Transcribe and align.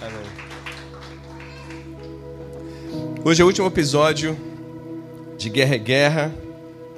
Amém. 0.00 0.22
Hoje 3.24 3.40
é 3.40 3.44
o 3.44 3.46
último 3.46 3.66
episódio 3.66 4.36
de 5.38 5.48
Guerra 5.48 5.74
é 5.74 5.78
Guerra. 5.78 6.34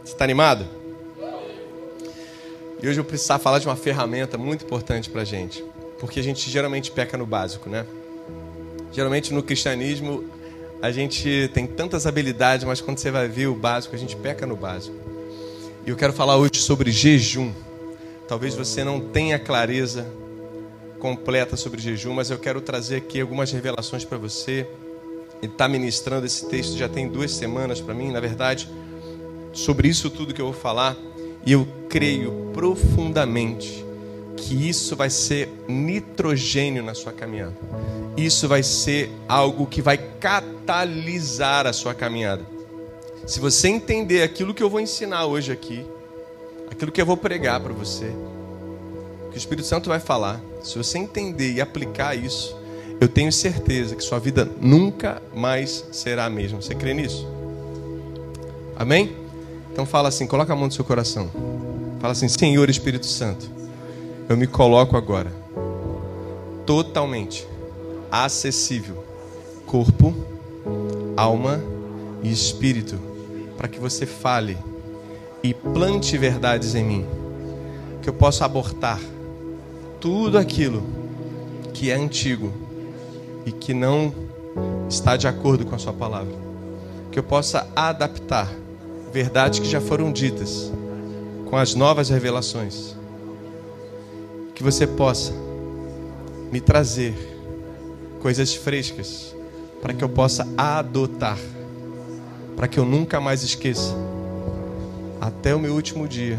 Você 0.03 0.13
está 0.13 0.25
animado? 0.25 0.67
E 2.83 2.89
hoje 2.89 2.99
eu 2.99 3.05
precisar 3.05 3.39
falar 3.39 3.59
de 3.59 3.67
uma 3.67 3.77
ferramenta 3.77 4.39
muito 4.39 4.65
importante 4.65 5.11
para 5.11 5.23
a 5.23 5.25
gente. 5.25 5.65
Porque 5.99 6.21
a 6.21 6.23
gente 6.23 6.51
geralmente 6.51 6.91
peca 6.91 7.17
no 7.17 7.27
básico, 7.27 7.69
né? 7.69 7.87
Geralmente 8.93 9.33
no 9.33 9.43
cristianismo 9.43 10.25
a 10.81 10.91
gente 10.91 11.51
tem 11.55 11.67
tantas 11.67 12.07
habilidades, 12.07 12.65
mas 12.65 12.81
quando 12.81 12.99
você 12.99 13.11
vai 13.11 13.29
ver 13.29 13.47
o 13.47 13.55
básico, 13.55 13.95
a 13.95 13.99
gente 13.99 14.15
peca 14.17 14.47
no 14.47 14.57
básico. 14.57 14.97
E 15.87 15.91
eu 15.91 15.97
quero 15.97 16.13
falar 16.13 16.37
hoje 16.37 16.57
sobre 16.57 16.91
jejum. 16.91 17.53
Talvez 18.29 18.55
você 18.55 18.85
não 18.85 19.01
tenha 19.01 19.39
clareza 19.39 20.07
completa 20.99 21.57
sobre 21.57 21.81
jejum, 21.81 22.15
mas 22.15 22.31
eu 22.31 22.39
quero 22.39 22.61
trazer 22.61 22.97
aqui 22.97 23.21
algumas 23.21 23.53
revelações 23.53 24.05
para 24.05 24.19
você. 24.19 24.67
Ele 25.43 25.53
está 25.53 25.69
ministrando 25.69 26.27
esse 26.27 26.49
texto 26.49 26.77
já 26.77 26.89
tem 26.89 27.09
duas 27.09 27.33
semanas 27.33 27.81
para 27.81 27.95
mim, 27.95 28.11
na 28.11 28.21
verdade, 28.21 28.69
sobre 29.53 29.89
isso 29.89 30.11
tudo 30.11 30.33
que 30.33 30.41
eu 30.41 30.47
vou 30.47 30.55
falar. 30.55 30.97
E 31.45 31.53
eu 31.53 31.67
creio 31.89 32.51
profundamente 32.53 33.85
que 34.37 34.69
isso 34.69 34.97
vai 34.97 35.11
ser 35.11 35.49
nitrogênio 35.69 36.83
na 36.83 36.95
sua 36.95 37.13
caminhada. 37.13 37.57
Isso 38.17 38.49
vai 38.49 38.63
ser 38.63 39.11
algo 39.29 39.67
que 39.67 39.83
vai 39.83 39.99
catalisar 39.99 41.67
a 41.67 41.73
sua 41.73 41.95
caminhada. 41.95 42.45
Se 43.27 43.41
você 43.41 43.69
entender 43.69 44.23
aquilo 44.23 44.55
que 44.55 44.63
eu 44.63 44.71
vou 44.71 44.81
ensinar 44.81 45.27
hoje 45.27 45.53
aqui, 45.53 45.85
aquilo 46.71 46.93
que 46.93 47.01
eu 47.01 47.07
vou 47.07 47.17
pregar 47.17 47.61
para 47.61 47.73
você, 47.73 48.13
que 49.31 49.37
o 49.37 49.39
Espírito 49.39 49.67
Santo 49.67 49.89
vai 49.89 50.01
falar, 50.01 50.41
se 50.67 50.77
você 50.77 50.99
entender 50.99 51.53
e 51.53 51.61
aplicar 51.61 52.17
isso, 52.17 52.57
eu 53.01 53.09
tenho 53.09 53.31
certeza 53.33 53.95
que 53.95 54.03
sua 54.03 54.19
vida 54.19 54.51
nunca 54.61 55.23
mais 55.33 55.85
será 55.93 56.25
a 56.25 56.31
mesma. 56.31 56.61
Você 56.61 56.75
crê 56.75 56.93
nisso? 56.93 57.25
Amém? 58.75 59.15
Então 59.73 59.87
fala 59.87 60.09
assim, 60.09 60.27
coloca 60.27 60.53
a 60.53 60.57
mão 60.57 60.67
no 60.67 60.73
seu 60.73 60.85
coração. 60.85 61.31
Fala 62.01 62.13
assim, 62.13 62.27
Senhor 62.29 62.69
Espírito 62.69 63.07
Santo, 63.07 63.49
eu 64.29 64.37
me 64.37 64.49
coloco 64.49 64.97
agora 64.97 65.33
totalmente 66.67 67.47
acessível, 68.11 69.05
corpo, 69.67 70.13
alma 71.17 71.63
e 72.25 72.33
espírito, 72.33 72.99
para 73.57 73.69
que 73.69 73.79
você 73.79 74.05
fale 74.05 74.59
e 75.45 75.55
plante 75.55 76.19
verdades 76.19 76.75
em 76.75 76.85
mim, 76.85 77.07
que 78.03 78.09
eu 78.09 78.13
possa 78.13 78.45
abortar 78.45 78.99
tudo 80.07 80.39
aquilo 80.39 80.85
que 81.75 81.91
é 81.91 81.97
antigo 81.97 82.53
e 83.45 83.51
que 83.51 83.75
não 83.75 84.15
está 84.89 85.17
de 85.17 85.27
acordo 85.27 85.67
com 85.67 85.75
a 85.75 85.79
Sua 85.79 85.93
palavra. 85.93 86.33
Que 87.11 87.19
eu 87.19 87.25
possa 87.25 87.69
adaptar 87.75 88.49
verdades 89.13 89.59
que 89.59 89.67
já 89.67 89.81
foram 89.81 90.13
ditas 90.13 90.71
com 91.51 91.57
as 91.57 91.75
novas 91.75 92.09
revelações. 92.09 92.95
Que 94.55 94.63
você 94.63 94.87
possa 94.87 95.33
me 96.53 96.61
trazer 96.61 97.13
coisas 98.21 98.55
frescas 98.55 99.35
para 99.83 99.93
que 99.93 100.05
eu 100.05 100.09
possa 100.09 100.47
adotar, 100.57 101.39
para 102.55 102.69
que 102.69 102.79
eu 102.79 102.85
nunca 102.85 103.21
mais 103.21 103.43
esqueça, 103.43 103.93
até 105.21 105.53
o 105.53 105.59
meu 105.59 105.75
último 105.75 106.07
dia, 106.07 106.39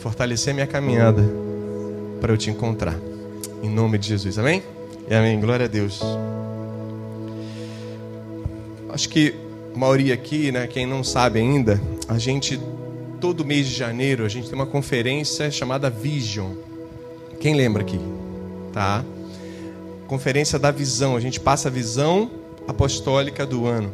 fortalecer 0.00 0.52
minha 0.52 0.66
caminhada 0.66 1.48
para 2.20 2.32
eu 2.32 2.36
te 2.36 2.50
encontrar. 2.50 2.98
Em 3.62 3.68
nome 3.68 3.98
de 3.98 4.08
Jesus, 4.08 4.38
amém? 4.38 4.62
E 5.08 5.14
amém. 5.14 5.40
Glória 5.40 5.64
a 5.64 5.68
Deus. 5.68 6.00
Acho 8.90 9.08
que 9.08 9.34
a 9.74 9.78
maioria 9.78 10.14
aqui, 10.14 10.52
né, 10.52 10.66
quem 10.66 10.86
não 10.86 11.02
sabe 11.02 11.38
ainda, 11.38 11.80
a 12.08 12.18
gente 12.18 12.60
todo 13.20 13.44
mês 13.44 13.68
de 13.68 13.74
janeiro 13.74 14.24
a 14.24 14.28
gente 14.28 14.48
tem 14.48 14.54
uma 14.54 14.66
conferência 14.66 15.50
chamada 15.50 15.90
Vision. 15.90 16.52
Quem 17.38 17.54
lembra 17.54 17.82
aqui? 17.82 18.00
Tá? 18.72 19.04
Conferência 20.06 20.58
da 20.58 20.70
visão. 20.70 21.16
A 21.16 21.20
gente 21.20 21.38
passa 21.38 21.68
a 21.68 21.70
visão 21.70 22.30
apostólica 22.66 23.46
do 23.46 23.66
ano. 23.66 23.92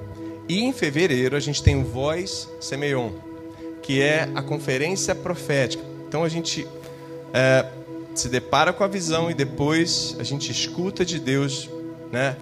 E 0.48 0.60
em 0.60 0.72
fevereiro 0.72 1.36
a 1.36 1.40
gente 1.40 1.62
tem 1.62 1.80
o 1.80 1.84
Voz 1.84 2.48
Semeion, 2.60 3.10
que 3.82 4.00
é 4.00 4.28
a 4.34 4.42
conferência 4.42 5.14
profética. 5.14 5.82
Então 6.08 6.24
a 6.24 6.28
gente 6.28 6.66
é, 7.34 7.66
se 8.20 8.28
depara 8.28 8.72
com 8.72 8.82
a 8.82 8.86
visão 8.86 9.30
e 9.30 9.34
depois 9.34 10.16
a 10.18 10.22
gente 10.22 10.50
escuta 10.50 11.04
de 11.04 11.18
Deus, 11.18 11.68
né? 12.10 12.36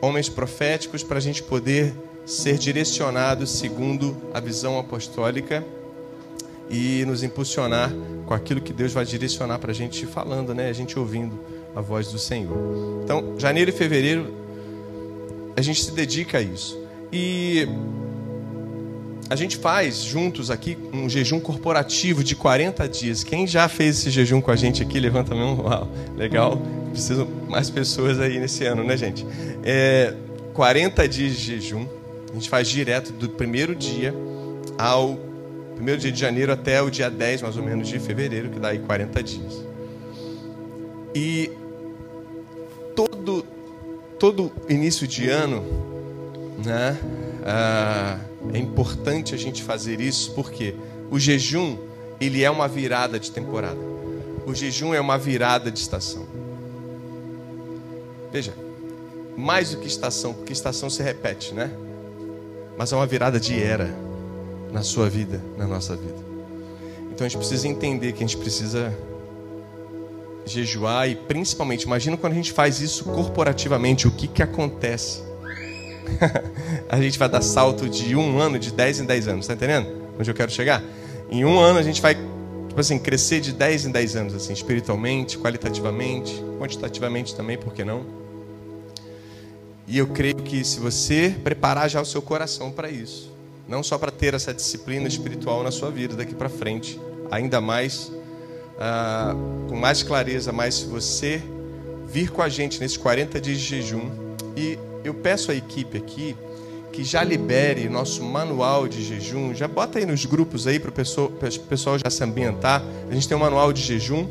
Homens 0.00 0.28
proféticos 0.28 1.02
para 1.02 1.18
a 1.18 1.20
gente 1.20 1.42
poder 1.42 1.94
ser 2.24 2.58
direcionado 2.58 3.46
segundo 3.46 4.16
a 4.34 4.40
visão 4.40 4.78
apostólica 4.78 5.64
e 6.68 7.04
nos 7.06 7.22
impulsionar 7.22 7.92
com 8.26 8.34
aquilo 8.34 8.60
que 8.60 8.72
Deus 8.72 8.92
vai 8.92 9.04
direcionar 9.04 9.58
para 9.58 9.70
a 9.70 9.74
gente 9.74 10.04
falando, 10.06 10.54
né? 10.54 10.68
A 10.68 10.72
gente 10.72 10.98
ouvindo 10.98 11.38
a 11.74 11.80
voz 11.80 12.08
do 12.08 12.18
Senhor. 12.18 12.56
Então, 13.04 13.34
janeiro 13.38 13.70
e 13.70 13.72
fevereiro 13.72 14.34
a 15.56 15.62
gente 15.62 15.82
se 15.82 15.92
dedica 15.92 16.38
a 16.38 16.42
isso. 16.42 16.78
E 17.12 17.66
a 19.28 19.34
gente 19.34 19.56
faz 19.56 20.02
juntos 20.02 20.50
aqui 20.50 20.78
um 20.92 21.08
jejum 21.08 21.40
corporativo 21.40 22.22
de 22.22 22.36
40 22.36 22.88
dias. 22.88 23.24
Quem 23.24 23.46
já 23.46 23.68
fez 23.68 23.98
esse 23.98 24.10
jejum 24.10 24.40
com 24.40 24.50
a 24.50 24.56
gente 24.56 24.82
aqui, 24.82 25.00
levanta 25.00 25.34
a 25.34 25.36
mão. 25.36 25.60
Uau, 25.60 25.88
legal. 26.16 26.60
Preciso 26.90 27.26
mais 27.48 27.68
pessoas 27.68 28.20
aí 28.20 28.38
nesse 28.38 28.64
ano, 28.64 28.84
né, 28.84 28.96
gente? 28.96 29.26
É, 29.64 30.14
40 30.54 31.08
dias 31.08 31.36
de 31.36 31.42
jejum. 31.42 31.86
A 32.30 32.34
gente 32.34 32.48
faz 32.48 32.68
direto 32.68 33.12
do 33.12 33.28
primeiro 33.28 33.74
dia 33.74 34.14
ao 34.78 35.18
primeiro 35.74 36.00
dia 36.00 36.10
de 36.10 36.18
janeiro 36.18 36.52
até 36.52 36.80
o 36.80 36.90
dia 36.90 37.10
10, 37.10 37.42
mais 37.42 37.56
ou 37.56 37.62
menos, 37.62 37.88
de 37.88 37.98
fevereiro, 37.98 38.48
que 38.48 38.58
dá 38.58 38.68
aí 38.68 38.78
40 38.78 39.22
dias. 39.22 39.64
E 41.14 41.50
todo, 42.94 43.44
todo 44.18 44.52
início 44.68 45.06
de 45.06 45.28
ano, 45.28 45.64
né? 46.64 46.96
Ah, 47.48 48.18
é 48.52 48.58
importante 48.58 49.32
a 49.32 49.38
gente 49.38 49.62
fazer 49.62 50.00
isso 50.00 50.32
porque 50.32 50.74
o 51.08 51.16
jejum, 51.16 51.78
ele 52.20 52.42
é 52.42 52.50
uma 52.50 52.66
virada 52.66 53.20
de 53.20 53.30
temporada. 53.30 53.78
O 54.44 54.52
jejum 54.52 54.92
é 54.92 55.00
uma 55.00 55.16
virada 55.16 55.70
de 55.70 55.78
estação. 55.78 56.26
Veja, 58.32 58.52
mais 59.36 59.70
do 59.70 59.76
que 59.78 59.86
estação, 59.86 60.34
porque 60.34 60.52
estação 60.52 60.90
se 60.90 61.00
repete, 61.04 61.54
né? 61.54 61.70
Mas 62.76 62.92
é 62.92 62.96
uma 62.96 63.06
virada 63.06 63.38
de 63.38 63.62
era 63.62 63.94
na 64.72 64.82
sua 64.82 65.08
vida, 65.08 65.40
na 65.56 65.68
nossa 65.68 65.94
vida. 65.94 66.18
Então 67.12 67.24
a 67.24 67.28
gente 67.28 67.38
precisa 67.38 67.68
entender 67.68 68.12
que 68.12 68.24
a 68.24 68.26
gente 68.26 68.36
precisa 68.36 68.92
jejuar 70.44 71.08
e 71.08 71.14
principalmente, 71.14 71.84
imagina 71.84 72.16
quando 72.16 72.32
a 72.32 72.36
gente 72.36 72.52
faz 72.52 72.80
isso 72.80 73.04
corporativamente, 73.04 74.08
o 74.08 74.10
que 74.10 74.26
que 74.26 74.42
acontece? 74.42 75.25
a 76.88 77.00
gente 77.00 77.18
vai 77.18 77.28
dar 77.28 77.42
salto 77.42 77.88
de 77.88 78.16
um 78.16 78.38
ano, 78.38 78.58
de 78.58 78.72
10 78.72 79.00
em 79.00 79.04
10 79.04 79.28
anos, 79.28 79.46
tá 79.46 79.54
entendendo? 79.54 79.88
Onde 80.18 80.30
eu 80.30 80.34
quero 80.34 80.50
chegar? 80.50 80.82
Em 81.30 81.44
um 81.44 81.58
ano 81.58 81.78
a 81.78 81.82
gente 81.82 82.00
vai, 82.00 82.14
tipo 82.14 82.80
assim, 82.80 82.98
crescer 82.98 83.40
de 83.40 83.52
10 83.52 83.86
em 83.86 83.90
10 83.90 84.16
anos, 84.16 84.34
assim, 84.34 84.52
espiritualmente, 84.52 85.38
qualitativamente, 85.38 86.42
quantitativamente 86.58 87.34
também, 87.34 87.58
por 87.58 87.72
que 87.72 87.84
não? 87.84 88.04
E 89.86 89.98
eu 89.98 90.06
creio 90.08 90.36
que 90.36 90.64
se 90.64 90.80
você 90.80 91.34
preparar 91.44 91.88
já 91.88 92.00
o 92.00 92.04
seu 92.04 92.20
coração 92.20 92.72
para 92.72 92.90
isso, 92.90 93.32
não 93.68 93.82
só 93.82 93.98
para 93.98 94.10
ter 94.10 94.34
essa 94.34 94.52
disciplina 94.52 95.06
espiritual 95.06 95.62
na 95.62 95.70
sua 95.70 95.90
vida 95.90 96.16
daqui 96.16 96.34
para 96.34 96.48
frente, 96.48 97.00
ainda 97.30 97.60
mais, 97.60 98.12
ah, 98.78 99.34
com 99.68 99.76
mais 99.76 100.02
clareza, 100.02 100.52
mas 100.52 100.74
se 100.76 100.86
você 100.86 101.42
vir 102.06 102.30
com 102.30 102.42
a 102.42 102.48
gente 102.48 102.80
nesses 102.80 102.96
40 102.96 103.40
dias 103.40 103.58
de 103.58 103.64
jejum 103.64 104.25
e 104.56 104.78
eu 105.04 105.14
peço 105.14 105.50
à 105.50 105.54
equipe 105.54 105.98
aqui 105.98 106.36
que 106.96 107.04
já 107.04 107.22
libere 107.22 107.90
nosso 107.90 108.24
manual 108.24 108.88
de 108.88 109.04
jejum. 109.04 109.54
Já 109.54 109.68
bota 109.68 109.98
aí 109.98 110.06
nos 110.06 110.24
grupos 110.24 110.66
aí 110.66 110.80
para 110.80 110.88
o 110.88 110.92
pessoal, 110.92 111.98
já 111.98 112.08
se 112.08 112.24
ambientar. 112.24 112.82
A 113.10 113.12
gente 113.12 113.28
tem 113.28 113.36
um 113.36 113.40
manual 113.40 113.70
de 113.70 113.82
jejum, 113.82 114.26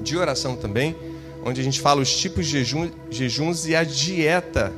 de 0.00 0.16
oração 0.16 0.56
também, 0.56 0.96
onde 1.44 1.60
a 1.60 1.64
gente 1.64 1.82
fala 1.82 2.00
os 2.00 2.16
tipos 2.16 2.46
de 2.46 2.52
jejum, 2.52 2.90
jejuns 3.10 3.66
e 3.66 3.76
a 3.76 3.84
dieta 3.84 4.72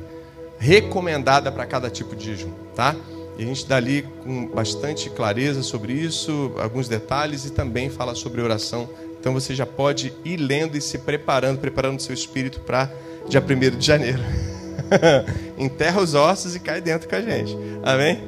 recomendada 0.59 1.49
para 1.49 1.65
cada 1.65 1.89
tipo 1.89 2.13
de 2.13 2.25
jejum, 2.25 2.51
tá? 2.75 2.93
E 3.37 3.43
a 3.43 3.45
gente 3.45 3.65
dá 3.65 3.77
ali 3.77 4.03
com 4.23 4.47
bastante 4.47 5.09
clareza 5.09 5.63
sobre 5.63 5.93
isso, 5.93 6.51
alguns 6.59 6.89
detalhes 6.89 7.45
e 7.45 7.51
também 7.51 7.89
fala 7.89 8.15
sobre 8.15 8.41
oração. 8.41 8.89
Então 9.19 9.31
você 9.33 9.55
já 9.55 9.65
pode 9.65 10.11
ir 10.25 10.37
lendo 10.37 10.75
e 10.75 10.81
se 10.81 10.97
preparando, 10.97 11.59
preparando 11.59 12.01
seu 12.01 12.13
espírito 12.13 12.59
para 12.61 12.91
dia 13.29 13.41
1 13.41 13.77
de 13.77 13.85
janeiro. 13.85 14.19
Enterra 15.57 16.01
os 16.01 16.13
ossos 16.13 16.55
e 16.55 16.59
cai 16.59 16.81
dentro 16.81 17.07
com 17.07 17.15
a 17.15 17.21
gente. 17.21 17.57
Amém? 17.83 18.23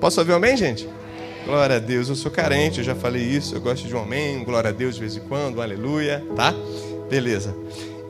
Posso 0.00 0.20
ouvir 0.20 0.32
um 0.32 0.36
amém, 0.36 0.56
gente? 0.56 0.88
Glória 1.44 1.76
a 1.76 1.78
Deus, 1.78 2.08
eu 2.08 2.16
sou 2.16 2.30
carente, 2.30 2.78
eu 2.78 2.84
já 2.84 2.94
falei 2.94 3.22
isso, 3.22 3.54
eu 3.54 3.60
gosto 3.60 3.86
de 3.86 3.94
um 3.94 4.00
amém, 4.00 4.42
glória 4.42 4.70
a 4.70 4.72
Deus 4.72 4.94
de 4.94 5.00
vez 5.00 5.16
em 5.16 5.20
quando, 5.20 5.62
aleluia, 5.62 6.24
tá? 6.34 6.52
Beleza. 7.08 7.54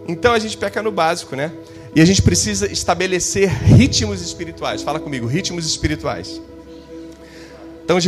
Então 0.08 0.32
a 0.32 0.38
gente 0.38 0.56
peca 0.56 0.82
no 0.82 0.90
básico, 0.90 1.36
né? 1.36 1.52
E 1.94 2.00
a 2.00 2.04
gente 2.04 2.22
precisa 2.22 2.70
estabelecer 2.70 3.48
ritmos 3.48 4.20
espirituais. 4.20 4.82
Fala 4.82 5.00
comigo, 5.00 5.26
ritmos 5.26 5.66
espirituais. 5.66 6.40
Então, 7.84 7.98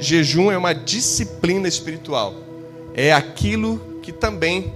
jejum 0.00 0.50
é 0.50 0.56
uma 0.56 0.72
disciplina 0.72 1.66
espiritual. 1.66 2.34
É 2.94 3.12
aquilo 3.12 3.98
que 4.00 4.12
também 4.12 4.72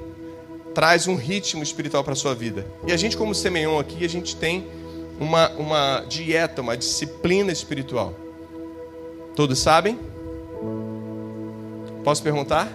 traz 0.78 1.08
um 1.08 1.16
ritmo 1.16 1.60
espiritual 1.60 2.04
para 2.04 2.12
a 2.12 2.16
sua 2.16 2.36
vida. 2.36 2.64
E 2.86 2.92
a 2.92 2.96
gente, 2.96 3.16
como 3.16 3.34
Semeion 3.34 3.80
aqui, 3.80 4.04
a 4.04 4.08
gente 4.08 4.36
tem 4.36 4.64
uma, 5.18 5.50
uma 5.56 6.04
dieta, 6.08 6.62
uma 6.62 6.76
disciplina 6.76 7.50
espiritual. 7.50 8.14
Todos 9.34 9.58
sabem? 9.58 9.98
Posso 12.04 12.22
perguntar? 12.22 12.72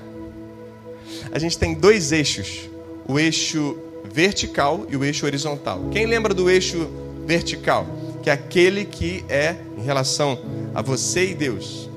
A 1.32 1.40
gente 1.40 1.58
tem 1.58 1.74
dois 1.74 2.12
eixos: 2.12 2.70
o 3.08 3.18
eixo 3.18 3.78
vertical 4.04 4.86
e 4.90 4.98
o 4.98 5.06
eixo 5.06 5.26
horizontal. 5.26 5.86
Quem 5.90 6.06
lembra 6.06 6.34
do 6.34 6.50
eixo 6.50 6.90
vertical? 7.26 7.88
Que 8.22 8.30
é 8.30 8.34
aquele 8.34 8.84
que 8.84 9.24
é 9.30 9.56
em 9.78 9.82
relação 9.82 10.38
a 10.76 10.82
você 10.82 11.30
e 11.30 11.34
Deus. 11.34 11.90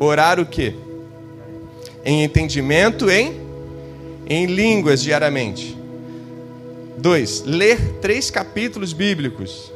Orar 0.00 0.40
o 0.40 0.46
quê? 0.46 0.74
Em 2.04 2.24
entendimento 2.24 3.08
em 3.08 3.47
em 4.28 4.46
línguas 4.46 5.02
diariamente. 5.02 5.76
Dois, 6.98 7.42
ler 7.44 7.78
três 8.00 8.30
capítulos 8.30 8.92
bíblicos. 8.92 9.72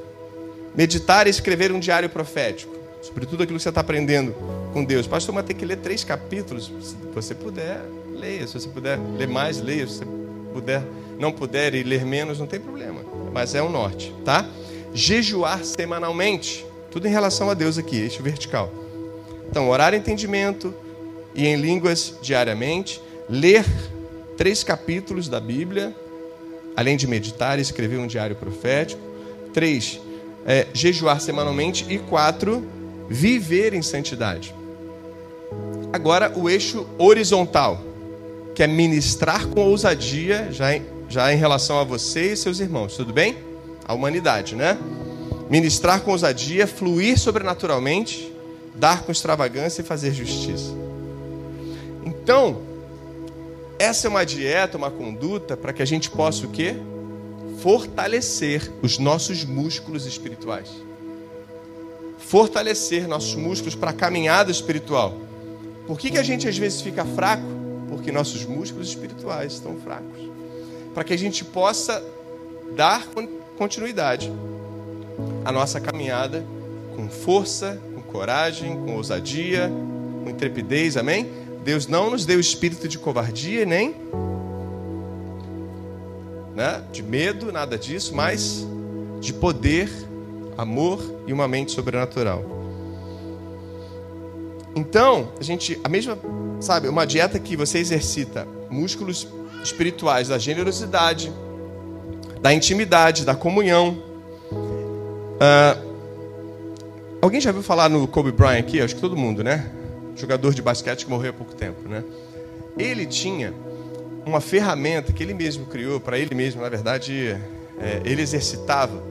Meditar 0.76 1.26
e 1.26 1.30
escrever 1.30 1.72
um 1.72 1.80
diário 1.80 2.08
profético. 2.10 2.76
Sobre 3.00 3.26
tudo 3.26 3.42
aquilo 3.42 3.58
que 3.58 3.62
você 3.62 3.70
está 3.70 3.80
aprendendo 3.80 4.34
com 4.72 4.84
Deus. 4.84 5.06
Pastor, 5.06 5.34
mas 5.34 5.44
tem 5.44 5.56
que 5.56 5.64
ler 5.64 5.78
três 5.78 6.04
capítulos. 6.04 6.70
Se 6.80 6.96
você 7.14 7.34
puder, 7.34 7.80
leia. 8.14 8.46
Se 8.46 8.54
você 8.54 8.68
puder 8.68 8.98
ler 9.16 9.28
mais, 9.28 9.60
leia. 9.60 9.86
Se 9.86 9.98
você 9.98 10.04
puder, 10.52 10.82
não 11.18 11.32
puder 11.32 11.74
e 11.74 11.82
ler 11.82 12.04
menos, 12.04 12.38
não 12.38 12.46
tem 12.46 12.60
problema. 12.60 13.00
Mas 13.32 13.54
é 13.54 13.62
um 13.62 13.70
norte, 13.70 14.14
tá? 14.24 14.46
Jejuar 14.92 15.64
semanalmente. 15.64 16.66
Tudo 16.90 17.08
em 17.08 17.10
relação 17.10 17.48
a 17.48 17.54
Deus 17.54 17.78
aqui, 17.78 17.96
eixo 17.96 18.22
vertical. 18.22 18.70
Então, 19.48 19.68
orar 19.68 19.94
entendimento 19.94 20.74
e 21.34 21.46
em 21.46 21.56
línguas 21.56 22.14
diariamente. 22.20 23.00
Ler 23.28 23.64
três 24.36 24.62
capítulos 24.62 25.28
da 25.28 25.40
Bíblia, 25.40 25.94
além 26.76 26.96
de 26.96 27.06
meditar 27.06 27.58
e 27.58 27.62
escrever 27.62 27.98
um 27.98 28.06
diário 28.06 28.36
profético. 28.36 29.00
Três, 29.52 30.00
é, 30.46 30.66
jejuar 30.72 31.20
semanalmente. 31.20 31.86
E 31.88 31.98
quatro, 31.98 32.66
viver 33.08 33.74
em 33.74 33.82
santidade. 33.82 34.54
Agora, 35.92 36.32
o 36.34 36.48
eixo 36.48 36.86
horizontal, 36.96 37.80
que 38.54 38.62
é 38.62 38.66
ministrar 38.66 39.46
com 39.46 39.60
ousadia, 39.60 40.48
já 40.50 40.74
em, 40.74 40.82
já 41.08 41.32
em 41.32 41.36
relação 41.36 41.78
a 41.78 41.84
você 41.84 42.32
e 42.32 42.36
seus 42.36 42.60
irmãos, 42.60 42.96
tudo 42.96 43.12
bem? 43.12 43.36
A 43.84 43.92
humanidade, 43.92 44.56
né? 44.56 44.78
Ministrar 45.50 46.00
com 46.00 46.12
ousadia, 46.12 46.66
fluir 46.66 47.18
sobrenaturalmente, 47.18 48.32
dar 48.74 49.02
com 49.02 49.12
extravagância 49.12 49.82
e 49.82 49.84
fazer 49.84 50.14
justiça. 50.14 50.72
Então, 52.06 52.71
essa 53.82 54.06
é 54.06 54.10
uma 54.10 54.24
dieta, 54.24 54.78
uma 54.78 54.92
conduta 54.92 55.56
para 55.56 55.72
que 55.72 55.82
a 55.82 55.84
gente 55.84 56.08
possa 56.08 56.46
o 56.46 56.50
quê? 56.50 56.76
Fortalecer 57.58 58.70
os 58.80 58.96
nossos 58.96 59.44
músculos 59.44 60.06
espirituais. 60.06 60.68
Fortalecer 62.16 63.08
nossos 63.08 63.34
músculos 63.34 63.74
para 63.74 63.90
a 63.90 63.92
caminhada 63.92 64.52
espiritual. 64.52 65.18
Por 65.84 65.98
que, 65.98 66.12
que 66.12 66.18
a 66.18 66.22
gente 66.22 66.46
às 66.46 66.56
vezes 66.56 66.80
fica 66.80 67.04
fraco? 67.04 67.42
Porque 67.88 68.12
nossos 68.12 68.44
músculos 68.44 68.88
espirituais 68.88 69.54
estão 69.54 69.76
fracos. 69.76 70.30
Para 70.94 71.02
que 71.02 71.12
a 71.12 71.18
gente 71.18 71.44
possa 71.44 72.04
dar 72.76 73.04
continuidade 73.58 74.32
à 75.44 75.50
nossa 75.50 75.80
caminhada 75.80 76.46
com 76.94 77.08
força, 77.08 77.80
com 77.92 78.00
coragem, 78.00 78.76
com 78.76 78.94
ousadia, 78.94 79.72
com 80.22 80.30
intrepidez, 80.30 80.96
amém? 80.96 81.41
Deus 81.64 81.86
não 81.86 82.10
nos 82.10 82.26
deu 82.26 82.40
espírito 82.40 82.88
de 82.88 82.98
covardia 82.98 83.64
nem 83.64 83.94
né, 86.54 86.82
de 86.92 87.02
medo, 87.02 87.50
nada 87.50 87.78
disso, 87.78 88.14
mas 88.14 88.66
de 89.20 89.32
poder, 89.32 89.90
amor 90.56 91.00
e 91.26 91.32
uma 91.32 91.48
mente 91.48 91.72
sobrenatural. 91.72 92.44
Então, 94.74 95.32
a 95.38 95.42
gente, 95.42 95.78
a 95.82 95.88
mesma, 95.88 96.18
sabe, 96.60 96.88
uma 96.88 97.06
dieta 97.06 97.38
que 97.38 97.56
você 97.56 97.78
exercita 97.78 98.46
músculos 98.70 99.26
espirituais 99.62 100.28
da 100.28 100.38
generosidade, 100.38 101.32
da 102.40 102.52
intimidade, 102.52 103.24
da 103.24 103.34
comunhão. 103.34 104.02
Uh, 105.38 105.78
alguém 107.20 107.40
já 107.40 107.52
viu 107.52 107.62
falar 107.62 107.88
no 107.88 108.06
Kobe 108.08 108.32
Bryant 108.32 108.60
aqui? 108.60 108.80
Acho 108.80 108.94
que 108.94 109.00
todo 109.00 109.16
mundo, 109.16 109.44
né? 109.44 109.70
Jogador 110.16 110.54
de 110.54 110.62
basquete 110.62 111.04
que 111.04 111.10
morreu 111.10 111.30
há 111.30 111.32
pouco 111.32 111.54
tempo, 111.54 111.88
né? 111.88 112.04
Ele 112.78 113.06
tinha 113.06 113.52
uma 114.24 114.40
ferramenta 114.40 115.12
que 115.12 115.22
ele 115.22 115.34
mesmo 115.34 115.66
criou 115.66 116.00
para 116.00 116.18
ele 116.18 116.34
mesmo, 116.34 116.62
na 116.62 116.68
verdade, 116.68 117.36
é, 117.78 118.02
ele 118.04 118.22
exercitava 118.22 119.02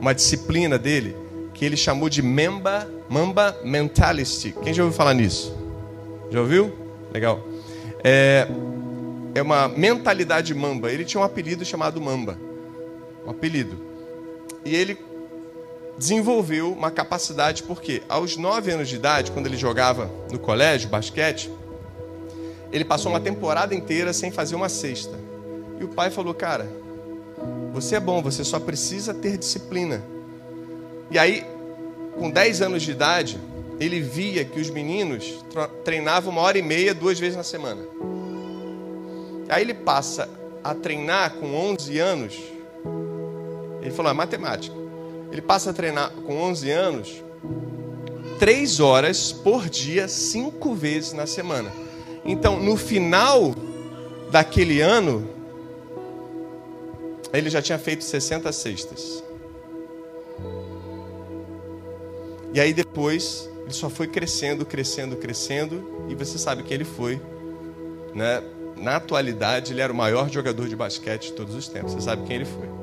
uma 0.00 0.14
disciplina 0.14 0.78
dele 0.78 1.16
que 1.52 1.64
ele 1.64 1.76
chamou 1.76 2.08
de 2.08 2.20
Mamba, 2.20 2.88
Mamba 3.08 3.56
Mentality. 3.64 4.54
Quem 4.62 4.74
já 4.74 4.82
ouviu 4.82 4.96
falar 4.96 5.14
nisso? 5.14 5.54
Já 6.30 6.40
ouviu? 6.40 6.72
Legal. 7.12 7.46
É, 8.02 8.48
é 9.34 9.42
uma 9.42 9.68
mentalidade 9.68 10.52
mamba. 10.54 10.90
Ele 10.90 11.04
tinha 11.04 11.20
um 11.20 11.24
apelido 11.24 11.64
chamado 11.64 12.00
Mamba. 12.00 12.38
Um 13.24 13.30
apelido. 13.30 13.78
E 14.64 14.74
ele 14.74 14.98
desenvolveu 15.96 16.72
uma 16.72 16.90
capacidade, 16.90 17.62
porque 17.62 18.02
aos 18.08 18.36
9 18.36 18.72
anos 18.72 18.88
de 18.88 18.96
idade, 18.96 19.30
quando 19.30 19.46
ele 19.46 19.56
jogava 19.56 20.10
no 20.30 20.38
colégio, 20.38 20.88
basquete, 20.88 21.50
ele 22.72 22.84
passou 22.84 23.12
uma 23.12 23.20
temporada 23.20 23.74
inteira 23.74 24.12
sem 24.12 24.30
fazer 24.30 24.56
uma 24.56 24.68
cesta. 24.68 25.16
E 25.80 25.84
o 25.84 25.88
pai 25.88 26.10
falou: 26.10 26.34
Cara, 26.34 26.68
você 27.72 27.96
é 27.96 28.00
bom, 28.00 28.22
você 28.22 28.42
só 28.44 28.58
precisa 28.58 29.14
ter 29.14 29.38
disciplina. 29.38 30.02
E 31.10 31.18
aí, 31.18 31.46
com 32.18 32.30
10 32.30 32.62
anos 32.62 32.82
de 32.82 32.90
idade, 32.90 33.38
ele 33.78 34.00
via 34.00 34.44
que 34.44 34.60
os 34.60 34.70
meninos 34.70 35.44
treinavam 35.84 36.32
uma 36.32 36.40
hora 36.40 36.58
e 36.58 36.62
meia, 36.62 36.94
duas 36.94 37.18
vezes 37.18 37.36
na 37.36 37.42
semana. 37.42 37.82
Aí 39.48 39.62
ele 39.62 39.74
passa 39.74 40.28
a 40.62 40.74
treinar 40.74 41.34
com 41.34 41.54
11 41.54 41.98
anos. 41.98 42.42
Ele 43.82 43.90
falou: 43.90 44.10
é 44.10 44.14
matemática. 44.14 44.83
Ele 45.34 45.42
passa 45.42 45.70
a 45.70 45.72
treinar 45.72 46.12
com 46.12 46.40
11 46.42 46.70
anos, 46.70 47.24
três 48.38 48.78
horas 48.78 49.32
por 49.32 49.68
dia, 49.68 50.06
cinco 50.06 50.76
vezes 50.76 51.12
na 51.12 51.26
semana. 51.26 51.72
Então, 52.24 52.62
no 52.62 52.76
final 52.76 53.52
daquele 54.30 54.80
ano, 54.80 55.28
ele 57.32 57.50
já 57.50 57.60
tinha 57.60 57.76
feito 57.80 58.04
60 58.04 58.52
cestas. 58.52 59.24
E 62.52 62.60
aí 62.60 62.72
depois, 62.72 63.50
ele 63.64 63.72
só 63.72 63.90
foi 63.90 64.06
crescendo, 64.06 64.64
crescendo, 64.64 65.16
crescendo, 65.16 66.06
e 66.08 66.14
você 66.14 66.38
sabe 66.38 66.62
que 66.62 66.72
ele 66.72 66.84
foi, 66.84 67.20
né? 68.14 68.40
Na 68.76 68.96
atualidade, 68.96 69.72
ele 69.72 69.80
era 69.80 69.92
o 69.92 69.96
maior 69.96 70.30
jogador 70.30 70.68
de 70.68 70.76
basquete 70.76 71.30
de 71.30 71.32
todos 71.32 71.56
os 71.56 71.66
tempos. 71.66 71.92
Você 71.92 72.02
sabe 72.02 72.22
quem 72.22 72.36
ele 72.36 72.44
foi? 72.44 72.73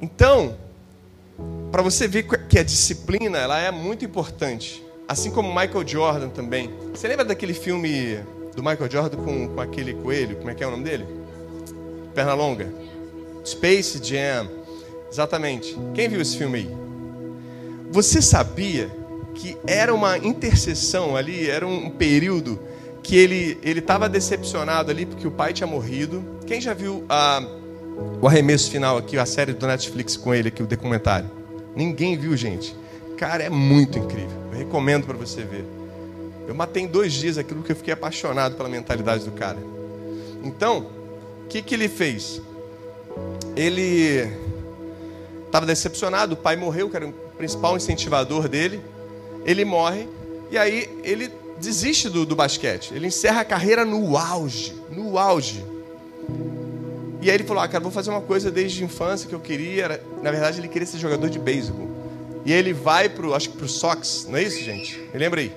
Então, 0.00 0.56
para 1.70 1.82
você 1.82 2.06
ver 2.06 2.24
que 2.48 2.58
a 2.58 2.62
disciplina 2.62 3.38
ela 3.38 3.58
é 3.58 3.70
muito 3.70 4.04
importante, 4.04 4.84
assim 5.08 5.30
como 5.30 5.48
Michael 5.48 5.86
Jordan 5.86 6.28
também. 6.28 6.70
Você 6.92 7.08
lembra 7.08 7.24
daquele 7.24 7.54
filme 7.54 8.18
do 8.54 8.62
Michael 8.62 8.90
Jordan 8.90 9.18
com, 9.18 9.48
com 9.48 9.60
aquele 9.60 9.94
coelho? 9.94 10.36
Como 10.36 10.50
é 10.50 10.54
que 10.54 10.64
é 10.64 10.66
o 10.66 10.70
nome 10.70 10.84
dele? 10.84 11.06
Perna 12.14 12.34
longa. 12.34 12.72
Space 13.44 14.00
Jam. 14.02 14.48
Exatamente. 15.10 15.76
Quem 15.94 16.08
viu 16.08 16.20
esse 16.20 16.36
filme 16.36 16.58
aí? 16.58 16.70
Você 17.90 18.20
sabia 18.20 18.90
que 19.34 19.56
era 19.66 19.94
uma 19.94 20.18
intercessão 20.18 21.14
ali, 21.14 21.48
era 21.48 21.66
um 21.66 21.90
período 21.90 22.58
que 23.02 23.16
ele 23.16 23.58
ele 23.62 23.78
estava 23.78 24.08
decepcionado 24.08 24.90
ali 24.90 25.06
porque 25.06 25.26
o 25.26 25.30
pai 25.30 25.52
tinha 25.52 25.66
morrido. 25.66 26.24
Quem 26.46 26.60
já 26.60 26.74
viu 26.74 27.04
a 27.08 27.42
o 28.20 28.26
arremesso 28.26 28.70
final 28.70 28.96
aqui, 28.96 29.18
a 29.18 29.26
série 29.26 29.52
do 29.52 29.66
Netflix 29.66 30.16
com 30.16 30.34
ele 30.34 30.48
aqui, 30.48 30.62
o 30.62 30.66
documentário. 30.66 31.30
Ninguém 31.74 32.16
viu, 32.16 32.36
gente. 32.36 32.74
Cara, 33.16 33.42
é 33.42 33.50
muito 33.50 33.98
incrível. 33.98 34.36
Eu 34.52 34.58
recomendo 34.58 35.06
para 35.06 35.16
você 35.16 35.42
ver. 35.42 35.64
Eu 36.46 36.54
matei 36.54 36.84
em 36.84 36.86
dois 36.86 37.12
dias 37.12 37.38
aquilo 37.38 37.60
porque 37.60 37.72
eu 37.72 37.76
fiquei 37.76 37.92
apaixonado 37.92 38.56
pela 38.56 38.68
mentalidade 38.68 39.24
do 39.24 39.32
cara. 39.32 39.58
Então, 40.42 40.86
o 41.44 41.48
que, 41.48 41.60
que 41.60 41.74
ele 41.74 41.88
fez? 41.88 42.40
Ele 43.56 44.30
estava 45.46 45.66
decepcionado, 45.66 46.34
o 46.34 46.36
pai 46.36 46.56
morreu, 46.56 46.90
que 46.90 46.96
era 46.96 47.06
o 47.06 47.12
principal 47.36 47.76
incentivador 47.76 48.48
dele. 48.48 48.80
Ele 49.44 49.64
morre, 49.64 50.08
e 50.50 50.58
aí 50.58 50.90
ele 51.02 51.30
desiste 51.58 52.08
do, 52.08 52.26
do 52.26 52.36
basquete. 52.36 52.92
Ele 52.94 53.06
encerra 53.06 53.40
a 53.40 53.44
carreira 53.44 53.84
no 53.84 54.16
auge. 54.16 54.74
No 54.90 55.18
auge. 55.18 55.64
E 57.26 57.28
aí 57.28 57.36
ele 57.36 57.42
falou: 57.42 57.60
Ah, 57.60 57.66
cara, 57.66 57.82
vou 57.82 57.90
fazer 57.90 58.10
uma 58.10 58.20
coisa 58.20 58.52
desde 58.52 58.80
a 58.80 58.86
infância 58.86 59.28
que 59.28 59.34
eu 59.34 59.40
queria. 59.40 60.00
Na 60.22 60.30
verdade, 60.30 60.60
ele 60.60 60.68
queria 60.68 60.86
ser 60.86 60.98
jogador 60.98 61.28
de 61.28 61.40
beisebol. 61.40 61.88
E 62.44 62.52
ele 62.52 62.72
vai 62.72 63.08
pro, 63.08 63.34
acho 63.34 63.50
que 63.50 63.56
pro 63.56 63.68
Sox, 63.68 64.28
não 64.28 64.38
é 64.38 64.44
isso, 64.44 64.62
gente? 64.62 64.96
Me 65.12 65.18
lembra 65.18 65.40
aí. 65.40 65.52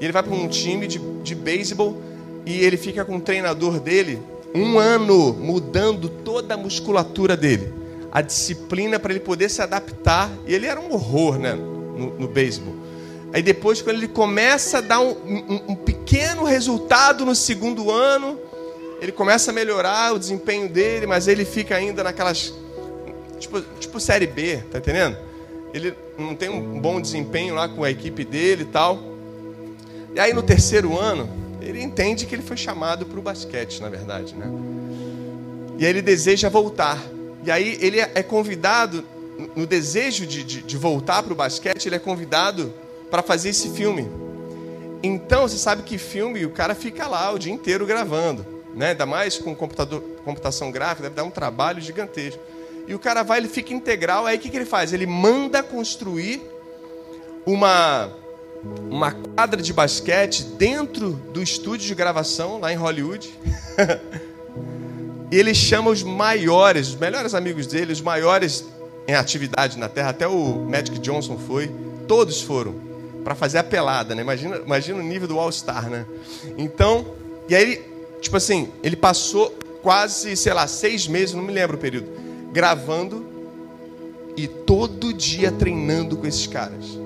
E 0.00 0.04
ele 0.04 0.12
vai 0.12 0.24
para 0.24 0.34
um 0.34 0.48
time 0.48 0.88
de, 0.88 0.98
de 0.98 1.36
beisebol 1.36 2.02
e 2.44 2.64
ele 2.64 2.76
fica 2.76 3.04
com 3.04 3.18
o 3.18 3.20
treinador 3.20 3.78
dele 3.78 4.20
um 4.52 4.76
ano 4.76 5.32
mudando 5.34 6.08
toda 6.08 6.54
a 6.54 6.56
musculatura 6.56 7.36
dele, 7.36 7.72
a 8.10 8.20
disciplina 8.20 8.98
para 8.98 9.12
ele 9.12 9.20
poder 9.20 9.48
se 9.48 9.62
adaptar. 9.62 10.28
E 10.48 10.52
ele 10.52 10.66
era 10.66 10.80
um 10.80 10.92
horror, 10.92 11.38
né, 11.38 11.54
no, 11.54 12.18
no 12.18 12.26
beisebol. 12.26 12.74
Aí 13.32 13.40
depois, 13.40 13.80
quando 13.80 13.98
ele 13.98 14.08
começa 14.08 14.78
a 14.78 14.80
dar 14.80 14.98
um, 14.98 15.12
um, 15.24 15.60
um 15.68 15.74
pequeno 15.76 16.42
resultado 16.42 17.24
no 17.24 17.36
segundo 17.36 17.88
ano, 17.88 18.36
ele 19.04 19.12
começa 19.12 19.50
a 19.50 19.54
melhorar 19.54 20.14
o 20.14 20.18
desempenho 20.18 20.66
dele, 20.66 21.06
mas 21.06 21.28
ele 21.28 21.44
fica 21.44 21.76
ainda 21.76 22.02
naquelas. 22.02 22.54
Tipo, 23.38 23.60
tipo 23.78 24.00
Série 24.00 24.26
B, 24.26 24.62
tá 24.72 24.78
entendendo? 24.78 25.18
Ele 25.74 25.94
não 26.16 26.34
tem 26.34 26.48
um 26.48 26.80
bom 26.80 26.98
desempenho 26.98 27.54
lá 27.54 27.68
com 27.68 27.84
a 27.84 27.90
equipe 27.90 28.24
dele 28.24 28.62
e 28.62 28.66
tal. 28.66 28.98
E 30.14 30.18
aí 30.18 30.32
no 30.32 30.42
terceiro 30.42 30.98
ano, 30.98 31.28
ele 31.60 31.82
entende 31.82 32.24
que 32.24 32.34
ele 32.34 32.40
foi 32.40 32.56
chamado 32.56 33.04
para 33.04 33.18
o 33.18 33.22
basquete, 33.22 33.78
na 33.82 33.90
verdade, 33.90 34.34
né? 34.34 34.50
E 35.78 35.84
aí 35.84 35.90
ele 35.90 36.00
deseja 36.00 36.48
voltar. 36.48 36.98
E 37.44 37.50
aí 37.50 37.76
ele 37.82 38.00
é 38.00 38.22
convidado, 38.22 39.04
no 39.54 39.66
desejo 39.66 40.26
de, 40.26 40.42
de, 40.42 40.62
de 40.62 40.76
voltar 40.78 41.22
para 41.22 41.32
o 41.34 41.36
basquete, 41.36 41.84
ele 41.84 41.96
é 41.96 41.98
convidado 41.98 42.72
para 43.10 43.22
fazer 43.22 43.50
esse 43.50 43.68
filme. 43.68 44.08
Então, 45.02 45.46
você 45.46 45.58
sabe 45.58 45.82
que 45.82 45.98
filme, 45.98 46.46
o 46.46 46.50
cara 46.50 46.74
fica 46.74 47.06
lá 47.06 47.30
o 47.30 47.38
dia 47.38 47.52
inteiro 47.52 47.84
gravando. 47.84 48.53
Né? 48.74 48.90
Ainda 48.90 49.06
mais 49.06 49.38
com 49.38 49.54
computador, 49.54 50.02
computação 50.24 50.70
gráfica, 50.70 51.04
deve 51.04 51.14
dar 51.14 51.24
um 51.24 51.30
trabalho 51.30 51.80
gigantesco. 51.80 52.40
E 52.86 52.94
o 52.94 52.98
cara 52.98 53.22
vai, 53.22 53.38
ele 53.38 53.48
fica 53.48 53.72
integral, 53.72 54.26
aí 54.26 54.36
o 54.36 54.40
que, 54.40 54.50
que 54.50 54.56
ele 54.56 54.64
faz? 54.64 54.92
Ele 54.92 55.06
manda 55.06 55.62
construir 55.62 56.42
uma 57.46 58.10
uma 58.90 59.12
quadra 59.12 59.60
de 59.60 59.72
basquete 59.72 60.42
dentro 60.56 61.12
do 61.12 61.42
estúdio 61.42 61.86
de 61.86 61.94
gravação 61.94 62.58
lá 62.58 62.72
em 62.72 62.76
Hollywood. 62.76 63.30
e 65.30 65.36
ele 65.36 65.54
chama 65.54 65.90
os 65.90 66.02
maiores, 66.02 66.88
os 66.88 66.96
melhores 66.96 67.34
amigos 67.34 67.66
dele, 67.66 67.92
os 67.92 68.00
maiores 68.00 68.64
em 69.06 69.14
atividade 69.14 69.78
na 69.78 69.88
Terra, 69.88 70.10
até 70.10 70.26
o 70.26 70.66
Magic 70.66 70.98
Johnson 70.98 71.36
foi, 71.36 71.70
todos 72.08 72.40
foram 72.40 72.74
para 73.22 73.34
fazer 73.34 73.58
a 73.58 73.64
pelada, 73.64 74.14
né? 74.14 74.22
Imagina, 74.22 74.56
imagina 74.56 74.98
o 74.98 75.02
nível 75.02 75.28
do 75.28 75.38
All-Star, 75.38 75.88
né? 75.90 76.06
Então, 76.56 77.06
e 77.48 77.54
aí 77.54 77.82
tipo 78.24 78.36
assim, 78.36 78.68
ele 78.82 78.96
passou 78.96 79.50
quase, 79.82 80.36
sei 80.36 80.52
lá, 80.52 80.66
seis 80.66 81.06
meses, 81.06 81.34
não 81.34 81.42
me 81.42 81.52
lembro 81.52 81.76
o 81.76 81.80
período, 81.80 82.08
gravando 82.52 83.24
e 84.36 84.48
todo 84.48 85.12
dia 85.12 85.52
treinando 85.52 86.16
com 86.16 86.26
esses 86.26 86.46
caras 86.46 87.04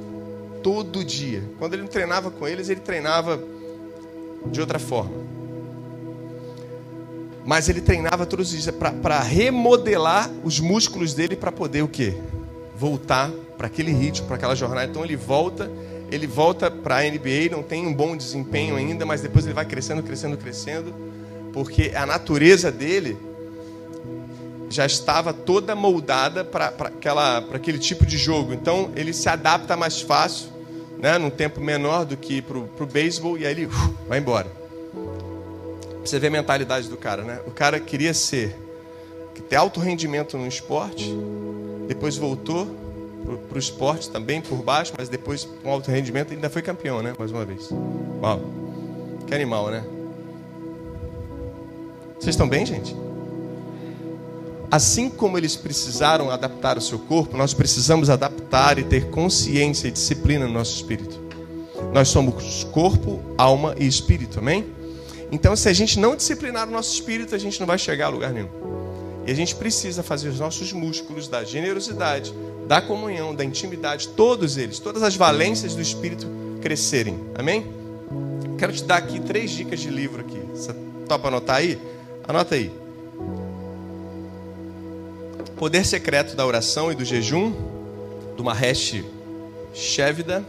todo 0.63 1.05
dia. 1.05 1.43
Quando 1.59 1.75
ele 1.75 1.83
não 1.83 1.89
treinava 1.89 2.31
com 2.31 2.47
eles, 2.47 2.69
ele 2.69 2.81
treinava 2.81 3.43
de 4.47 4.61
outra 4.61 4.79
forma. 4.79 5.17
Mas 7.45 7.69
ele 7.69 7.81
treinava 7.81 8.27
todos 8.27 8.53
os 8.53 8.63
dias 8.63 8.75
para 8.75 9.21
remodelar 9.21 10.31
os 10.45 10.61
músculos 10.61 11.15
dele 11.15 11.35
para 11.35 11.51
poder 11.51 11.83
o 11.83 11.89
quê? 11.89 12.15
Voltar 12.77 13.31
para 13.57 13.67
aquele 13.67 13.93
ritmo, 13.93 14.27
para 14.27 14.37
aquela 14.37 14.55
jornada. 14.55 14.91
Então 14.91 15.03
ele 15.05 15.17
volta, 15.17 15.71
ele 16.11 16.27
volta 16.27 16.71
para 16.71 16.99
a 16.99 17.03
NBA, 17.03 17.51
não 17.51 17.63
tem 17.63 17.87
um 17.87 17.93
bom 17.93 18.17
desempenho 18.17 18.77
ainda, 18.77 19.05
mas 19.05 19.21
depois 19.21 19.45
ele 19.45 19.55
vai 19.55 19.65
crescendo, 19.65 20.03
crescendo, 20.03 20.37
crescendo, 20.37 20.95
porque 21.53 21.93
a 21.95 22.07
natureza 22.07 22.71
dele 22.73 23.17
já 24.71 24.87
estava 24.87 25.33
toda 25.33 25.75
moldada 25.75 26.45
para 26.45 26.73
aquele 27.53 27.79
tipo 27.79 28.05
de 28.07 28.17
jogo. 28.17 28.53
Então 28.53 28.91
ele 28.95 29.13
se 29.13 29.29
adapta 29.29 29.77
mais 29.77 30.01
fácil, 30.01 30.49
né, 30.99 31.17
num 31.19 31.31
tempo 31.31 31.61
menor 31.61 32.05
do 32.05 32.17
que 32.17 32.43
para 32.43 32.59
o 32.59 32.87
beisebol, 32.87 33.39
e 33.39 33.47
aí 33.47 33.53
ele 33.53 33.67
uh, 33.67 33.95
vai 34.09 34.19
embora. 34.19 34.51
Você 36.05 36.19
vê 36.19 36.29
a 36.29 36.31
mentalidade 36.31 36.89
do 36.89 36.97
cara, 36.97 37.23
né? 37.23 37.41
O 37.47 37.51
cara 37.51 37.79
queria 37.79 38.15
ser, 38.15 38.57
ter 39.49 39.57
alto 39.57 39.79
rendimento 39.79 40.37
no 40.39 40.47
esporte, 40.47 41.15
depois 41.87 42.17
voltou 42.17 42.88
para 43.37 43.57
o 43.57 43.59
esporte 43.59 44.09
também 44.11 44.41
por 44.41 44.63
baixo, 44.63 44.93
mas 44.97 45.09
depois 45.09 45.47
com 45.63 45.71
alto 45.71 45.91
rendimento 45.91 46.33
ainda 46.33 46.49
foi 46.49 46.63
campeão, 46.63 47.03
né? 47.03 47.15
Mais 47.19 47.31
uma 47.31 47.45
vez. 47.45 47.71
Uau, 48.23 48.41
que 49.27 49.35
animal, 49.35 49.71
né? 49.71 49.85
Vocês 52.19 52.35
estão 52.35 52.49
bem, 52.49 52.65
gente? 52.65 52.97
Assim 54.71 55.09
como 55.09 55.39
eles 55.39 55.57
precisaram 55.57 56.31
adaptar 56.31 56.77
o 56.77 56.81
seu 56.81 56.99
corpo, 56.99 57.37
nós 57.37 57.55
precisamos 57.55 58.11
adaptar 58.11 58.79
e 58.79 58.85
ter 58.85 59.09
consciência 59.11 59.89
e 59.89 59.91
disciplina 59.91 60.47
no 60.47 60.53
nosso 60.53 60.75
espírito. 60.75 61.19
Nós 61.93 62.09
somos 62.09 62.65
corpo, 62.65 63.21
alma 63.39 63.75
e 63.79 63.87
espírito, 63.87 64.41
amém? 64.41 64.67
Então, 65.31 65.55
se 65.57 65.69
a 65.69 65.73
gente 65.73 65.99
não 65.99 66.17
disciplinar 66.17 66.69
o 66.69 66.71
nosso 66.71 66.93
espírito, 66.93 67.35
a 67.35 67.39
gente 67.39 67.59
não 67.61 67.67
vai 67.67 67.79
chegar 67.79 68.07
a 68.07 68.09
lugar 68.09 68.33
nenhum. 68.33 68.49
E 69.27 69.31
a 69.31 69.35
gente 69.35 69.55
precisa 69.55 70.03
fazer 70.03 70.29
os 70.29 70.41
nossos 70.41 70.73
músculos 70.73 71.29
da 71.29 71.45
generosidade, 71.45 72.35
da 72.69 72.83
comunhão, 72.83 73.35
da 73.35 73.43
intimidade, 73.43 74.09
todos 74.09 74.59
eles, 74.59 74.79
todas 74.79 75.03
as 75.03 75.17
valências 75.17 75.75
do 75.75 75.81
espírito 75.81 76.27
crescerem, 76.61 77.19
amém? 77.35 77.67
Quero 78.59 78.73
te 78.75 78.85
dar 78.85 78.99
aqui 78.99 79.19
três 79.21 79.51
dicas 79.51 79.81
de 79.81 79.89
livro 79.89 80.21
aqui. 80.21 80.39
Você 80.53 80.75
topa 81.09 81.29
anotar 81.29 81.57
aí? 81.57 81.79
Anota 82.27 82.57
aí. 82.57 82.71
Poder 85.57 85.85
secreto 85.87 86.37
da 86.37 86.45
oração 86.45 86.93
e 86.93 86.95
do 86.95 87.07
jejum, 87.07 87.53
do 88.37 88.45
Mahesh 88.45 89.03
Shevda. 89.73 90.45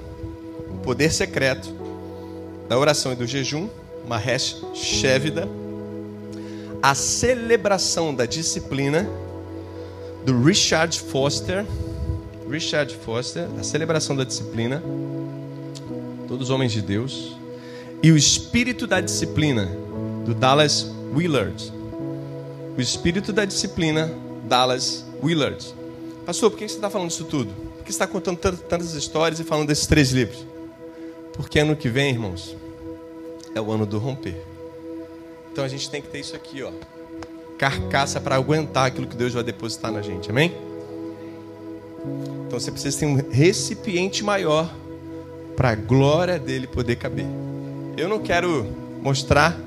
O 0.71 0.77
poder 0.79 1.13
secreto 1.13 1.69
da 2.67 2.77
oração 2.77 3.13
e 3.13 3.15
do 3.15 3.25
jejum, 3.25 3.69
Mahesh 4.05 4.61
Shevda. 4.73 5.47
A 6.81 6.93
celebração 6.93 8.13
da 8.13 8.25
disciplina, 8.25 9.09
do 10.25 10.43
Richard 10.43 10.99
Foster. 10.99 11.65
Richard 12.50 12.96
Foster, 12.96 13.48
a 13.60 13.63
celebração 13.63 14.15
da 14.15 14.24
disciplina. 14.24 14.82
Todos 16.27 16.50
homens 16.50 16.72
de 16.72 16.82
Deus. 16.82 17.38
E 18.01 18.12
o 18.12 18.18
espírito 18.18 18.88
da 18.88 19.00
disciplina, 19.00 19.70
do 20.25 20.34
Dallas 20.34 20.91
Willard. 21.13 21.72
O 22.75 22.82
espírito 22.82 23.32
da 23.32 23.46
disciplina 23.46 24.12
Dallas 24.46 25.06
Willard. 25.22 25.75
Pastor, 26.25 26.50
por 26.50 26.58
que 26.58 26.68
você 26.68 26.75
está 26.75 26.89
falando 26.89 27.12
isso 27.12 27.25
tudo? 27.25 27.53
Por 27.53 27.84
que 27.84 27.91
você 27.91 27.96
está 27.96 28.08
contando 28.08 28.38
tantas 28.38 28.94
histórias 28.94 29.39
e 29.39 29.44
falando 29.44 29.68
desses 29.68 29.86
três 29.86 30.12
livros? 30.12 30.44
Porque 31.34 31.60
ano 31.60 31.75
que 31.75 31.88
vem, 31.88 32.10
irmãos, 32.10 32.56
é 33.53 33.62
o 33.62 33.72
ano 33.72 33.86
do 33.86 34.00
romper. 34.00 34.44
Então 35.51 35.63
a 35.63 35.68
gente 35.68 35.89
tem 35.89 36.01
que 36.01 36.08
ter 36.08 36.20
isso 36.20 36.36
aqui, 36.36 36.63
ó. 36.63 36.72
Carcaça 37.60 38.20
para 38.20 38.36
aguentar 38.36 38.88
aquilo 38.88 39.06
que 39.06 39.15
Deus 39.15 39.34
vai 39.34 39.44
depositar 39.44 39.91
na 39.91 40.01
gente, 40.01 40.29
amém? 40.29 40.68
Então 42.48 42.60
você 42.60 42.72
precisa 42.72 43.00
ter 43.00 43.06
um 43.06 43.15
recipiente 43.29 44.24
maior 44.24 44.74
para 45.56 45.70
a 45.70 45.75
glória 45.75 46.39
dele 46.39 46.68
poder 46.68 46.96
caber. 46.96 47.25
Eu 47.98 48.08
não 48.08 48.20
quero 48.20 48.65
mostrar 49.01 49.60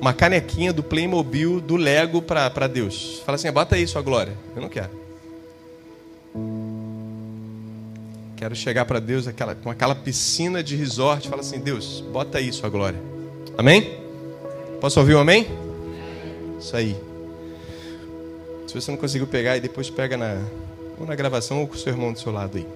uma 0.00 0.12
canequinha 0.12 0.72
do 0.72 0.82
Playmobil, 0.82 1.60
do 1.60 1.76
Lego 1.76 2.22
para 2.22 2.66
Deus. 2.66 3.22
Fala 3.24 3.36
assim, 3.36 3.50
bota 3.50 3.76
aí 3.76 3.86
sua 3.86 4.02
glória. 4.02 4.34
Eu 4.54 4.62
não 4.62 4.68
quero. 4.68 4.90
Quero 8.36 8.56
chegar 8.56 8.86
para 8.86 8.98
Deus 8.98 9.26
aquela, 9.26 9.54
com 9.54 9.70
aquela 9.70 9.94
piscina 9.94 10.62
de 10.62 10.74
resort. 10.74 11.28
Fala 11.28 11.42
assim, 11.42 11.58
Deus, 11.58 12.02
bota 12.12 12.38
aí 12.38 12.52
sua 12.52 12.70
glória. 12.70 12.98
Amém? 13.58 13.98
Posso 14.80 14.98
ouvir 14.98 15.14
um 15.14 15.20
amém? 15.20 15.46
Isso 16.58 16.74
aí. 16.74 16.96
Se 18.66 18.74
você 18.74 18.90
não 18.90 18.98
conseguiu 18.98 19.26
pegar, 19.26 19.56
e 19.56 19.60
depois 19.60 19.90
pega 19.90 20.16
na, 20.16 20.40
ou 21.00 21.06
na 21.06 21.14
gravação 21.14 21.60
ou 21.60 21.66
com 21.66 21.74
o 21.74 21.78
seu 21.78 21.92
irmão 21.92 22.12
do 22.12 22.20
seu 22.20 22.30
lado 22.30 22.58
aí. 22.58 22.66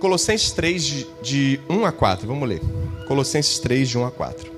Colossenses 0.00 0.50
3, 0.50 0.82
de, 0.82 1.06
de 1.22 1.60
1 1.70 1.86
a 1.86 1.92
4. 1.92 2.26
Vamos 2.26 2.48
ler. 2.48 2.60
Colossenses 3.06 3.60
3, 3.60 3.88
de 3.88 3.96
1 3.96 4.04
a 4.04 4.10
4. 4.10 4.50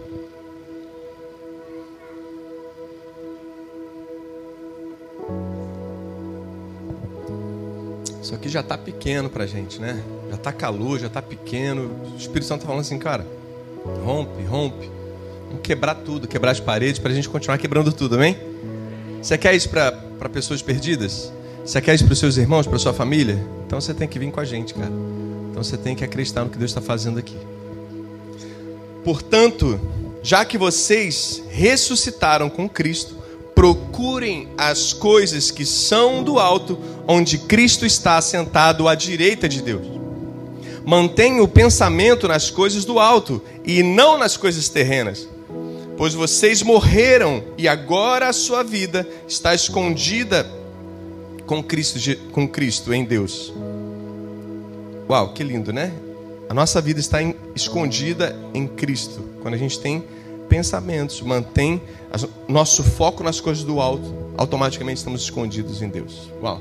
Isso 8.22 8.34
aqui 8.34 8.48
já 8.48 8.60
está 8.60 8.78
pequeno 8.78 9.28
para 9.28 9.46
gente, 9.46 9.78
né? 9.78 10.02
Já 10.30 10.36
está 10.36 10.50
calor, 10.50 10.98
já 10.98 11.08
está 11.08 11.20
pequeno. 11.20 11.90
O 12.14 12.16
Espírito 12.16 12.46
Santo 12.46 12.60
está 12.60 12.68
falando 12.68 12.80
assim, 12.80 12.98
cara, 12.98 13.26
rompe, 14.02 14.42
rompe. 14.44 14.90
Vamos 15.48 15.60
quebrar 15.62 15.96
tudo, 15.96 16.26
quebrar 16.26 16.52
as 16.52 16.60
paredes 16.60 16.98
para 16.98 17.12
a 17.12 17.14
gente 17.14 17.28
continuar 17.28 17.58
quebrando 17.58 17.92
tudo, 17.92 18.14
amém? 18.14 18.38
Você 19.22 19.36
quer 19.36 19.54
isso 19.54 19.68
para 19.68 19.92
pessoas 20.32 20.62
perdidas? 20.62 21.30
Você 21.64 21.80
quer 21.80 21.94
isso 21.94 22.04
para 22.04 22.12
os 22.12 22.18
seus 22.18 22.36
irmãos, 22.36 22.66
para 22.66 22.78
sua 22.78 22.92
família? 22.92 23.42
Então 23.66 23.80
você 23.80 23.94
tem 23.94 24.06
que 24.06 24.18
vir 24.18 24.30
com 24.30 24.38
a 24.38 24.44
gente, 24.44 24.74
cara. 24.74 24.92
Então 25.50 25.64
você 25.64 25.78
tem 25.78 25.94
que 25.94 26.04
acreditar 26.04 26.44
no 26.44 26.50
que 26.50 26.58
Deus 26.58 26.70
está 26.70 26.80
fazendo 26.82 27.18
aqui. 27.18 27.36
Portanto, 29.02 29.80
já 30.22 30.44
que 30.44 30.58
vocês 30.58 31.42
ressuscitaram 31.48 32.50
com 32.50 32.68
Cristo, 32.68 33.16
procurem 33.54 34.48
as 34.58 34.92
coisas 34.92 35.50
que 35.50 35.64
são 35.64 36.22
do 36.22 36.38
alto, 36.38 36.78
onde 37.08 37.38
Cristo 37.38 37.86
está 37.86 38.20
sentado 38.20 38.86
à 38.86 38.94
direita 38.94 39.48
de 39.48 39.62
Deus. 39.62 39.86
Mantenha 40.84 41.42
o 41.42 41.48
pensamento 41.48 42.28
nas 42.28 42.50
coisas 42.50 42.84
do 42.84 42.98
alto 42.98 43.42
e 43.64 43.82
não 43.82 44.18
nas 44.18 44.36
coisas 44.36 44.68
terrenas. 44.68 45.26
Pois 45.96 46.12
vocês 46.12 46.62
morreram 46.62 47.42
e 47.56 47.66
agora 47.66 48.28
a 48.28 48.34
sua 48.34 48.62
vida 48.62 49.08
está 49.26 49.54
escondida 49.54 50.46
com 51.46 51.62
Cristo, 51.62 51.98
com 52.32 52.48
Cristo 52.48 52.92
em 52.92 53.04
Deus. 53.04 53.52
Uau, 55.08 55.32
que 55.32 55.42
lindo, 55.42 55.72
né? 55.72 55.92
A 56.48 56.54
nossa 56.54 56.80
vida 56.80 57.00
está 57.00 57.22
em, 57.22 57.34
escondida 57.54 58.38
em 58.52 58.66
Cristo. 58.66 59.22
Quando 59.42 59.54
a 59.54 59.58
gente 59.58 59.78
tem 59.78 60.04
pensamentos, 60.48 61.20
mantém 61.20 61.80
nosso 62.46 62.82
foco 62.82 63.22
nas 63.22 63.40
coisas 63.40 63.64
do 63.64 63.80
alto, 63.80 64.14
automaticamente 64.36 64.98
estamos 64.98 65.22
escondidos 65.22 65.82
em 65.82 65.88
Deus. 65.88 66.30
Uau. 66.42 66.60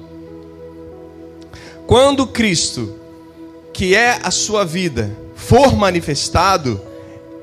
Quando 1.85 2.25
Cristo, 2.25 2.95
que 3.73 3.93
é 3.93 4.19
a 4.23 4.31
sua 4.31 4.63
vida, 4.63 5.15
for 5.35 5.75
manifestado, 5.75 6.81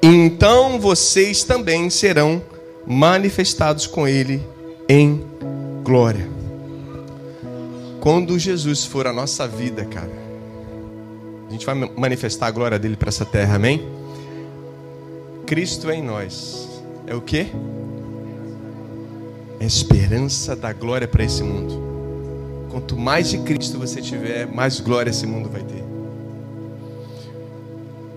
então 0.02 0.80
vocês 0.80 1.44
também 1.44 1.90
serão 1.90 2.42
manifestados 2.86 3.86
com 3.86 4.08
Ele 4.08 4.42
em 4.88 5.22
glória. 5.84 6.39
Quando 8.00 8.38
Jesus 8.38 8.86
for 8.86 9.06
a 9.06 9.12
nossa 9.12 9.46
vida, 9.46 9.84
cara, 9.84 10.10
a 11.48 11.52
gente 11.52 11.66
vai 11.66 11.74
manifestar 11.74 12.46
a 12.46 12.50
glória 12.50 12.78
dele 12.78 12.96
para 12.96 13.10
essa 13.10 13.26
terra, 13.26 13.56
amém? 13.56 13.86
Cristo 15.46 15.90
em 15.90 16.02
nós 16.02 16.66
é 17.06 17.14
o 17.14 17.20
que? 17.20 17.46
É 19.58 19.66
esperança 19.66 20.56
da 20.56 20.72
glória 20.72 21.06
para 21.06 21.22
esse 21.22 21.42
mundo. 21.42 22.68
Quanto 22.70 22.96
mais 22.96 23.28
de 23.28 23.38
Cristo 23.38 23.78
você 23.78 24.00
tiver, 24.00 24.46
mais 24.46 24.80
glória 24.80 25.10
esse 25.10 25.26
mundo 25.26 25.50
vai 25.50 25.62
ter. 25.62 25.84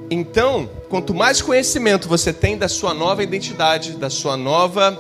Então, 0.10 0.70
quanto 0.88 1.14
mais 1.14 1.42
conhecimento 1.42 2.08
você 2.08 2.32
tem 2.32 2.58
da 2.58 2.70
sua 2.70 2.94
nova 2.94 3.22
identidade, 3.22 3.98
da 3.98 4.10
sua 4.10 4.38
nova, 4.38 4.98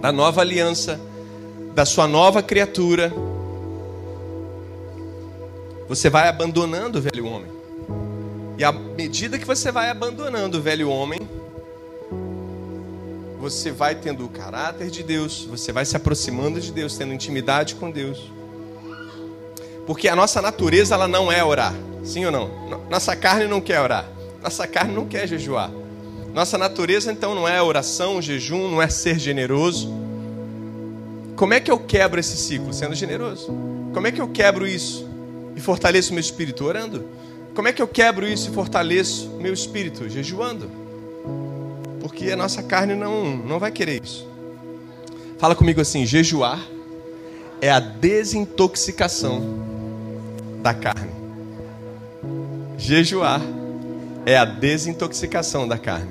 da 0.00 0.10
nova 0.10 0.40
aliança, 0.40 0.98
da 1.74 1.84
sua 1.84 2.06
nova 2.06 2.42
criatura, 2.42 3.12
você 5.88 6.10
vai 6.10 6.28
abandonando 6.28 6.98
o 6.98 7.02
velho 7.02 7.26
homem. 7.26 7.50
E 8.58 8.64
à 8.64 8.72
medida 8.72 9.38
que 9.38 9.44
você 9.44 9.70
vai 9.70 9.90
abandonando 9.90 10.58
o 10.58 10.62
velho 10.62 10.88
homem, 10.88 11.20
você 13.38 13.70
vai 13.70 13.94
tendo 13.94 14.24
o 14.24 14.28
caráter 14.28 14.90
de 14.90 15.02
Deus, 15.02 15.44
você 15.44 15.72
vai 15.72 15.84
se 15.84 15.96
aproximando 15.96 16.60
de 16.60 16.72
Deus, 16.72 16.96
tendo 16.96 17.12
intimidade 17.12 17.76
com 17.76 17.90
Deus. 17.90 18.32
Porque 19.86 20.08
a 20.08 20.16
nossa 20.16 20.42
natureza 20.42 20.94
ela 20.94 21.06
não 21.06 21.30
é 21.30 21.44
orar, 21.44 21.74
sim 22.02 22.24
ou 22.24 22.32
não? 22.32 22.50
Nossa 22.90 23.14
carne 23.14 23.46
não 23.46 23.60
quer 23.60 23.80
orar, 23.80 24.08
nossa 24.42 24.66
carne 24.66 24.94
não 24.94 25.06
quer 25.06 25.28
jejuar. 25.28 25.70
Nossa 26.34 26.58
natureza 26.58 27.12
então 27.12 27.34
não 27.34 27.46
é 27.46 27.62
oração, 27.62 28.20
jejum, 28.20 28.68
não 28.68 28.82
é 28.82 28.88
ser 28.88 29.18
generoso. 29.18 29.88
Como 31.36 31.54
é 31.54 31.60
que 31.60 31.70
eu 31.70 31.78
quebro 31.78 32.18
esse 32.18 32.36
ciclo? 32.36 32.72
Sendo 32.74 32.94
generoso. 32.94 33.46
Como 33.94 34.06
é 34.06 34.12
que 34.12 34.20
eu 34.20 34.28
quebro 34.28 34.66
isso 34.66 35.15
e 35.56 35.60
fortaleço 35.60 36.12
meu 36.12 36.20
espírito? 36.20 36.64
Orando. 36.64 37.04
Como 37.54 37.66
é 37.66 37.72
que 37.72 37.80
eu 37.80 37.88
quebro 37.88 38.28
isso 38.28 38.50
e 38.50 38.54
fortaleço 38.54 39.30
meu 39.40 39.54
espírito? 39.54 40.08
Jejuando. 40.08 40.70
Porque 42.00 42.30
a 42.30 42.36
nossa 42.36 42.62
carne 42.62 42.94
não, 42.94 43.34
não 43.36 43.58
vai 43.58 43.72
querer 43.72 44.04
isso. 44.04 44.28
Fala 45.38 45.54
comigo 45.54 45.80
assim: 45.80 46.04
jejuar 46.04 46.60
é 47.60 47.70
a 47.70 47.80
desintoxicação 47.80 49.42
da 50.62 50.74
carne. 50.74 51.10
Jejuar 52.76 53.40
é 54.26 54.36
a 54.36 54.44
desintoxicação 54.44 55.66
da 55.66 55.78
carne. 55.78 56.10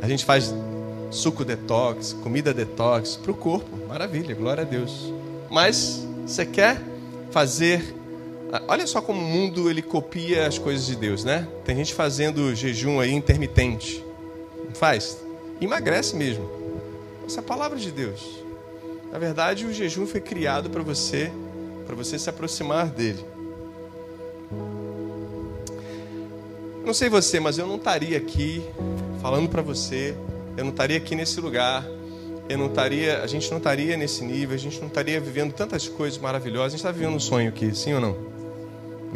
A 0.00 0.08
gente 0.08 0.24
faz 0.24 0.54
suco 1.10 1.44
detox, 1.44 2.12
comida 2.12 2.52
detox 2.52 3.16
para 3.16 3.30
o 3.30 3.34
corpo, 3.34 3.76
maravilha, 3.88 4.34
glória 4.34 4.62
a 4.62 4.66
Deus. 4.66 5.12
Mas 5.50 6.06
você 6.26 6.44
quer 6.44 6.80
fazer 7.30 7.94
olha 8.68 8.86
só 8.86 9.00
como 9.00 9.20
o 9.20 9.24
mundo 9.24 9.68
ele 9.70 9.82
copia 9.82 10.46
as 10.46 10.58
coisas 10.58 10.86
de 10.86 10.96
Deus, 10.96 11.24
né? 11.24 11.46
Tem 11.64 11.76
gente 11.76 11.94
fazendo 11.94 12.54
jejum 12.54 13.00
aí 13.00 13.12
intermitente. 13.12 14.04
Não 14.64 14.74
faz? 14.74 15.18
Emagrece 15.60 16.14
mesmo. 16.14 16.48
Essa 17.26 17.38
é 17.38 17.40
a 17.40 17.42
palavra 17.42 17.78
de 17.78 17.90
Deus. 17.90 18.44
Na 19.10 19.18
verdade, 19.18 19.66
o 19.66 19.72
jejum 19.72 20.06
foi 20.06 20.20
criado 20.20 20.70
para 20.70 20.82
você, 20.82 21.32
para 21.86 21.94
você 21.94 22.18
se 22.18 22.28
aproximar 22.28 22.88
dele. 22.88 23.24
Não 26.84 26.94
sei 26.94 27.08
você, 27.08 27.40
mas 27.40 27.58
eu 27.58 27.66
não 27.66 27.76
estaria 27.76 28.16
aqui 28.16 28.62
falando 29.20 29.48
para 29.48 29.60
você, 29.60 30.14
eu 30.56 30.64
não 30.64 30.70
estaria 30.70 30.96
aqui 30.96 31.16
nesse 31.16 31.40
lugar, 31.40 31.84
eu 32.48 32.56
não 32.56 32.66
estaria, 32.66 33.22
a 33.22 33.26
gente 33.26 33.50
não 33.50 33.58
estaria 33.58 33.96
nesse 33.96 34.22
nível, 34.22 34.54
a 34.54 34.58
gente 34.58 34.78
não 34.78 34.86
estaria 34.86 35.20
vivendo 35.20 35.52
tantas 35.52 35.88
coisas 35.88 36.16
maravilhosas. 36.16 36.66
A 36.66 36.70
gente 36.70 36.78
está 36.78 36.92
vivendo 36.92 37.14
um 37.14 37.20
sonho 37.20 37.48
aqui, 37.48 37.74
sim 37.74 37.92
ou 37.92 38.00
não? 38.00 38.35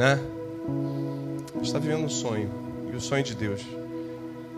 Né? 0.01 0.19
Está 1.63 1.79
vivendo 1.79 2.05
um 2.05 2.09
sonho 2.09 2.51
e 2.91 2.97
o 2.97 3.01
sonho 3.01 3.23
de 3.23 3.35
Deus. 3.35 3.61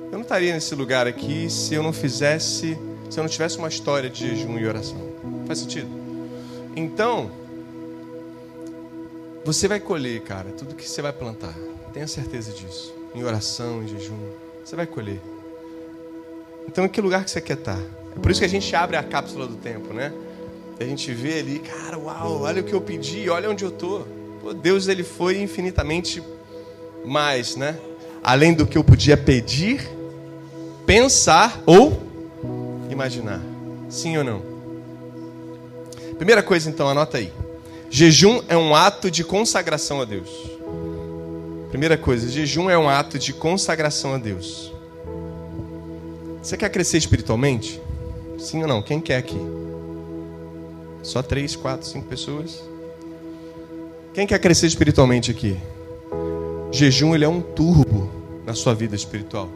Eu 0.04 0.12
não 0.12 0.20
estaria 0.20 0.54
nesse 0.54 0.72
lugar 0.72 1.08
aqui 1.08 1.50
se 1.50 1.74
eu 1.74 1.82
não 1.82 1.92
fizesse, 1.92 2.78
se 3.10 3.18
eu 3.18 3.24
não 3.24 3.28
tivesse 3.28 3.58
uma 3.58 3.66
história 3.66 4.08
de 4.08 4.28
jejum 4.28 4.56
e 4.56 4.64
oração. 4.64 5.00
Faz 5.48 5.58
sentido? 5.58 5.88
Então, 6.76 7.28
você 9.44 9.66
vai 9.66 9.80
colher, 9.80 10.20
cara, 10.20 10.48
tudo 10.52 10.76
que 10.76 10.88
você 10.88 11.02
vai 11.02 11.12
plantar. 11.12 11.54
Tenha 11.92 12.06
certeza 12.06 12.52
disso. 12.52 12.94
Em 13.12 13.24
oração, 13.24 13.82
em 13.82 13.88
jejum, 13.88 14.16
você 14.64 14.76
vai 14.76 14.86
colher. 14.86 15.20
Então, 16.68 16.84
em 16.84 16.88
que 16.88 17.00
lugar 17.00 17.24
que 17.24 17.32
você 17.32 17.40
quer 17.40 17.58
estar? 17.58 17.80
É 18.14 18.20
por 18.20 18.30
isso 18.30 18.38
que 18.38 18.46
a 18.46 18.48
gente 18.48 18.76
abre 18.76 18.96
a 18.96 19.02
cápsula 19.02 19.48
do 19.48 19.56
tempo, 19.56 19.92
né? 19.92 20.12
E 20.78 20.84
a 20.84 20.86
gente 20.86 21.12
vê 21.12 21.40
ali, 21.40 21.58
cara, 21.58 21.98
uau, 21.98 22.42
olha 22.42 22.62
o 22.62 22.64
que 22.64 22.72
eu 22.72 22.80
pedi, 22.80 23.28
olha 23.28 23.50
onde 23.50 23.64
eu 23.64 23.70
estou. 23.70 24.21
Deus 24.60 24.88
ele 24.88 25.04
foi 25.04 25.40
infinitamente 25.40 26.22
mais, 27.04 27.54
né? 27.56 27.78
Além 28.22 28.54
do 28.54 28.66
que 28.66 28.76
eu 28.76 28.82
podia 28.82 29.16
pedir, 29.16 29.88
pensar 30.84 31.62
ou 31.64 32.02
imaginar. 32.90 33.40
Sim 33.88 34.16
ou 34.18 34.24
não? 34.24 34.42
Primeira 36.16 36.42
coisa 36.42 36.68
então, 36.68 36.88
anota 36.88 37.18
aí. 37.18 37.32
Jejum 37.90 38.42
é 38.48 38.56
um 38.56 38.74
ato 38.74 39.10
de 39.10 39.22
consagração 39.22 40.00
a 40.00 40.04
Deus. 40.04 40.30
Primeira 41.70 41.96
coisa, 41.96 42.28
jejum 42.28 42.68
é 42.68 42.76
um 42.76 42.88
ato 42.88 43.18
de 43.18 43.32
consagração 43.32 44.14
a 44.14 44.18
Deus. 44.18 44.72
Você 46.42 46.56
quer 46.56 46.68
crescer 46.68 46.98
espiritualmente? 46.98 47.80
Sim 48.38 48.62
ou 48.62 48.68
não? 48.68 48.82
Quem 48.82 49.00
quer 49.00 49.16
aqui? 49.16 49.38
Só 51.02 51.22
três, 51.22 51.56
quatro, 51.56 51.86
cinco 51.86 52.06
pessoas? 52.08 52.62
Quem 54.14 54.26
quer 54.26 54.38
crescer 54.38 54.66
espiritualmente 54.66 55.30
aqui? 55.30 55.56
Jejum 56.70 57.14
ele 57.14 57.24
é 57.24 57.28
um 57.28 57.40
turbo 57.40 58.10
na 58.44 58.52
sua 58.52 58.74
vida 58.74 58.94
espiritual, 58.94 59.48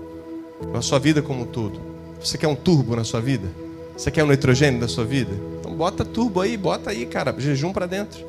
na 0.72 0.80
sua 0.80 0.98
vida 0.98 1.20
como 1.20 1.42
um 1.42 1.46
todo. 1.46 1.78
Você 2.18 2.38
quer 2.38 2.48
um 2.48 2.54
turbo 2.54 2.96
na 2.96 3.04
sua 3.04 3.20
vida? 3.20 3.46
Você 3.94 4.10
quer 4.10 4.24
um 4.24 4.28
nitrogênio 4.28 4.80
na 4.80 4.88
sua 4.88 5.04
vida? 5.04 5.32
Então 5.60 5.74
bota 5.74 6.06
turbo 6.06 6.40
aí, 6.40 6.56
bota 6.56 6.88
aí, 6.88 7.04
cara, 7.04 7.34
jejum 7.38 7.70
para 7.70 7.84
dentro. 7.84 8.24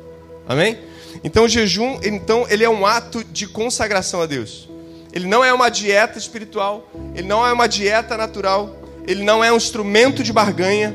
Amém? 0.46 0.76
Então 1.24 1.44
o 1.44 1.48
jejum, 1.48 1.98
então 2.02 2.46
ele 2.50 2.62
é 2.62 2.68
um 2.68 2.84
ato 2.84 3.24
de 3.24 3.46
consagração 3.46 4.20
a 4.20 4.26
Deus. 4.26 4.68
Ele 5.14 5.26
não 5.26 5.42
é 5.42 5.50
uma 5.50 5.70
dieta 5.70 6.18
espiritual, 6.18 6.90
ele 7.14 7.26
não 7.26 7.46
é 7.46 7.50
uma 7.50 7.66
dieta 7.66 8.18
natural, 8.18 8.76
ele 9.06 9.24
não 9.24 9.42
é 9.42 9.50
um 9.50 9.56
instrumento 9.56 10.22
de 10.22 10.30
barganha, 10.30 10.94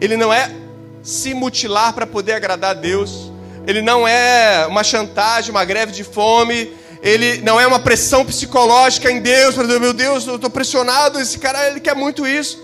ele 0.00 0.16
não 0.16 0.32
é 0.32 0.54
se 1.02 1.34
mutilar 1.34 1.92
para 1.92 2.06
poder 2.06 2.34
agradar 2.34 2.70
a 2.70 2.74
Deus 2.74 3.32
ele 3.66 3.82
não 3.82 4.06
é 4.06 4.66
uma 4.66 4.82
chantagem, 4.82 5.50
uma 5.50 5.64
greve 5.64 5.92
de 5.92 6.04
fome, 6.04 6.72
ele 7.02 7.38
não 7.42 7.60
é 7.60 7.66
uma 7.66 7.78
pressão 7.78 8.24
psicológica 8.24 9.10
em 9.10 9.20
Deus, 9.20 9.56
meu 9.56 9.92
Deus, 9.92 10.26
eu 10.26 10.36
estou 10.36 10.50
pressionado, 10.50 11.20
esse 11.20 11.38
cara 11.38 11.68
ele 11.68 11.80
quer 11.80 11.94
muito 11.94 12.26
isso. 12.26 12.62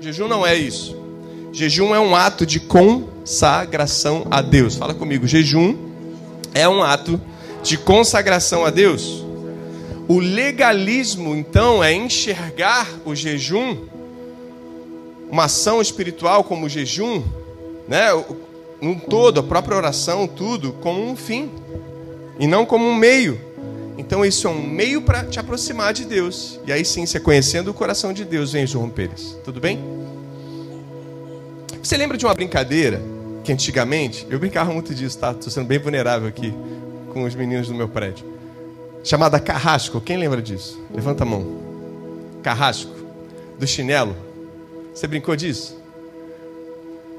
Jejum 0.00 0.28
não 0.28 0.46
é 0.46 0.54
isso. 0.54 0.96
Jejum 1.52 1.94
é 1.94 2.00
um 2.00 2.14
ato 2.14 2.44
de 2.44 2.60
consagração 2.60 4.26
a 4.30 4.42
Deus. 4.42 4.76
Fala 4.76 4.92
comigo, 4.92 5.26
jejum 5.26 5.74
é 6.52 6.68
um 6.68 6.82
ato 6.82 7.20
de 7.62 7.78
consagração 7.78 8.64
a 8.64 8.70
Deus. 8.70 9.24
O 10.08 10.20
legalismo, 10.20 11.34
então, 11.34 11.82
é 11.82 11.92
enxergar 11.92 12.88
o 13.04 13.14
jejum, 13.14 13.76
uma 15.28 15.44
ação 15.44 15.80
espiritual 15.80 16.44
como 16.44 16.66
o 16.66 16.68
jejum, 16.68 17.24
né? 17.88 18.10
Um 18.80 18.98
todo, 18.98 19.40
a 19.40 19.42
própria 19.42 19.76
oração, 19.76 20.26
tudo, 20.26 20.72
como 20.74 21.02
um 21.02 21.16
fim 21.16 21.50
e 22.38 22.46
não 22.46 22.66
como 22.66 22.84
um 22.84 22.94
meio. 22.94 23.40
Então 23.98 24.24
isso 24.24 24.46
é 24.46 24.50
um 24.50 24.62
meio 24.62 25.02
para 25.02 25.24
te 25.24 25.40
aproximar 25.40 25.92
de 25.92 26.04
Deus. 26.04 26.60
E 26.66 26.72
aí 26.72 26.84
sim, 26.84 27.06
você 27.06 27.18
conhecendo 27.18 27.70
o 27.70 27.74
coração 27.74 28.12
de 28.12 28.24
Deus, 28.24 28.52
vem 28.52 28.64
romper 28.66 29.04
eles. 29.04 29.38
Tudo 29.44 29.60
bem? 29.60 29.80
Você 31.82 31.96
lembra 31.96 32.16
de 32.18 32.26
uma 32.26 32.34
brincadeira 32.34 33.00
que 33.42 33.52
antigamente, 33.52 34.26
eu 34.28 34.38
brincava 34.38 34.72
muito 34.72 34.94
disso, 34.94 35.18
tá? 35.18 35.30
Estou 35.30 35.50
sendo 35.50 35.66
bem 35.66 35.78
vulnerável 35.78 36.28
aqui 36.28 36.52
com 37.12 37.22
os 37.22 37.34
meninos 37.34 37.68
do 37.68 37.74
meu 37.74 37.88
prédio. 37.88 38.26
Chamada 39.04 39.38
carrasco. 39.38 40.00
Quem 40.00 40.16
lembra 40.16 40.42
disso? 40.42 40.82
Levanta 40.92 41.22
a 41.22 41.26
mão. 41.26 41.46
Carrasco. 42.42 42.92
Do 43.56 43.66
chinelo. 43.66 44.16
Você 44.92 45.06
brincou 45.06 45.36
disso? 45.36 45.80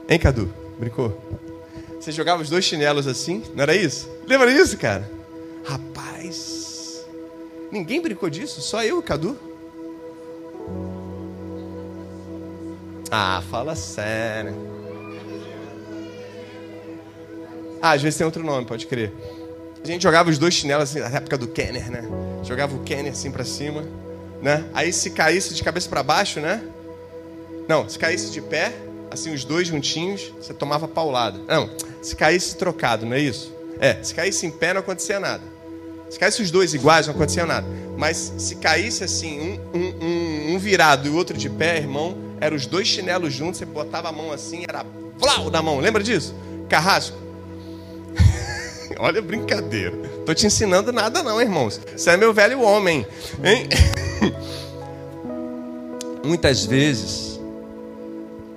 Hein, 0.10 0.20
Cadu? 0.20 0.54
Brincou? 0.78 1.18
Você 2.00 2.12
jogava 2.12 2.42
os 2.42 2.50
dois 2.50 2.64
chinelos 2.64 3.08
assim? 3.08 3.44
Não 3.56 3.64
era 3.64 3.76
isso? 3.76 4.10
Lembra 4.28 4.52
disso, 4.54 4.78
cara? 4.78 5.10
Rapaz. 5.66 7.06
Ninguém 7.72 8.02
brincou 8.02 8.30
disso? 8.30 8.62
Só 8.62 8.84
eu 8.84 9.00
e 9.00 9.04
Cadu? 9.04 9.38
Ah, 13.12 13.42
fala 13.50 13.76
sério. 13.76 14.54
Ah, 17.82 17.92
às 17.92 18.02
vezes 18.02 18.18
tem 18.18 18.26
outro 18.26 18.44
nome, 18.44 18.66
pode 18.66 18.88
crer. 18.88 19.14
A 19.84 19.88
gente 19.88 20.02
jogava 20.02 20.30
os 20.30 20.38
dois 20.38 20.54
chinelos 20.54 20.90
assim, 20.90 21.00
na 21.00 21.18
época 21.18 21.38
do 21.38 21.48
Kenner, 21.48 21.90
né? 21.90 22.04
Jogava 22.44 22.76
o 22.76 22.80
Kenner 22.80 23.12
assim 23.12 23.32
para 23.32 23.46
cima, 23.46 23.84
né? 24.42 24.66
Aí 24.74 24.92
se 24.92 25.12
caísse 25.12 25.54
de 25.54 25.64
cabeça 25.64 25.88
para 25.88 26.04
baixo, 26.04 26.40
né? 26.40 26.64
Não, 27.68 27.88
se 27.88 27.98
caísse 27.98 28.32
de 28.32 28.42
pé, 28.42 28.74
assim 29.12 29.34
os 29.34 29.46
dois 29.46 29.68
juntinhos, 29.68 30.34
você 30.42 30.54
tomava 30.54 30.88
paulada. 30.88 31.40
Não, 31.48 31.70
se 32.02 32.16
caísse 32.16 32.56
trocado, 32.56 33.06
não 33.06 33.16
é 33.16 33.20
isso? 33.20 33.54
É, 33.80 33.98
se 34.02 34.14
caísse 34.14 34.46
em 34.46 34.52
pé 34.52 34.74
não 34.74 34.82
acontecia 34.82 35.20
nada. 35.20 35.44
Se 36.10 36.18
caísse 36.18 36.42
os 36.42 36.52
dois 36.52 36.74
iguais 36.74 37.08
não 37.08 37.14
acontecia 37.14 37.46
nada. 37.46 37.68
Mas 37.98 38.34
se 38.38 38.56
caísse 38.56 39.04
assim, 39.04 39.60
um, 39.74 39.78
um, 39.78 40.06
um, 40.06 40.56
um 40.56 40.60
virado 40.60 41.08
e 41.08 41.12
o 41.12 41.16
outro 41.16 41.38
de 41.38 41.50
pé, 41.50 41.78
irmão, 41.78 42.18
eram 42.40 42.56
os 42.56 42.66
dois 42.66 42.88
chinelos 42.88 43.34
juntos, 43.34 43.58
você 43.58 43.66
botava 43.66 44.10
a 44.10 44.12
mão 44.12 44.32
assim, 44.32 44.64
era 44.68 44.86
vlau 45.18 45.50
da 45.50 45.62
mão. 45.62 45.80
Lembra 45.80 46.02
disso? 46.02 46.34
Carrasco. 46.70 47.18
Olha 49.00 49.22
brincadeira. 49.22 49.96
Tô 50.26 50.34
te 50.34 50.46
ensinando 50.46 50.92
nada 50.92 51.24
não, 51.24 51.42
irmãos. 51.42 51.80
Você 51.96 52.12
é 52.12 52.18
meu 52.18 52.34
velho 52.34 52.62
homem, 52.62 53.06
hein? 53.44 53.68
Muitas 56.24 56.66
vezes 56.66 57.40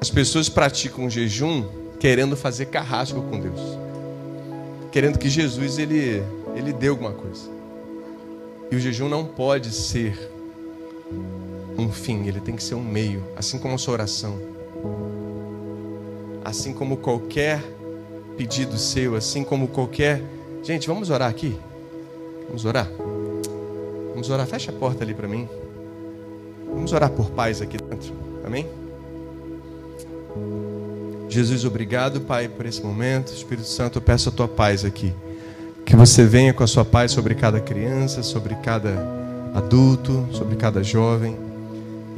as 0.00 0.10
pessoas 0.10 0.48
praticam 0.48 1.10
jejum 1.10 1.64
querendo 2.00 2.36
fazer 2.36 2.66
carrasco 2.66 3.22
com 3.22 3.38
Deus. 3.38 3.60
Querendo 4.90 5.18
que 5.18 5.28
Jesus 5.28 5.78
ele 5.78 6.22
ele 6.56 6.72
dê 6.72 6.88
alguma 6.88 7.12
coisa. 7.12 7.48
E 8.70 8.76
o 8.76 8.80
jejum 8.80 9.08
não 9.08 9.24
pode 9.24 9.70
ser 9.70 10.30
um 11.78 11.90
fim, 11.90 12.26
ele 12.26 12.40
tem 12.40 12.56
que 12.56 12.62
ser 12.62 12.74
um 12.74 12.82
meio, 12.82 13.22
assim 13.36 13.58
como 13.58 13.74
a 13.74 13.78
sua 13.78 13.94
oração. 13.94 14.38
Assim 16.44 16.72
como 16.72 16.96
qualquer 16.96 17.62
pedido 18.36 18.76
seu, 18.78 19.14
assim 19.14 19.44
como 19.44 19.68
qualquer. 19.68 20.22
Gente, 20.62 20.88
vamos 20.88 21.10
orar 21.10 21.28
aqui? 21.28 21.56
Vamos 22.46 22.64
orar? 22.64 22.90
Vamos 24.12 24.30
orar. 24.30 24.46
Fecha 24.46 24.70
a 24.70 24.74
porta 24.74 25.04
ali 25.04 25.14
para 25.14 25.28
mim. 25.28 25.48
Vamos 26.66 26.92
orar 26.92 27.10
por 27.10 27.30
paz 27.30 27.60
aqui 27.60 27.76
dentro. 27.76 28.12
Amém? 28.44 28.66
Jesus, 31.30 31.64
obrigado, 31.64 32.20
Pai, 32.20 32.48
por 32.48 32.66
esse 32.66 32.82
momento. 32.82 33.32
Espírito 33.32 33.68
Santo, 33.68 33.98
eu 33.98 34.02
peço 34.02 34.28
a 34.28 34.32
tua 34.32 34.48
paz 34.48 34.84
aqui. 34.84 35.14
Que 35.86 35.94
você 35.94 36.24
venha 36.24 36.52
com 36.52 36.64
a 36.64 36.66
sua 36.66 36.84
paz 36.84 37.12
sobre 37.12 37.36
cada 37.36 37.60
criança, 37.60 38.24
sobre 38.24 38.56
cada 38.56 38.90
adulto, 39.54 40.26
sobre 40.32 40.56
cada 40.56 40.82
jovem. 40.82 41.36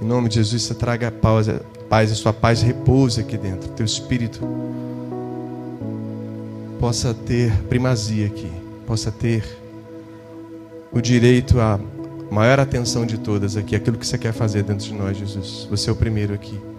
Em 0.00 0.04
nome 0.04 0.30
de 0.30 0.36
Jesus, 0.36 0.62
você 0.62 0.74
traga 0.74 1.08
a 1.08 1.10
paz, 1.12 1.46
a 1.46 1.60
paz, 1.90 2.10
a 2.10 2.14
sua 2.14 2.32
paz 2.32 2.62
repouse 2.62 3.20
aqui 3.20 3.36
dentro. 3.36 3.68
Teu 3.72 3.84
espírito 3.84 4.40
possa 6.80 7.12
ter 7.12 7.52
primazia 7.68 8.26
aqui, 8.26 8.50
possa 8.86 9.12
ter 9.12 9.44
o 10.90 11.02
direito 11.02 11.60
à 11.60 11.78
maior 12.30 12.58
atenção 12.58 13.04
de 13.04 13.18
todas 13.18 13.58
aqui, 13.58 13.76
aquilo 13.76 13.98
que 13.98 14.06
você 14.06 14.16
quer 14.16 14.32
fazer 14.32 14.62
dentro 14.62 14.86
de 14.86 14.94
nós, 14.94 15.18
Jesus. 15.18 15.68
Você 15.70 15.90
é 15.90 15.92
o 15.92 15.96
primeiro 15.96 16.32
aqui. 16.32 16.71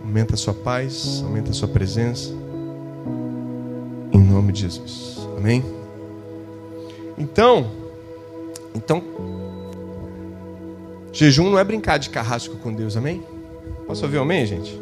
Aumenta 0.00 0.34
a 0.34 0.36
sua 0.36 0.54
paz, 0.54 1.22
aumenta 1.24 1.50
a 1.50 1.54
sua 1.54 1.68
presença. 1.68 2.30
Em 4.12 4.18
nome 4.18 4.52
de 4.52 4.60
Jesus. 4.62 5.18
Amém? 5.36 5.64
Então, 7.18 7.70
então 8.74 9.02
Jejum 11.16 11.48
não 11.48 11.58
é 11.58 11.64
brincar 11.64 11.96
de 11.96 12.10
carrasco 12.10 12.56
com 12.56 12.74
Deus, 12.74 12.94
amém? 12.94 13.22
Posso 13.86 14.04
ouvir 14.04 14.18
amém, 14.18 14.44
gente? 14.44 14.78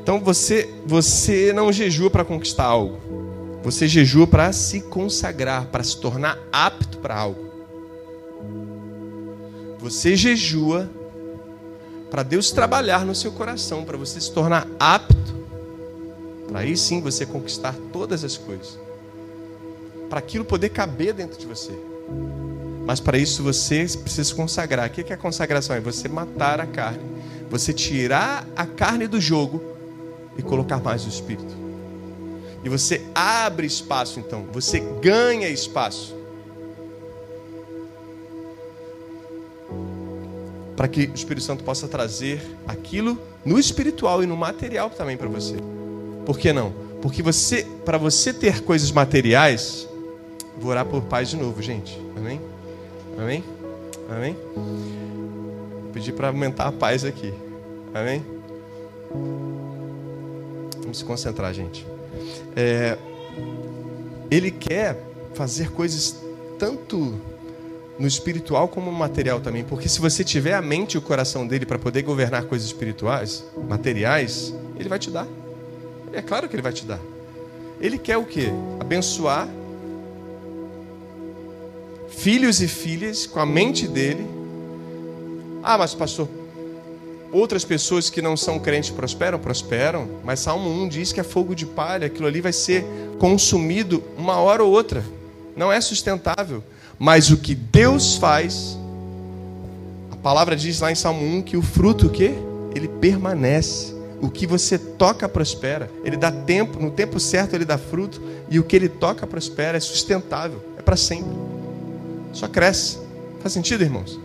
Então 0.00 0.20
você, 0.20 0.72
você 0.86 1.52
não 1.52 1.72
jejua 1.72 2.08
para 2.08 2.24
conquistar 2.24 2.66
algo. 2.66 3.00
Você 3.64 3.88
jejua 3.88 4.28
para 4.28 4.52
se 4.52 4.80
consagrar, 4.82 5.66
para 5.66 5.82
se 5.82 6.00
tornar 6.00 6.38
apto 6.52 6.98
para 6.98 7.16
algo. 7.16 7.50
Você 9.80 10.14
jejua 10.14 10.88
para 12.10 12.22
Deus 12.22 12.50
trabalhar 12.50 13.04
no 13.04 13.14
seu 13.14 13.32
coração, 13.32 13.84
para 13.84 13.96
você 13.96 14.20
se 14.20 14.30
tornar 14.30 14.66
apto, 14.78 15.34
para 16.48 16.60
aí 16.60 16.76
sim 16.76 17.00
você 17.00 17.26
conquistar 17.26 17.74
todas 17.92 18.24
as 18.24 18.36
coisas. 18.36 18.78
Para 20.08 20.20
aquilo 20.20 20.44
poder 20.44 20.68
caber 20.68 21.12
dentro 21.12 21.38
de 21.38 21.46
você. 21.46 21.72
Mas 22.86 23.00
para 23.00 23.18
isso 23.18 23.42
você 23.42 23.84
precisa 24.00 24.32
consagrar. 24.34 24.86
O 24.88 24.90
que 24.90 25.12
é 25.12 25.16
consagração? 25.16 25.74
É 25.74 25.80
você 25.80 26.08
matar 26.08 26.60
a 26.60 26.66
carne, 26.66 27.04
você 27.50 27.72
tirar 27.72 28.46
a 28.54 28.64
carne 28.64 29.08
do 29.08 29.20
jogo 29.20 29.60
e 30.38 30.42
colocar 30.42 30.78
mais 30.78 31.04
o 31.04 31.08
espírito. 31.08 31.54
E 32.62 32.68
você 32.68 33.04
abre 33.14 33.66
espaço, 33.66 34.18
então, 34.18 34.44
você 34.52 34.80
ganha 35.00 35.48
espaço. 35.48 36.15
Para 40.76 40.88
que 40.88 41.06
o 41.06 41.14
Espírito 41.14 41.44
Santo 41.44 41.64
possa 41.64 41.88
trazer 41.88 42.40
aquilo 42.68 43.18
no 43.44 43.58
espiritual 43.58 44.22
e 44.22 44.26
no 44.26 44.36
material 44.36 44.90
também 44.90 45.16
para 45.16 45.28
você. 45.28 45.56
Por 46.24 46.38
que 46.38 46.52
não? 46.52 46.72
Porque 47.00 47.22
você, 47.22 47.66
para 47.84 47.96
você 47.96 48.32
ter 48.32 48.62
coisas 48.62 48.90
materiais, 48.90 49.88
vou 50.58 50.70
orar 50.70 50.84
por 50.84 51.02
paz 51.02 51.30
de 51.30 51.36
novo, 51.36 51.62
gente. 51.62 51.98
Amém? 52.16 52.40
Amém? 53.18 53.44
Amém? 54.10 54.36
Vou 54.54 55.92
pedir 55.92 56.12
para 56.12 56.28
aumentar 56.28 56.66
a 56.66 56.72
paz 56.72 57.04
aqui. 57.04 57.32
Amém? 57.94 58.24
Vamos 60.82 60.98
se 60.98 61.04
concentrar, 61.04 61.52
gente. 61.54 61.86
É, 62.54 62.98
ele 64.30 64.50
quer 64.50 65.00
fazer 65.34 65.70
coisas 65.70 66.16
tanto 66.58 67.20
no 67.98 68.06
espiritual 68.06 68.68
como 68.68 68.90
no 68.90 68.96
material 68.96 69.40
também, 69.40 69.64
porque 69.64 69.88
se 69.88 70.00
você 70.00 70.22
tiver 70.22 70.54
a 70.54 70.62
mente 70.62 70.94
e 70.94 70.98
o 70.98 71.02
coração 71.02 71.46
dele 71.46 71.64
para 71.64 71.78
poder 71.78 72.02
governar 72.02 72.44
coisas 72.44 72.66
espirituais, 72.66 73.44
materiais, 73.68 74.54
ele 74.78 74.88
vai 74.88 74.98
te 74.98 75.10
dar. 75.10 75.26
É 76.12 76.20
claro 76.20 76.48
que 76.48 76.54
ele 76.54 76.62
vai 76.62 76.72
te 76.72 76.84
dar. 76.84 77.00
Ele 77.80 77.98
quer 77.98 78.16
o 78.16 78.24
quê? 78.24 78.48
Abençoar 78.80 79.48
filhos 82.08 82.62
e 82.62 82.68
filhas 82.68 83.26
com 83.26 83.38
a 83.38 83.46
mente 83.46 83.86
dele. 83.86 84.26
Ah, 85.62 85.76
mas 85.76 85.94
pastor, 85.94 86.28
outras 87.32 87.64
pessoas 87.64 88.08
que 88.08 88.22
não 88.22 88.36
são 88.36 88.58
crentes 88.58 88.90
prosperam? 88.90 89.38
Prosperam, 89.38 90.08
mas 90.24 90.40
Salmo 90.40 90.70
1 90.70 90.88
diz 90.88 91.12
que 91.12 91.20
é 91.20 91.24
fogo 91.24 91.54
de 91.54 91.66
palha, 91.66 92.06
aquilo 92.06 92.26
ali 92.26 92.40
vai 92.40 92.52
ser 92.52 92.84
consumido 93.18 94.02
uma 94.16 94.36
hora 94.38 94.64
ou 94.64 94.72
outra. 94.72 95.04
Não 95.56 95.72
é 95.72 95.80
sustentável. 95.80 96.62
Mas 96.98 97.30
o 97.30 97.36
que 97.36 97.54
Deus 97.54 98.16
faz, 98.16 98.76
a 100.10 100.16
palavra 100.16 100.56
diz 100.56 100.80
lá 100.80 100.90
em 100.90 100.94
Salmo 100.94 101.24
1 101.24 101.42
que 101.42 101.56
o 101.56 101.62
fruto 101.62 102.06
o 102.06 102.10
quê? 102.10 102.34
Ele 102.74 102.88
permanece. 102.88 103.94
O 104.20 104.30
que 104.30 104.46
você 104.46 104.78
toca 104.78 105.28
prospera. 105.28 105.90
Ele 106.02 106.16
dá 106.16 106.32
tempo, 106.32 106.80
no 106.80 106.90
tempo 106.90 107.20
certo 107.20 107.54
ele 107.54 107.66
dá 107.66 107.76
fruto, 107.76 108.20
e 108.48 108.58
o 108.58 108.64
que 108.64 108.74
ele 108.74 108.88
toca 108.88 109.26
prospera, 109.26 109.76
é 109.76 109.80
sustentável, 109.80 110.62
é 110.78 110.82
para 110.82 110.96
sempre. 110.96 111.36
Só 112.32 112.48
cresce. 112.48 112.98
Faz 113.40 113.52
sentido, 113.52 113.84
irmãos? 113.84 114.18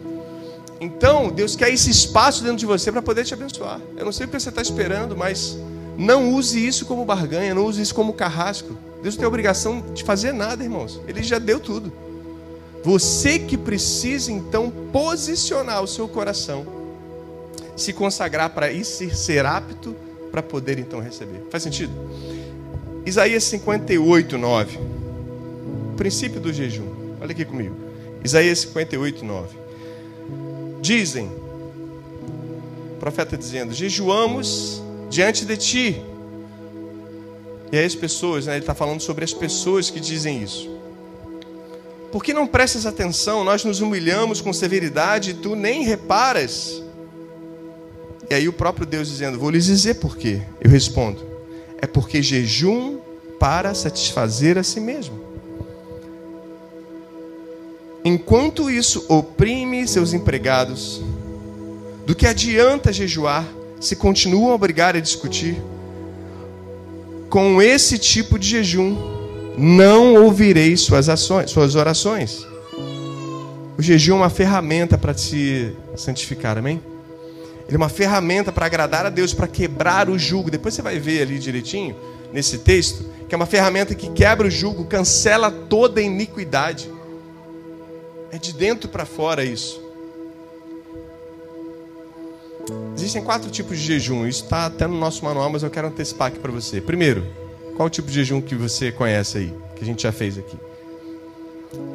Então, 0.79 1.29
Deus 1.29 1.55
quer 1.55 1.69
esse 1.69 1.89
espaço 1.89 2.41
dentro 2.41 2.57
de 2.57 2.65
você 2.65 2.91
para 2.91 3.01
poder 3.01 3.25
te 3.25 3.33
abençoar. 3.33 3.79
Eu 3.97 4.05
não 4.05 4.11
sei 4.11 4.25
o 4.25 4.29
que 4.29 4.39
você 4.39 4.49
está 4.49 4.61
esperando, 4.61 5.15
mas 5.15 5.57
não 5.97 6.33
use 6.33 6.65
isso 6.65 6.85
como 6.85 7.05
barganha, 7.05 7.53
não 7.53 7.65
use 7.65 7.81
isso 7.81 7.93
como 7.93 8.13
carrasco. 8.13 8.75
Deus 9.03 9.15
não 9.15 9.19
tem 9.19 9.27
obrigação 9.27 9.83
de 9.93 10.03
fazer 10.03 10.31
nada, 10.31 10.63
irmãos. 10.63 10.99
Ele 11.07 11.21
já 11.21 11.37
deu 11.37 11.59
tudo. 11.59 11.91
Você 12.83 13.37
que 13.37 13.57
precisa 13.57 14.31
então 14.31 14.71
posicionar 14.91 15.83
o 15.83 15.87
seu 15.87 16.07
coração, 16.07 16.65
se 17.75 17.93
consagrar 17.93 18.49
para 18.49 18.71
isso, 18.71 19.07
ser 19.15 19.45
apto 19.45 19.95
para 20.31 20.41
poder 20.41 20.79
então 20.79 20.99
receber. 20.99 21.43
Faz 21.49 21.63
sentido? 21.63 21.93
Isaías 23.05 23.43
58, 23.45 24.37
9. 24.37 24.77
O 24.77 25.95
princípio 25.95 26.39
do 26.39 26.53
jejum. 26.53 26.87
Olha 27.19 27.31
aqui 27.31 27.45
comigo. 27.45 27.75
Isaías 28.23 28.59
58, 28.59 29.25
9. 29.25 29.57
Dizem, 30.81 31.27
o 32.95 32.99
profeta 32.99 33.37
dizendo: 33.37 33.73
jejuamos 33.73 34.81
diante 35.09 35.45
de 35.45 35.57
ti. 35.57 36.01
E 37.71 37.77
aí 37.77 37.85
as 37.85 37.95
pessoas, 37.95 38.47
né, 38.47 38.53
ele 38.53 38.61
está 38.61 38.73
falando 38.73 39.01
sobre 39.01 39.23
as 39.23 39.33
pessoas 39.33 39.89
que 39.89 39.99
dizem 39.99 40.41
isso. 40.43 40.80
Por 42.11 42.23
que 42.23 42.33
não 42.33 42.45
prestas 42.45 42.85
atenção? 42.85 43.43
Nós 43.43 43.63
nos 43.63 43.79
humilhamos 43.79 44.41
com 44.41 44.51
severidade 44.51 45.31
e 45.31 45.33
tu 45.33 45.55
nem 45.55 45.83
reparas. 45.83 46.83
E 48.29 48.33
aí 48.33 48.47
o 48.49 48.53
próprio 48.53 48.85
Deus 48.85 49.07
dizendo: 49.07 49.39
Vou 49.39 49.49
lhes 49.49 49.65
dizer 49.65 49.95
por 49.95 50.17
quê. 50.17 50.41
Eu 50.59 50.69
respondo: 50.69 51.21
É 51.77 51.87
porque 51.87 52.21
jejum 52.21 52.99
para 53.39 53.73
satisfazer 53.73 54.57
a 54.57 54.63
si 54.63 54.79
mesmo. 54.79 55.19
Enquanto 58.03 58.69
isso 58.69 59.05
oprime 59.07 59.87
seus 59.87 60.11
empregados, 60.11 61.01
do 62.05 62.15
que 62.15 62.25
adianta 62.25 62.91
jejuar 62.91 63.47
se 63.79 63.95
continuam 63.95 64.53
a 64.53 64.57
brigar 64.57 64.95
e 64.95 65.01
discutir? 65.01 65.61
Com 67.29 67.61
esse 67.61 67.97
tipo 67.97 68.37
de 68.37 68.49
jejum, 68.49 69.20
não 69.57 70.23
ouvirei 70.23 70.75
suas 70.77 71.09
ações, 71.09 71.51
suas 71.51 71.75
orações. 71.75 72.45
O 73.77 73.81
jejum 73.81 74.13
é 74.13 74.17
uma 74.17 74.29
ferramenta 74.29 74.97
para 74.97 75.13
te 75.13 75.73
santificar, 75.95 76.57
amém? 76.57 76.81
Ele 77.67 77.75
é 77.75 77.77
uma 77.77 77.89
ferramenta 77.89 78.51
para 78.51 78.65
agradar 78.65 79.05
a 79.05 79.09
Deus, 79.09 79.33
para 79.33 79.47
quebrar 79.47 80.09
o 80.09 80.19
jugo. 80.19 80.51
Depois 80.51 80.73
você 80.73 80.81
vai 80.81 80.99
ver 80.99 81.21
ali 81.21 81.39
direitinho, 81.39 81.95
nesse 82.33 82.59
texto, 82.59 83.05
que 83.27 83.33
é 83.33 83.37
uma 83.37 83.45
ferramenta 83.45 83.95
que 83.95 84.09
quebra 84.09 84.47
o 84.47 84.51
jugo, 84.51 84.85
cancela 84.85 85.49
toda 85.49 86.01
iniquidade. 86.01 86.91
É 88.31 88.37
de 88.37 88.53
dentro 88.53 88.89
para 88.89 89.05
fora 89.05 89.43
isso. 89.43 89.81
Existem 92.95 93.23
quatro 93.23 93.49
tipos 93.49 93.77
de 93.79 93.85
jejum. 93.85 94.27
Isso 94.27 94.43
está 94.43 94.67
até 94.67 94.85
no 94.85 94.97
nosso 94.97 95.23
manual, 95.25 95.49
mas 95.49 95.63
eu 95.63 95.69
quero 95.69 95.87
antecipar 95.87 96.27
aqui 96.27 96.39
para 96.39 96.51
você. 96.51 96.79
Primeiro, 96.79 97.25
qual 97.75 97.87
o 97.87 97.89
tipo 97.89 98.07
de 98.07 98.13
jejum 98.13 98.41
que 98.41 98.55
você 98.55 98.91
conhece 98.91 99.37
aí? 99.37 99.53
Que 99.75 99.83
a 99.83 99.85
gente 99.85 100.03
já 100.03 100.11
fez 100.11 100.37
aqui. 100.37 100.57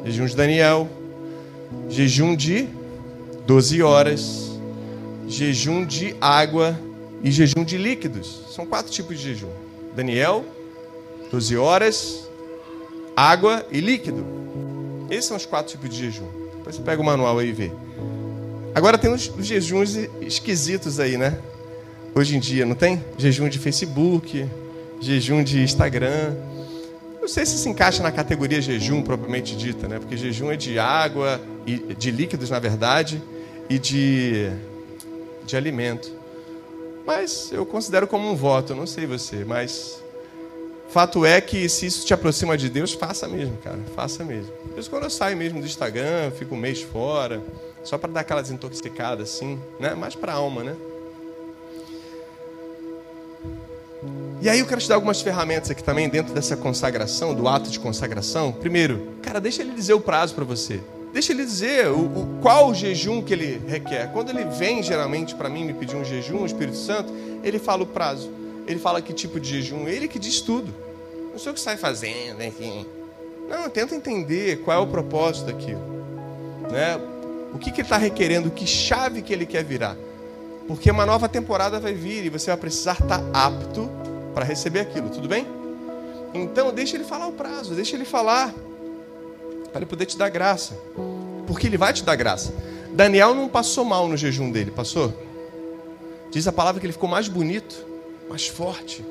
Jejum 0.05 0.25
de 0.25 0.35
Daniel. 0.35 0.87
Jejum 1.89 2.35
de 2.35 2.67
12 3.45 3.81
horas. 3.81 4.51
Jejum 5.27 5.85
de 5.85 6.15
água 6.21 6.77
e 7.23 7.31
jejum 7.31 7.63
de 7.63 7.77
líquidos. 7.77 8.43
São 8.49 8.65
quatro 8.65 8.91
tipos 8.91 9.17
de 9.17 9.23
jejum. 9.23 9.49
Daniel, 9.95 10.45
12 11.31 11.57
horas, 11.57 12.29
água 13.15 13.65
e 13.71 13.79
líquido. 13.79 14.25
Esses 15.09 15.25
são 15.25 15.37
os 15.37 15.45
quatro 15.45 15.71
tipos 15.71 15.89
de 15.89 15.97
jejum. 15.97 16.27
Depois 16.57 16.75
você 16.75 16.81
pega 16.81 17.01
o 17.01 17.05
manual 17.05 17.39
aí 17.39 17.49
e 17.49 17.51
vê. 17.51 17.71
Agora 18.75 18.97
tem 18.97 19.11
os 19.11 19.31
jejuns 19.39 19.95
esquisitos 20.21 20.99
aí, 20.99 21.17
né? 21.17 21.39
Hoje 22.13 22.35
em 22.35 22.39
dia, 22.39 22.65
não 22.65 22.75
tem? 22.75 23.03
Jejum 23.17 23.49
de 23.49 23.57
Facebook, 23.57 24.47
jejum 24.99 25.43
de 25.43 25.61
Instagram. 25.61 26.35
Não 27.19 27.27
sei 27.27 27.45
se 27.45 27.57
se 27.57 27.67
encaixa 27.67 28.01
na 28.01 28.11
categoria 28.11 28.61
jejum 28.61 29.01
propriamente 29.01 29.55
dita, 29.55 29.87
né? 29.87 29.99
Porque 29.99 30.15
jejum 30.15 30.51
é 30.51 30.55
de 30.55 30.79
água, 30.79 31.41
e 31.65 31.77
de 31.93 32.09
líquidos, 32.09 32.49
na 32.49 32.59
verdade, 32.59 33.21
e 33.69 33.77
de, 33.77 34.49
de 35.45 35.57
alimento. 35.57 36.09
Mas 37.05 37.51
eu 37.51 37.65
considero 37.65 38.07
como 38.07 38.29
um 38.29 38.35
voto, 38.35 38.73
não 38.73 38.87
sei 38.87 39.05
você, 39.05 39.43
mas 39.43 40.01
fato 40.89 41.25
é 41.25 41.41
que 41.41 41.67
se 41.67 41.85
isso 41.85 42.05
te 42.05 42.13
aproxima 42.13 42.57
de 42.57 42.69
Deus, 42.69 42.93
faça 42.93 43.27
mesmo, 43.27 43.57
cara, 43.57 43.79
faça 43.93 44.23
mesmo. 44.23 44.51
Deus 44.73 44.87
quando 44.87 45.03
eu 45.03 45.09
saio 45.09 45.35
mesmo 45.35 45.59
do 45.59 45.65
Instagram, 45.65 46.31
fico 46.31 46.55
um 46.55 46.57
mês 46.57 46.81
fora, 46.81 47.43
só 47.83 47.97
para 47.97 48.11
dar 48.11 48.21
aquela 48.21 48.41
desintoxicada 48.41 49.23
assim, 49.23 49.59
né? 49.79 49.93
Mais 49.93 50.15
para 50.15 50.31
a 50.31 50.35
alma, 50.35 50.63
né? 50.63 50.75
E 54.39 54.47
aí 54.47 54.59
eu 54.59 54.67
quero 54.67 54.79
te 54.79 54.87
dar 54.87 54.95
algumas 54.95 55.19
ferramentas 55.19 55.71
aqui 55.71 55.83
também 55.83 56.07
dentro 56.07 56.31
dessa 56.31 56.55
consagração, 56.55 57.33
do 57.33 57.47
ato 57.47 57.71
de 57.71 57.79
consagração. 57.79 58.51
Primeiro, 58.51 59.13
cara, 59.23 59.41
deixa 59.41 59.63
ele 59.63 59.71
dizer 59.71 59.93
o 59.93 59.99
prazo 59.99 60.35
para 60.35 60.45
você. 60.45 60.79
Deixa 61.11 61.33
ele 61.33 61.43
dizer 61.43 61.87
o, 61.87 62.01
o, 62.01 62.39
qual 62.39 62.69
o 62.69 62.73
jejum 62.73 63.23
que 63.23 63.33
ele 63.33 63.59
requer. 63.67 64.11
Quando 64.11 64.29
ele 64.29 64.43
vem 64.45 64.83
geralmente 64.83 65.33
para 65.33 65.49
mim 65.49 65.65
me 65.65 65.73
pedir 65.73 65.95
um 65.95 66.05
jejum, 66.05 66.43
o 66.43 66.45
Espírito 66.45 66.77
Santo, 66.77 67.11
ele 67.43 67.57
fala 67.57 67.81
o 67.81 67.87
prazo. 67.87 68.29
Ele 68.67 68.79
fala 68.79 69.01
que 69.01 69.11
tipo 69.11 69.39
de 69.39 69.49
jejum, 69.49 69.87
ele 69.87 70.07
que 70.07 70.19
diz 70.19 70.39
tudo. 70.39 70.71
Não 71.31 71.39
sei 71.39 71.51
o 71.51 71.55
que 71.55 71.61
sai 71.61 71.75
fazendo, 71.75 72.43
enfim. 72.43 72.85
Não, 73.49 73.67
tenta 73.69 73.95
entender 73.95 74.57
qual 74.57 74.77
é 74.77 74.79
o 74.79 74.87
propósito 74.87 75.47
daquilo. 75.47 75.81
Né? 76.69 76.99
O 77.53 77.57
que, 77.57 77.71
que 77.71 77.81
ele 77.81 77.87
está 77.87 77.97
requerendo, 77.97 78.51
que 78.51 78.67
chave 78.67 79.23
que 79.23 79.33
ele 79.33 79.47
quer 79.47 79.63
virar. 79.63 79.95
Porque 80.67 80.91
uma 80.91 81.05
nova 81.05 81.27
temporada 81.27 81.79
vai 81.79 81.93
vir 81.93 82.25
e 82.25 82.29
você 82.29 82.51
vai 82.51 82.57
precisar 82.57 82.93
estar 82.93 83.19
tá 83.19 83.23
apto 83.33 83.89
para 84.37 84.45
receber 84.45 84.81
aquilo, 84.81 85.09
tudo 85.09 85.27
bem? 85.27 85.47
Então, 86.31 86.71
deixa 86.71 86.95
ele 86.95 87.03
falar 87.03 87.25
o 87.25 87.31
prazo, 87.31 87.73
deixa 87.73 87.95
ele 87.95 88.05
falar, 88.05 88.53
para 89.71 89.79
ele 89.79 89.87
poder 89.87 90.05
te 90.05 90.15
dar 90.15 90.29
graça, 90.29 90.77
porque 91.47 91.65
ele 91.65 91.75
vai 91.75 91.91
te 91.91 92.03
dar 92.03 92.15
graça. 92.15 92.53
Daniel 92.93 93.33
não 93.33 93.49
passou 93.49 93.83
mal 93.83 94.07
no 94.07 94.15
jejum 94.15 94.51
dele, 94.51 94.69
passou? 94.69 95.11
Diz 96.29 96.47
a 96.47 96.51
palavra 96.51 96.79
que 96.79 96.85
ele 96.85 96.93
ficou 96.93 97.09
mais 97.09 97.27
bonito, 97.27 97.83
mais 98.29 98.47
forte. 98.47 99.03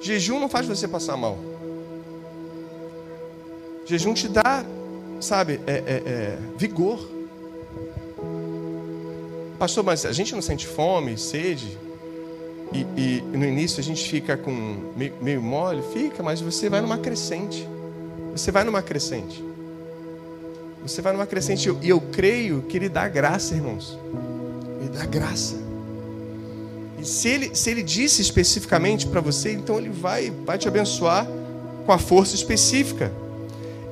Jejum 0.00 0.38
não 0.38 0.48
faz 0.48 0.64
você 0.64 0.86
passar 0.86 1.16
mal. 1.16 1.36
Jejum 3.84 4.14
te 4.14 4.28
dá, 4.28 4.64
sabe, 5.20 5.60
é, 5.66 5.72
é, 5.72 6.02
é, 6.06 6.38
vigor. 6.56 7.00
Pastor, 9.58 9.82
mas 9.82 10.06
a 10.06 10.12
gente 10.12 10.36
não 10.36 10.40
sente 10.40 10.68
fome, 10.68 11.18
sede? 11.18 11.89
E, 12.72 12.86
e, 12.96 13.22
no 13.36 13.44
início 13.44 13.80
a 13.80 13.82
gente 13.82 14.08
fica 14.08 14.36
com 14.36 14.52
meio, 14.96 15.14
meio 15.20 15.42
mole, 15.42 15.82
fica, 15.92 16.22
mas 16.22 16.40
você 16.40 16.68
vai 16.68 16.80
numa 16.80 16.98
crescente. 16.98 17.66
Você 18.32 18.52
vai 18.52 18.62
numa 18.62 18.80
crescente. 18.80 19.44
Você 20.82 21.02
vai 21.02 21.12
numa 21.12 21.26
crescente. 21.26 21.66
E 21.66 21.68
eu, 21.68 21.78
eu 21.82 22.00
creio 22.00 22.62
que 22.62 22.76
Ele 22.76 22.88
dá 22.88 23.08
graça, 23.08 23.54
irmãos. 23.54 23.98
Ele 24.80 24.88
dá 24.90 25.04
graça. 25.04 25.56
E 26.98 27.04
se 27.04 27.28
Ele, 27.28 27.54
se 27.54 27.70
ele 27.70 27.82
disse 27.82 28.22
especificamente 28.22 29.06
para 29.06 29.20
você, 29.20 29.52
então 29.52 29.78
Ele 29.78 29.90
vai, 29.90 30.30
vai 30.30 30.56
te 30.56 30.68
abençoar 30.68 31.26
com 31.84 31.92
a 31.92 31.98
força 31.98 32.36
específica. 32.36 33.12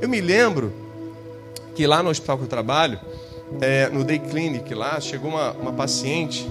Eu 0.00 0.08
me 0.08 0.20
lembro 0.20 0.72
que 1.74 1.84
lá 1.86 2.00
no 2.00 2.10
hospital 2.10 2.38
que 2.38 2.44
eu 2.44 2.48
trabalho, 2.48 3.00
é, 3.60 3.88
no 3.88 4.04
Day 4.04 4.18
Clinic 4.18 4.72
lá, 4.72 5.00
chegou 5.00 5.30
uma, 5.30 5.52
uma 5.52 5.72
paciente 5.72 6.48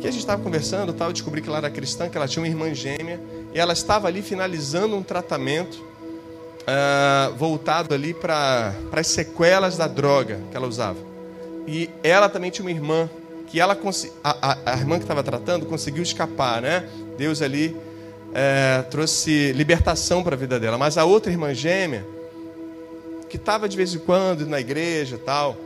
que 0.00 0.08
a 0.08 0.10
gente 0.10 0.20
estava 0.20 0.42
conversando, 0.42 0.92
tal, 0.94 1.08
eu 1.08 1.12
descobri 1.12 1.42
que 1.42 1.48
ela 1.48 1.58
era 1.58 1.70
cristã, 1.70 2.08
que 2.08 2.16
ela 2.16 2.26
tinha 2.26 2.42
uma 2.42 2.48
irmã 2.48 2.72
gêmea, 2.72 3.20
e 3.54 3.58
ela 3.58 3.72
estava 3.74 4.08
ali 4.08 4.22
finalizando 4.22 4.96
um 4.96 5.02
tratamento 5.02 5.76
uh, 6.62 7.34
voltado 7.36 7.94
ali 7.94 8.14
para 8.14 8.74
as 8.92 9.06
sequelas 9.08 9.76
da 9.76 9.86
droga 9.86 10.40
que 10.50 10.56
ela 10.56 10.66
usava. 10.66 10.98
E 11.66 11.90
ela 12.02 12.28
também 12.28 12.50
tinha 12.50 12.64
uma 12.64 12.70
irmã, 12.70 13.10
que 13.46 13.60
ela 13.60 13.78
a, 14.24 14.52
a, 14.52 14.72
a 14.72 14.76
irmã 14.76 14.96
que 14.96 15.04
estava 15.04 15.22
tratando 15.22 15.66
conseguiu 15.66 16.02
escapar, 16.02 16.62
né? 16.62 16.88
Deus 17.18 17.42
ali 17.42 17.76
é, 18.32 18.82
trouxe 18.90 19.52
libertação 19.52 20.22
para 20.22 20.34
a 20.34 20.38
vida 20.38 20.58
dela. 20.58 20.78
Mas 20.78 20.96
a 20.96 21.04
outra 21.04 21.30
irmã 21.30 21.52
gêmea, 21.52 22.06
que 23.28 23.36
estava 23.36 23.68
de 23.68 23.76
vez 23.76 23.94
em 23.94 23.98
quando 23.98 24.46
na 24.46 24.60
igreja 24.60 25.18
tal, 25.18 25.56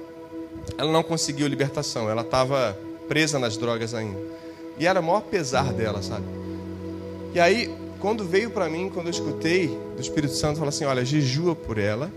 ela 0.76 0.90
não 0.90 1.02
conseguiu 1.02 1.46
libertação. 1.46 2.10
Ela 2.10 2.22
estava 2.22 2.76
presa 3.08 3.38
nas 3.38 3.56
drogas 3.56 3.94
ainda. 3.94 4.18
E 4.78 4.86
era 4.86 5.00
o 5.00 5.02
maior 5.02 5.22
pesar 5.22 5.72
dela, 5.72 6.02
sabe? 6.02 6.24
E 7.34 7.40
aí, 7.40 7.72
quando 8.00 8.24
veio 8.24 8.50
para 8.50 8.68
mim, 8.68 8.90
quando 8.92 9.06
eu 9.06 9.10
escutei 9.10 9.68
do 9.68 10.00
Espírito 10.00 10.34
Santo, 10.34 10.56
falou 10.56 10.68
assim: 10.68 10.84
olha, 10.84 11.04
jejua 11.04 11.54
por 11.54 11.78
ela 11.78 12.10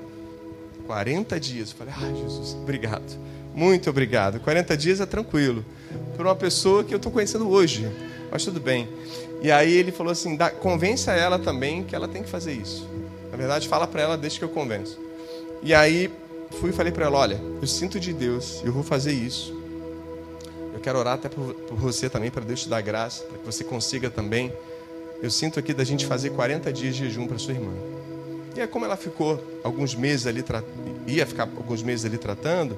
40 0.85 1.39
dias. 1.39 1.71
Eu 1.71 1.77
falei: 1.77 1.93
ai, 1.97 2.15
Jesus, 2.15 2.53
obrigado. 2.53 3.17
Muito 3.53 3.89
obrigado. 3.89 4.39
40 4.39 4.77
dias 4.77 4.99
é 4.99 5.05
tranquilo. 5.05 5.65
Por 6.15 6.25
uma 6.25 6.35
pessoa 6.35 6.83
que 6.83 6.93
eu 6.93 6.97
estou 6.97 7.11
conhecendo 7.11 7.49
hoje. 7.49 7.89
Mas 8.31 8.43
tudo 8.43 8.59
bem. 8.59 8.87
E 9.41 9.51
aí 9.51 9.75
ele 9.75 9.91
falou 9.91 10.11
assim: 10.11 10.35
dá, 10.35 10.49
convença 10.49 11.11
ela 11.13 11.39
também 11.39 11.83
que 11.83 11.95
ela 11.95 12.07
tem 12.07 12.23
que 12.23 12.29
fazer 12.29 12.53
isso. 12.53 12.87
Na 13.31 13.37
verdade, 13.37 13.67
fala 13.67 13.87
para 13.87 14.01
ela, 14.01 14.17
deixa 14.17 14.39
que 14.39 14.45
eu 14.45 14.49
convenço. 14.49 14.99
E 15.63 15.73
aí 15.73 16.11
fui 16.59 16.69
e 16.69 16.73
falei 16.73 16.91
para 16.91 17.05
ela: 17.05 17.17
olha, 17.17 17.41
eu 17.61 17.67
sinto 17.67 17.99
de 17.99 18.13
Deus, 18.13 18.61
eu 18.63 18.71
vou 18.71 18.83
fazer 18.83 19.13
isso. 19.13 19.56
Quero 20.87 20.99
orar 20.99 21.15
até 21.15 21.27
por, 21.27 21.53
por 21.53 21.77
você 21.77 22.09
também, 22.09 22.31
para 22.31 22.45
Deus 22.45 22.61
te 22.61 22.69
dar 22.69 22.79
graça, 22.79 23.25
para 23.25 23.37
que 23.39 23.45
você 23.45 23.61
consiga 23.61 24.09
também. 24.09 24.53
Eu 25.21 25.29
sinto 25.29 25.59
aqui 25.59 25.73
da 25.73 25.83
gente 25.83 26.05
fazer 26.05 26.29
40 26.29 26.71
dias 26.71 26.95
de 26.95 27.03
jejum 27.03 27.27
para 27.27 27.37
sua 27.37 27.53
irmã. 27.53 27.73
E 28.55 28.61
é 28.61 28.67
como 28.67 28.85
ela 28.85 28.95
ficou 28.95 29.37
alguns 29.65 29.93
meses 29.93 30.25
ali, 30.25 30.41
ia 31.05 31.25
ficar 31.25 31.43
alguns 31.43 31.83
meses 31.83 32.05
ali 32.05 32.17
tratando, 32.17 32.77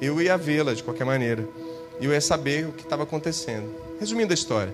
eu 0.00 0.22
ia 0.22 0.36
vê-la 0.36 0.74
de 0.74 0.84
qualquer 0.84 1.02
maneira. 1.02 1.44
E 2.00 2.04
eu 2.04 2.12
ia 2.12 2.20
saber 2.20 2.68
o 2.68 2.72
que 2.72 2.84
estava 2.84 3.02
acontecendo. 3.02 3.68
Resumindo 3.98 4.32
a 4.32 4.34
história. 4.34 4.72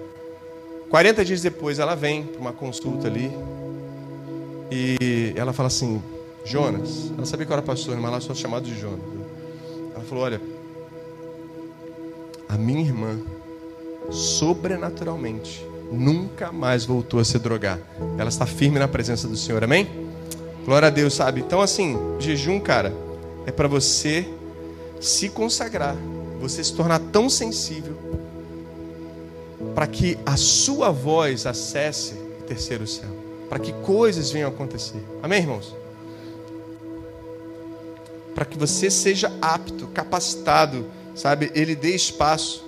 40 0.91 1.25
dias 1.25 1.41
depois 1.41 1.79
ela 1.79 1.95
vem 1.95 2.25
para 2.25 2.43
uma 2.43 2.53
consulta 2.53 3.07
ali. 3.07 3.33
E 4.71 5.33
ela 5.35 5.55
fala 5.55 5.69
assim, 5.69 6.03
Jonas, 6.45 7.11
ela 7.17 7.25
sabia 7.25 7.47
que 7.47 7.53
eu 7.53 7.57
era 7.57 7.63
pastor, 7.63 7.97
mas 7.97 8.11
ela 8.11 8.21
só 8.21 8.35
chamado 8.35 8.65
de 8.65 8.79
Jonas. 8.79 9.01
Ela 9.95 10.05
falou, 10.05 10.25
olha, 10.25 10.60
a 12.51 12.59
minha 12.59 12.81
irmã, 12.81 13.17
sobrenaturalmente, 14.11 15.65
nunca 15.93 16.51
mais 16.51 16.85
voltou 16.85 17.21
a 17.21 17.25
se 17.25 17.39
drogar. 17.39 17.79
Ela 18.19 18.29
está 18.29 18.45
firme 18.45 18.77
na 18.77 18.89
presença 18.89 19.29
do 19.29 19.37
Senhor, 19.37 19.63
amém? 19.63 19.89
Glória 20.65 20.89
a 20.89 20.91
Deus, 20.91 21.15
sabe? 21.15 21.41
Então, 21.41 21.61
assim, 21.61 21.97
jejum, 22.19 22.59
cara, 22.59 22.93
é 23.47 23.53
para 23.53 23.69
você 23.69 24.29
se 25.01 25.29
consagrar, 25.29 25.97
você 26.41 26.63
se 26.65 26.75
tornar 26.75 26.99
tão 27.13 27.31
sensível, 27.31 27.97
para 29.73 29.87
que 29.87 30.19
a 30.27 30.37
sua 30.37 30.91
voz 30.91 31.47
acesse 31.47 32.15
o 32.15 32.43
terceiro 32.43 32.85
céu, 32.85 33.11
para 33.49 33.61
que 33.61 33.73
coisas 33.75 34.33
venham 34.33 34.51
a 34.51 34.53
acontecer, 34.53 35.01
amém, 35.23 35.39
irmãos? 35.39 35.73
Para 38.35 38.45
que 38.45 38.59
você 38.59 38.91
seja 38.91 39.33
apto, 39.41 39.87
capacitado, 39.89 40.85
sabe? 41.21 41.51
Ele 41.55 41.75
dê 41.75 41.91
espaço 41.91 42.65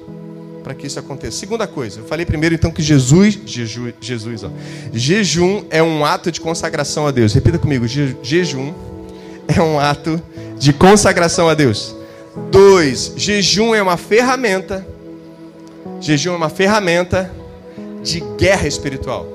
para 0.62 0.74
que 0.74 0.86
isso 0.86 0.98
aconteça. 0.98 1.38
Segunda 1.38 1.66
coisa, 1.66 2.00
eu 2.00 2.04
falei 2.04 2.26
primeiro 2.26 2.54
então 2.54 2.70
que 2.70 2.82
Jesus, 2.82 3.38
Jesus, 3.46 3.94
Jesus 4.00 4.44
ó, 4.44 4.50
jejum 4.92 5.64
é 5.70 5.82
um 5.82 6.04
ato 6.04 6.30
de 6.30 6.40
consagração 6.40 7.06
a 7.06 7.10
Deus. 7.10 7.32
Repita 7.32 7.58
comigo, 7.58 7.88
je, 7.88 8.14
jejum 8.22 8.72
é 9.48 9.60
um 9.60 9.80
ato 9.80 10.20
de 10.58 10.72
consagração 10.72 11.48
a 11.48 11.54
Deus. 11.54 11.96
Dois, 12.50 13.14
jejum 13.16 13.74
é 13.74 13.82
uma 13.82 13.96
ferramenta. 13.96 14.86
Jejum 16.00 16.34
é 16.34 16.36
uma 16.36 16.50
ferramenta 16.50 17.32
de 18.02 18.20
guerra 18.36 18.68
espiritual. 18.68 19.26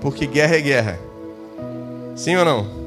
Porque 0.00 0.26
guerra 0.26 0.56
é 0.56 0.60
guerra. 0.60 1.00
Sim 2.14 2.36
ou 2.36 2.44
não? 2.44 2.84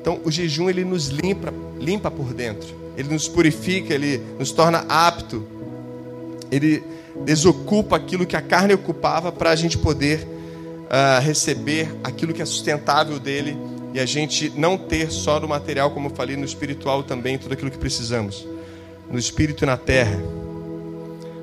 Então, 0.00 0.20
o 0.24 0.30
jejum 0.30 0.70
ele 0.70 0.84
nos 0.84 1.08
limpa, 1.08 1.52
limpa 1.78 2.10
por 2.10 2.32
dentro. 2.32 2.77
Ele 2.98 3.08
nos 3.08 3.28
purifica, 3.28 3.94
ele 3.94 4.20
nos 4.38 4.52
torna 4.52 4.84
apto 4.88 5.56
ele 6.50 6.82
desocupa 7.24 7.96
aquilo 7.96 8.26
que 8.26 8.36
a 8.36 8.42
carne 8.42 8.74
ocupava 8.74 9.30
para 9.30 9.50
a 9.50 9.56
gente 9.56 9.76
poder 9.76 10.26
uh, 10.26 11.20
receber 11.20 11.88
aquilo 12.02 12.32
que 12.32 12.42
é 12.42 12.46
sustentável 12.46 13.18
dele 13.18 13.56
e 13.92 14.00
a 14.00 14.06
gente 14.06 14.50
não 14.50 14.76
ter 14.76 15.10
só 15.10 15.40
no 15.40 15.48
material, 15.48 15.90
como 15.90 16.08
eu 16.08 16.14
falei, 16.14 16.36
no 16.36 16.44
espiritual 16.44 17.02
também, 17.02 17.38
tudo 17.38 17.52
aquilo 17.52 17.70
que 17.70 17.78
precisamos, 17.78 18.46
no 19.10 19.18
espírito 19.18 19.64
e 19.64 19.66
na 19.66 19.76
terra. 19.76 20.18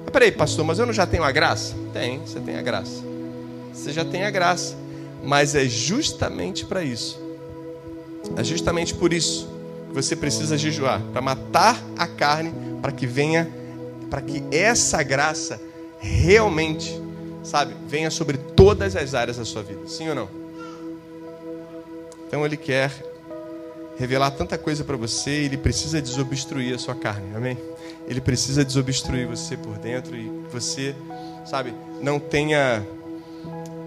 Mas 0.03 0.11
peraí, 0.11 0.31
pastor, 0.31 0.63
mas 0.63 0.79
eu 0.79 0.85
não 0.85 0.93
já 0.93 1.05
tenho 1.05 1.23
a 1.23 1.31
graça? 1.31 1.75
Tem, 1.91 2.19
você 2.19 2.39
tem 2.39 2.55
a 2.55 2.61
graça. 2.61 3.03
Você 3.73 3.91
já 3.91 4.05
tem 4.05 4.23
a 4.23 4.29
graça, 4.29 4.75
mas 5.23 5.55
é 5.55 5.65
justamente 5.65 6.65
para 6.65 6.83
isso. 6.83 7.19
É 8.37 8.43
justamente 8.43 8.93
por 8.93 9.11
isso 9.11 9.54
você 9.95 10.15
precisa 10.15 10.57
jejuar 10.57 11.01
para 11.13 11.21
matar 11.21 11.81
a 11.97 12.05
carne, 12.05 12.53
para 12.81 12.91
que 12.91 13.07
venha 13.07 13.49
para 14.09 14.21
que 14.21 14.43
essa 14.51 15.01
graça 15.01 15.59
realmente, 15.99 17.01
sabe, 17.43 17.75
venha 17.87 18.11
sobre 18.11 18.37
todas 18.37 18.95
as 18.95 19.15
áreas 19.15 19.37
da 19.37 19.45
sua 19.45 19.63
vida. 19.63 19.87
Sim 19.87 20.09
ou 20.09 20.15
não? 20.15 20.29
Então 22.27 22.45
ele 22.45 22.55
quer 22.55 22.91
revelar 23.97 24.31
tanta 24.31 24.57
coisa 24.57 24.83
para 24.83 24.97
você, 24.97 25.31
ele 25.31 25.57
precisa 25.57 26.01
desobstruir 26.01 26.75
a 26.75 26.77
sua 26.77 26.93
carne. 26.93 27.35
Amém? 27.35 27.57
Ele 28.07 28.21
precisa 28.21 28.63
desobstruir 28.63 29.27
você 29.27 29.57
por 29.57 29.77
dentro 29.77 30.15
e 30.15 30.29
você, 30.51 30.93
sabe, 31.45 31.73
não 32.01 32.19
tenha 32.19 32.85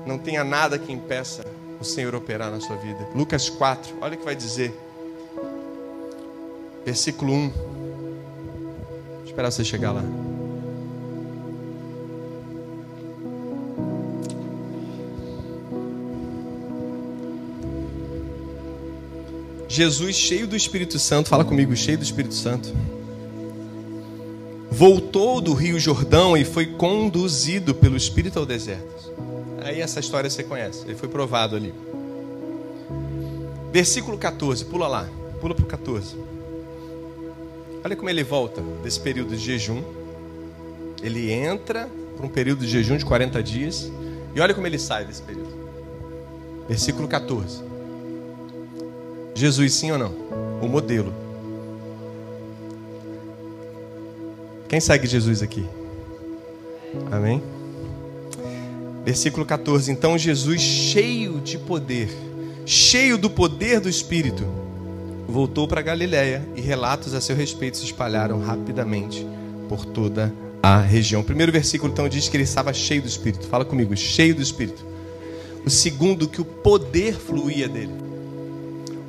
não 0.07 0.19
tenha 0.19 0.43
nada 0.43 0.79
que 0.79 0.91
impeça 0.91 1.45
o 1.79 1.85
Senhor 1.85 2.15
operar 2.15 2.51
na 2.51 2.61
sua 2.61 2.77
vida. 2.77 3.07
Lucas 3.15 3.51
4, 3.51 3.97
olha 4.01 4.15
o 4.15 4.19
que 4.19 4.25
vai 4.25 4.35
dizer. 4.35 4.75
Versículo 6.85 7.33
1 7.33 7.69
esperar 9.39 9.53
você 9.53 9.65
chegar 9.65 9.93
lá. 9.93 10.03
Jesus, 19.69 20.17
cheio 20.17 20.49
do 20.49 20.57
Espírito 20.57 20.99
Santo, 20.99 21.29
fala 21.29 21.45
comigo, 21.45 21.77
cheio 21.77 21.99
do 21.99 22.03
Espírito 22.03 22.35
Santo, 22.35 22.75
voltou 24.73 25.41
do 25.41 25.55
Rio 25.55 25.79
Jordão 25.79 26.37
e 26.37 26.45
foi 26.45 26.67
conduzido 26.67 27.73
pelo 27.75 27.97
Espírito 27.97 28.41
ao 28.41 28.47
deserto. 28.47 29.13
Aí 29.63 29.81
essa 29.81 30.01
história 30.01 30.29
você 30.29 30.43
conhece, 30.43 30.85
ele 30.85 30.97
foi 30.97 31.09
provado 31.09 31.55
ali. 31.55 31.73
Versículo 33.71 34.19
14, 34.19 34.65
pula 34.65 34.89
lá, 34.89 35.09
pula 35.41 35.55
para 35.55 35.65
o 35.65 35.69
14. 35.69 36.38
Olha 37.85 37.97
como 37.97 38.11
ele 38.11 38.25
volta 38.25 38.61
desse 38.83 39.01
período 39.01 39.37
de 39.37 39.45
jejum. 39.45 39.83
Ele 41.03 41.31
entra 41.31 41.89
para 42.17 42.27
um 42.27 42.29
período 42.29 42.65
de 42.65 42.71
jejum 42.71 42.97
de 42.97 43.05
40 43.05 43.43
dias. 43.43 43.91
E 44.35 44.41
olha 44.41 44.53
como 44.53 44.67
ele 44.67 44.79
sai 44.79 45.05
desse 45.05 45.23
período. 45.23 45.51
Versículo 46.69 47.09
14. 47.09 47.63
Jesus, 49.35 49.75
sim 49.75 49.91
ou 49.93 49.99
não? 49.99 50.13
O 50.61 50.69
modelo. 50.69 51.15
Quem 54.69 54.81
segue 54.81 55.07
Jesus 55.07 55.43
aqui? 55.43 55.65
Amém? 57.11 57.43
Versículo 59.05 59.47
14. 59.47 59.91
Então 59.91 60.19
Jesus, 60.19 60.61
cheio 60.61 61.41
de 61.41 61.57
poder, 61.57 62.11
cheio 62.67 63.17
do 63.17 63.31
poder 63.31 63.81
do 63.81 63.89
Espírito, 63.89 64.45
voltou 65.29 65.69
para 65.69 65.83
Galiléia 65.83 66.43
e 66.57 66.61
relatos 66.61 67.13
a 67.13 67.21
seu 67.21 67.37
respeito 67.37 67.77
se 67.77 67.85
espalharam 67.85 68.41
rapidamente 68.41 69.27
por 69.69 69.85
toda 69.85 70.33
a 70.63 70.81
região. 70.81 71.21
O 71.21 71.25
primeiro 71.25 71.53
versículo 71.53 71.93
então 71.93 72.09
diz 72.09 72.29
que 72.29 72.37
ele 72.37 72.45
estava 72.45 72.73
cheio 72.73 73.03
do 73.03 73.09
Espírito. 73.09 73.47
Fala 73.47 73.65
comigo, 73.65 73.95
cheio 73.95 74.35
do 74.35 74.41
Espírito. 74.41 74.85
O 75.67 75.71
segundo, 75.71 76.27
que 76.27 76.41
o 76.41 76.45
poder 76.45 77.15
fluía 77.15 77.69
dele. 77.69 77.93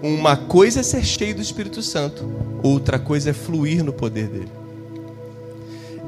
Uma 0.02 0.36
coisa 0.36 0.82
é 0.82 0.84
ser 0.84 1.06
cheio 1.06 1.36
do 1.36 1.42
Espírito 1.42 1.82
Santo, 1.82 2.30
outra 2.64 3.00
coisa 3.00 3.30
é 3.32 3.34
fluir 3.34 3.84
no 3.84 3.94
poder 3.94 4.28
dele. 4.28 4.52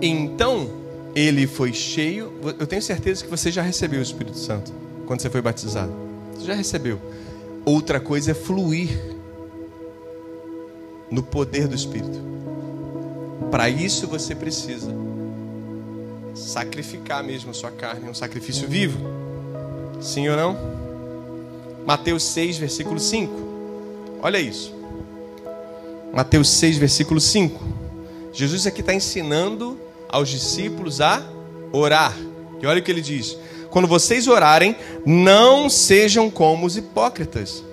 Então, 0.02 0.70
ele 1.16 1.48
foi 1.48 1.74
cheio. 1.74 2.34
Eu 2.60 2.68
tenho 2.68 2.82
certeza 2.82 3.24
que 3.24 3.30
você 3.30 3.52
já 3.52 3.62
recebeu 3.62 4.00
o 4.00 4.04
Espírito 4.04 4.38
Santo 4.38 4.74
quando 5.06 5.22
você 5.22 5.30
foi 5.30 5.42
batizado. 5.42 5.92
Você 6.34 6.48
já 6.48 6.54
recebeu. 6.54 7.00
Outra 7.66 8.00
coisa 8.00 8.32
é 8.32 8.34
fluir 8.34 8.90
no 11.12 11.22
poder 11.22 11.68
do 11.68 11.76
Espírito. 11.76 12.20
Para 13.52 13.70
isso 13.70 14.08
você 14.08 14.34
precisa 14.34 14.90
sacrificar 16.34 17.22
mesmo 17.22 17.52
a 17.52 17.54
sua 17.54 17.70
carne, 17.70 18.08
é 18.08 18.10
um 18.10 18.14
sacrifício 18.14 18.68
vivo. 18.68 18.98
Sim 20.00 20.30
ou 20.30 20.38
não? 20.38 20.58
Mateus 21.86 22.24
6, 22.24 22.58
versículo 22.58 23.00
5. 23.00 23.34
Olha 24.22 24.40
isso. 24.40 24.74
Mateus 26.14 26.50
6, 26.50 26.78
versículo 26.78 27.20
5. 27.20 27.62
Jesus 28.32 28.66
aqui 28.66 28.80
está 28.80 28.94
ensinando 28.94 29.78
aos 30.08 30.30
discípulos 30.30 31.02
a 31.02 31.22
orar. 31.74 32.16
E 32.62 32.66
olha 32.66 32.80
o 32.80 32.84
que 32.84 32.92
ele 32.92 33.02
diz: 33.02 33.38
Quando 33.70 33.88
vocês 33.88 34.28
orarem, 34.28 34.76
não 35.06 35.70
sejam 35.70 36.30
como 36.30 36.66
os 36.66 36.78
hipócritas 36.78 37.64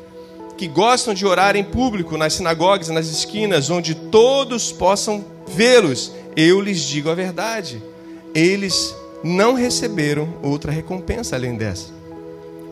que 0.59 0.67
gostam 0.67 1.15
de 1.15 1.25
orar 1.25 1.55
em 1.55 1.63
público, 1.63 2.19
nas 2.19 2.35
sinagogas, 2.35 2.89
nas 2.89 3.07
esquinas, 3.07 3.71
onde 3.71 3.95
todos 3.95 4.73
possam 4.73 5.25
vê-los. 5.47 6.13
Eu 6.37 6.61
lhes 6.61 6.81
digo 6.81 7.09
a 7.09 7.15
verdade: 7.15 7.81
eles 8.35 8.95
não 9.23 9.55
receberam 9.55 10.29
outra 10.43 10.73
recompensa 10.73 11.37
além 11.37 11.57
dessa. 11.57 11.91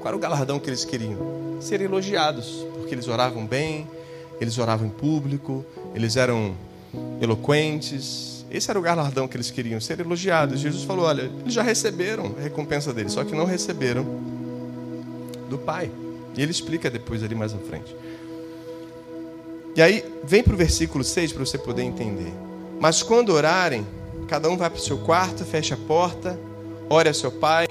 Qual 0.01 0.09
era 0.09 0.17
o 0.17 0.19
galardão 0.19 0.59
que 0.59 0.69
eles 0.69 0.85
queriam? 0.85 1.59
Ser 1.61 1.81
elogiados, 1.81 2.67
porque 2.77 2.93
eles 2.93 3.07
oravam 3.07 3.47
bem, 3.47 3.87
eles 4.41 4.59
oravam 4.59 4.89
em 4.89 4.91
público, 4.91 5.65
eles 5.95 6.17
eram 6.17 6.55
eloquentes. 7.21 8.45
Esse 8.51 8.69
era 8.71 8.79
o 8.79 8.83
galardão 8.83 9.29
que 9.29 9.37
eles 9.37 9.51
queriam, 9.51 9.81
ser 9.81 10.01
elogiados. 10.01 10.61
Jesus 10.61 10.83
falou: 10.83 11.05
olha, 11.07 11.31
eles 11.41 11.55
já 11.55 11.63
receberam 11.63 12.35
a 12.37 12.43
recompensa 12.43 12.93
deles, 12.93 13.13
só 13.13 13.23
que 13.23 13.35
não 13.35 13.45
receberam 13.45 14.05
do 15.49 15.57
Pai. 15.57 15.89
E 16.37 16.43
ele 16.43 16.51
explica 16.51 16.91
depois 16.91 17.23
ali 17.23 17.35
mais 17.35 17.55
à 17.55 17.59
frente. 17.59 17.97
E 19.75 19.83
aí, 19.83 20.05
vem 20.25 20.43
para 20.43 20.55
o 20.55 20.57
versículo 20.57 21.05
6 21.05 21.33
para 21.33 21.45
você 21.45 21.59
poder 21.59 21.83
entender. 21.83 22.33
Mas 22.81 23.03
quando 23.03 23.31
orarem, 23.31 23.87
cada 24.29 24.49
um 24.49 24.57
vai 24.57 24.71
para 24.71 24.79
o 24.79 24.83
seu 24.83 24.99
quarto, 24.99 25.45
fecha 25.45 25.75
a 25.75 25.79
porta, 25.79 26.39
ore 26.89 27.09
a 27.09 27.15
seu 27.15 27.31
pai 27.31 27.67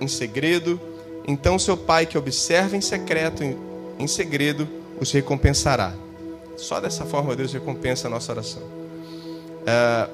em 0.00 0.08
segredo. 0.08 0.80
Então, 1.26 1.58
seu 1.58 1.76
pai 1.76 2.06
que 2.06 2.16
observa 2.16 2.76
em 2.76 2.80
secreto, 2.80 3.44
em, 3.44 3.56
em 3.98 4.06
segredo, 4.06 4.68
os 5.00 5.10
recompensará. 5.12 5.92
Só 6.56 6.80
dessa 6.80 7.04
forma 7.06 7.34
Deus 7.34 7.52
recompensa 7.52 8.06
a 8.06 8.10
nossa 8.10 8.32
oração. 8.32 8.62
É, 9.66 10.08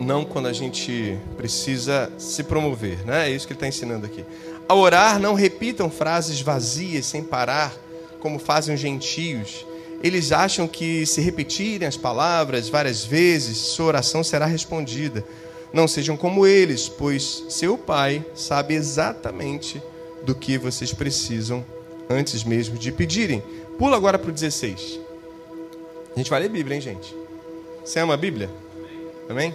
não 0.00 0.24
quando 0.24 0.46
a 0.46 0.52
gente 0.52 1.16
precisa 1.36 2.10
se 2.18 2.42
promover, 2.42 3.04
né? 3.04 3.28
É 3.28 3.30
isso 3.30 3.46
que 3.46 3.52
ele 3.52 3.58
está 3.58 3.68
ensinando 3.68 4.06
aqui. 4.06 4.24
Ao 4.70 4.78
orar, 4.78 5.18
não 5.18 5.34
repitam 5.34 5.90
frases 5.90 6.40
vazias 6.40 7.04
sem 7.04 7.24
parar, 7.24 7.74
como 8.20 8.38
fazem 8.38 8.72
os 8.72 8.80
gentios. 8.80 9.66
Eles 10.00 10.30
acham 10.30 10.68
que 10.68 11.04
se 11.06 11.20
repetirem 11.20 11.88
as 11.88 11.96
palavras 11.96 12.68
várias 12.68 13.04
vezes, 13.04 13.56
sua 13.56 13.86
oração 13.86 14.22
será 14.22 14.46
respondida. 14.46 15.24
Não 15.72 15.88
sejam 15.88 16.16
como 16.16 16.46
eles, 16.46 16.88
pois 16.88 17.42
seu 17.48 17.76
Pai 17.76 18.24
sabe 18.32 18.74
exatamente 18.74 19.82
do 20.22 20.36
que 20.36 20.56
vocês 20.56 20.92
precisam 20.92 21.66
antes 22.08 22.44
mesmo 22.44 22.78
de 22.78 22.92
pedirem. 22.92 23.42
Pula 23.76 23.96
agora 23.96 24.20
para 24.20 24.30
o 24.30 24.32
16. 24.32 25.00
A 26.14 26.16
gente 26.16 26.30
vai 26.30 26.38
ler 26.38 26.48
Bíblia, 26.48 26.76
hein, 26.76 26.80
gente? 26.80 27.12
Você 27.84 27.98
ama 27.98 28.14
a 28.14 28.16
Bíblia? 28.16 28.48
Amém? 29.28 29.52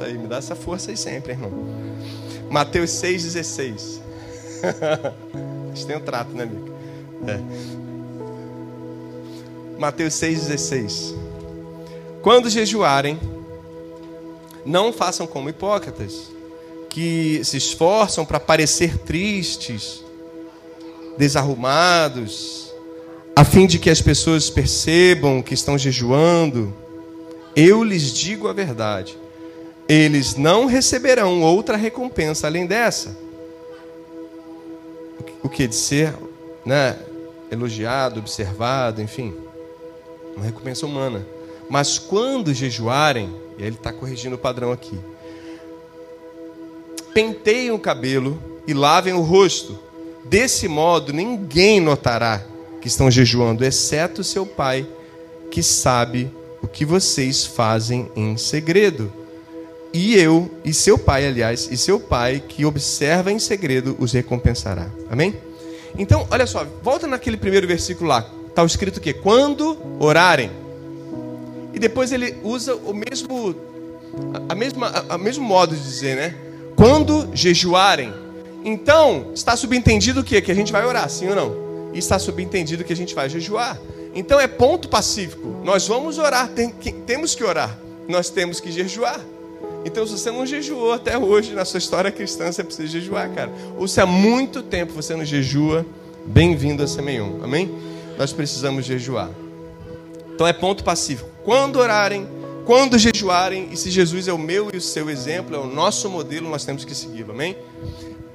Isso 0.00 0.08
aí, 0.08 0.16
me 0.16 0.26
dá 0.26 0.38
essa 0.38 0.56
força 0.56 0.90
aí 0.90 0.96
sempre, 0.96 1.32
irmão. 1.32 1.52
Mateus 2.48 2.88
6,16. 2.88 4.00
A 4.64 5.74
gente 5.74 5.86
tem 5.86 5.94
um 5.94 6.00
trato, 6.00 6.32
né, 6.32 6.44
amigo? 6.44 6.70
É. 7.26 7.38
Mateus 9.78 10.14
6,16. 10.14 11.14
Quando 12.22 12.48
jejuarem, 12.48 13.20
não 14.64 14.90
façam 14.90 15.26
como 15.26 15.50
hipócritas, 15.50 16.30
que 16.88 17.44
se 17.44 17.58
esforçam 17.58 18.24
para 18.24 18.40
parecer 18.40 18.96
tristes, 19.00 20.02
desarrumados, 21.18 22.72
a 23.36 23.44
fim 23.44 23.66
de 23.66 23.78
que 23.78 23.90
as 23.90 24.00
pessoas 24.00 24.48
percebam 24.48 25.42
que 25.42 25.52
estão 25.52 25.76
jejuando. 25.76 26.74
Eu 27.54 27.84
lhes 27.84 28.14
digo 28.14 28.48
a 28.48 28.54
verdade: 28.54 29.18
eles 29.92 30.36
não 30.36 30.66
receberão 30.66 31.42
outra 31.42 31.76
recompensa 31.76 32.46
além 32.46 32.64
dessa. 32.64 33.16
O 35.42 35.48
que 35.48 35.66
de 35.66 35.74
ser 35.74 36.14
né, 36.64 36.96
elogiado, 37.50 38.20
observado, 38.20 39.02
enfim, 39.02 39.34
uma 40.36 40.44
recompensa 40.44 40.86
humana. 40.86 41.26
Mas 41.68 41.98
quando 41.98 42.54
jejuarem, 42.54 43.34
e 43.58 43.64
ele 43.64 43.74
está 43.74 43.92
corrigindo 43.92 44.36
o 44.36 44.38
padrão 44.38 44.70
aqui, 44.70 44.96
penteiem 47.12 47.72
o 47.72 47.78
cabelo 47.78 48.40
e 48.68 48.72
lavem 48.72 49.12
o 49.12 49.22
rosto. 49.22 49.76
Desse 50.24 50.68
modo, 50.68 51.12
ninguém 51.12 51.80
notará 51.80 52.44
que 52.80 52.86
estão 52.86 53.10
jejuando, 53.10 53.64
exceto 53.64 54.22
seu 54.22 54.46
pai, 54.46 54.86
que 55.50 55.64
sabe 55.64 56.30
o 56.62 56.68
que 56.68 56.84
vocês 56.84 57.44
fazem 57.44 58.08
em 58.14 58.36
segredo. 58.36 59.19
E 59.92 60.14
eu, 60.14 60.50
e 60.64 60.72
seu 60.72 60.96
pai, 60.96 61.26
aliás, 61.26 61.68
e 61.70 61.76
seu 61.76 61.98
pai, 61.98 62.42
que 62.46 62.64
observa 62.64 63.32
em 63.32 63.38
segredo, 63.38 63.96
os 63.98 64.12
recompensará. 64.12 64.88
Amém? 65.10 65.34
Então, 65.98 66.26
olha 66.30 66.46
só, 66.46 66.64
volta 66.82 67.06
naquele 67.06 67.36
primeiro 67.36 67.66
versículo 67.66 68.08
lá. 68.08 68.24
Está 68.48 68.64
escrito 68.64 68.98
o 68.98 69.00
quê? 69.00 69.12
Quando 69.12 69.76
orarem. 69.98 70.50
E 71.74 71.78
depois 71.78 72.12
ele 72.12 72.36
usa 72.42 72.74
o 72.74 72.94
mesmo, 72.94 73.54
a 74.48 74.54
mesma, 74.54 74.86
a, 74.86 75.14
a 75.14 75.18
mesmo 75.18 75.44
modo 75.44 75.74
de 75.74 75.82
dizer, 75.82 76.16
né? 76.16 76.34
Quando 76.76 77.28
jejuarem. 77.34 78.12
Então, 78.64 79.30
está 79.34 79.56
subentendido 79.56 80.20
o 80.20 80.24
quê? 80.24 80.40
Que 80.40 80.52
a 80.52 80.54
gente 80.54 80.70
vai 80.70 80.84
orar, 80.84 81.08
sim 81.08 81.28
ou 81.28 81.34
não? 81.34 81.90
E 81.92 81.98
está 81.98 82.18
subentendido 82.18 82.84
que 82.84 82.92
a 82.92 82.96
gente 82.96 83.14
vai 83.14 83.28
jejuar. 83.28 83.78
Então 84.14 84.40
é 84.40 84.46
ponto 84.46 84.88
pacífico. 84.88 85.60
Nós 85.64 85.86
vamos 85.86 86.18
orar, 86.18 86.48
tem, 86.48 86.70
temos 87.06 87.34
que 87.34 87.44
orar. 87.44 87.76
Nós 88.08 88.30
temos 88.30 88.60
que 88.60 88.70
jejuar. 88.70 89.20
Então, 89.84 90.06
se 90.06 90.12
você 90.12 90.30
não 90.30 90.44
jejuou 90.44 90.92
até 90.92 91.16
hoje 91.16 91.54
na 91.54 91.64
sua 91.64 91.78
história 91.78 92.10
cristã, 92.10 92.52
você 92.52 92.62
precisa 92.62 92.88
jejuar, 92.88 93.30
cara. 93.32 93.50
Ou 93.78 93.88
se 93.88 94.00
há 94.00 94.06
muito 94.06 94.62
tempo 94.62 94.92
você 94.92 95.16
não 95.16 95.24
jejua, 95.24 95.86
bem-vindo 96.26 96.82
a 96.82 96.86
Semeion. 96.86 97.42
Amém? 97.42 97.70
Nós 98.18 98.32
precisamos 98.32 98.84
jejuar. 98.84 99.30
Então 100.34 100.46
é 100.46 100.52
ponto 100.52 100.84
pacífico. 100.84 101.30
Quando 101.44 101.76
orarem, 101.76 102.28
quando 102.66 102.98
jejuarem, 102.98 103.68
e 103.72 103.76
se 103.76 103.90
Jesus 103.90 104.28
é 104.28 104.32
o 104.32 104.38
meu 104.38 104.70
e 104.72 104.76
o 104.76 104.80
seu 104.80 105.08
exemplo, 105.08 105.56
é 105.56 105.58
o 105.58 105.66
nosso 105.66 106.10
modelo, 106.10 106.48
nós 106.48 106.64
temos 106.64 106.84
que 106.84 106.94
segui-lo, 106.94 107.32
amém? 107.32 107.56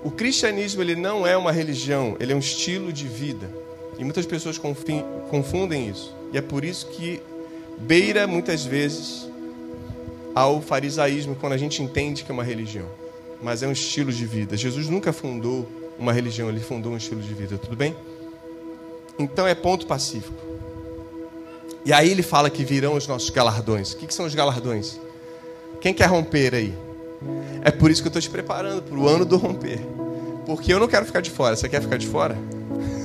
O 0.03 0.09
cristianismo 0.09 0.81
ele 0.81 0.95
não 0.95 1.25
é 1.27 1.37
uma 1.37 1.51
religião, 1.51 2.17
ele 2.19 2.33
é 2.33 2.35
um 2.35 2.39
estilo 2.39 2.91
de 2.91 3.07
vida. 3.07 3.49
E 3.99 4.03
muitas 4.03 4.25
pessoas 4.25 4.59
confundem 5.29 5.89
isso. 5.89 6.13
E 6.33 6.37
é 6.37 6.41
por 6.41 6.65
isso 6.65 6.87
que 6.87 7.21
beira 7.77 8.25
muitas 8.25 8.65
vezes 8.65 9.24
ao 10.35 10.61
farisaísmo 10.61 11.35
quando 11.35 11.53
a 11.53 11.57
gente 11.57 11.81
entende 11.81 12.25
que 12.25 12.29
é 12.31 12.33
uma 12.33 12.43
religião. 12.43 12.85
Mas 13.41 13.63
é 13.63 13.67
um 13.67 13.71
estilo 13.71 14.11
de 14.11 14.25
vida. 14.25 14.57
Jesus 14.57 14.89
nunca 14.89 15.13
fundou 15.13 15.67
uma 15.97 16.11
religião, 16.11 16.49
ele 16.49 16.59
fundou 16.59 16.91
um 16.91 16.97
estilo 16.97 17.21
de 17.21 17.33
vida, 17.33 17.57
tudo 17.57 17.75
bem? 17.75 17.95
Então 19.17 19.47
é 19.47 19.55
ponto 19.55 19.87
pacífico. 19.87 20.35
E 21.85 21.93
aí 21.93 22.09
ele 22.09 22.23
fala 22.23 22.49
que 22.49 22.65
virão 22.65 22.95
os 22.95 23.07
nossos 23.07 23.29
galardões. 23.29 23.93
O 23.93 23.97
que, 23.97 24.13
são 24.13 24.25
os 24.25 24.35
galardões? 24.35 24.99
Quem 25.79 25.93
quer 25.93 26.07
romper 26.07 26.53
aí? 26.53 26.73
É 27.63 27.71
por 27.71 27.89
isso 27.89 28.01
que 28.01 28.07
eu 28.07 28.09
estou 28.09 28.21
te 28.21 28.29
preparando 28.29 28.81
para 28.81 28.97
o 28.97 29.07
ano 29.07 29.23
do 29.23 29.37
romper. 29.37 29.79
Porque 30.45 30.73
eu 30.73 30.79
não 30.79 30.87
quero 30.87 31.05
ficar 31.05 31.21
de 31.21 31.29
fora. 31.29 31.55
Você 31.55 31.69
quer 31.69 31.81
ficar 31.81 31.97
de 31.97 32.07
fora? 32.07 32.35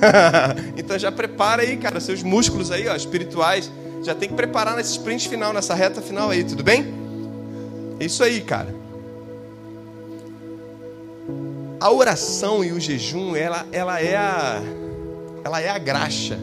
então 0.77 0.99
já 0.99 1.13
prepara 1.13 1.63
aí, 1.63 1.77
cara, 1.77 2.01
seus 2.01 2.23
músculos 2.23 2.71
aí, 2.71 2.89
ó, 2.89 2.97
espirituais. 2.97 3.71
Já 4.03 4.15
tem 4.15 4.29
que 4.29 4.35
preparar 4.35 4.77
nesse 4.77 4.93
sprint 4.93 5.29
final, 5.29 5.53
nessa 5.53 5.75
reta 5.75 6.01
final 6.01 6.31
aí, 6.31 6.43
tudo 6.43 6.65
bem? 6.65 7.00
É 8.01 8.07
isso 8.07 8.25
aí, 8.25 8.41
cara. 8.41 8.75
A 11.79 11.93
oração 11.93 12.65
e 12.65 12.73
o 12.73 12.81
jejum, 12.81 13.37
ela, 13.37 13.67
ela 13.71 14.01
é 14.01 14.17
a, 14.17 14.63
ela 15.45 15.61
é 15.61 15.69
a 15.69 15.79
graxa 15.79 16.39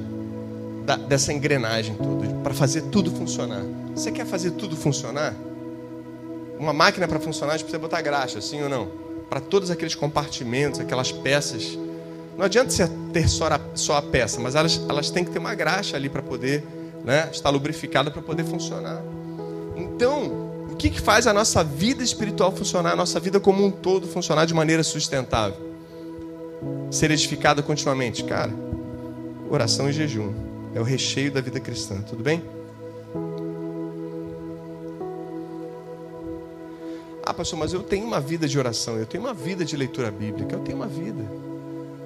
da, 0.85 0.95
dessa 0.95 1.33
engrenagem 1.33 1.95
toda, 1.95 2.27
para 2.43 2.53
fazer 2.53 2.83
tudo 2.83 3.09
funcionar. 3.11 3.63
Você 3.95 4.11
quer 4.11 4.25
fazer 4.25 4.51
tudo 4.51 4.75
funcionar? 4.75 5.33
Uma 6.59 6.73
máquina 6.73 7.07
para 7.07 7.19
funcionar, 7.19 7.53
a 7.53 7.57
gente 7.57 7.65
precisa 7.65 7.79
botar 7.79 8.01
graxa, 8.01 8.39
sim 8.39 8.61
ou 8.61 8.69
não? 8.69 8.87
Para 9.27 9.39
todos 9.39 9.71
aqueles 9.71 9.95
compartimentos, 9.95 10.79
aquelas 10.79 11.11
peças. 11.11 11.77
Não 12.37 12.45
adianta 12.45 12.69
você 12.69 12.87
ter 13.11 13.27
só 13.27 13.47
a, 13.47 13.59
só 13.73 13.97
a 13.97 14.01
peça, 14.01 14.39
mas 14.39 14.53
elas, 14.53 14.79
elas 14.87 15.09
têm 15.09 15.25
que 15.25 15.31
ter 15.31 15.39
uma 15.39 15.55
graxa 15.55 15.97
ali 15.97 16.07
para 16.07 16.21
poder 16.21 16.63
né, 17.03 17.29
estar 17.31 17.49
lubrificada 17.49 18.11
para 18.11 18.21
poder 18.21 18.43
funcionar. 18.43 19.01
Então, 19.75 20.46
o 20.77 20.79
que, 20.79 20.91
que 20.91 21.01
faz 21.01 21.25
a 21.25 21.33
nossa 21.33 21.63
vida 21.63 22.03
espiritual 22.03 22.55
funcionar, 22.55 22.91
a 22.91 22.95
nossa 22.95 23.19
vida 23.19 23.39
como 23.39 23.65
um 23.65 23.71
todo 23.71 24.05
funcionar 24.05 24.45
de 24.45 24.53
maneira 24.53 24.83
sustentável? 24.83 25.57
Ser 26.91 27.09
edificada 27.09 27.63
continuamente? 27.63 28.23
Cara, 28.23 28.53
oração 29.49 29.89
e 29.89 29.91
jejum. 29.91 30.35
É 30.75 30.79
o 30.79 30.83
recheio 30.83 31.31
da 31.31 31.41
vida 31.41 31.59
cristã, 31.59 31.99
tudo 32.01 32.21
bem? 32.21 32.43
Ah, 37.23 37.33
pastor, 37.33 37.57
mas 37.57 37.73
eu 37.73 37.81
tenho 37.81 38.05
uma 38.05 38.21
vida 38.21 38.47
de 38.47 38.59
oração, 38.59 38.97
eu 38.97 39.07
tenho 39.07 39.23
uma 39.23 39.33
vida 39.33 39.65
de 39.65 39.75
leitura 39.75 40.11
bíblica, 40.11 40.57
eu 40.57 40.59
tenho 40.59 40.77
uma 40.77 40.87
vida. 40.87 41.25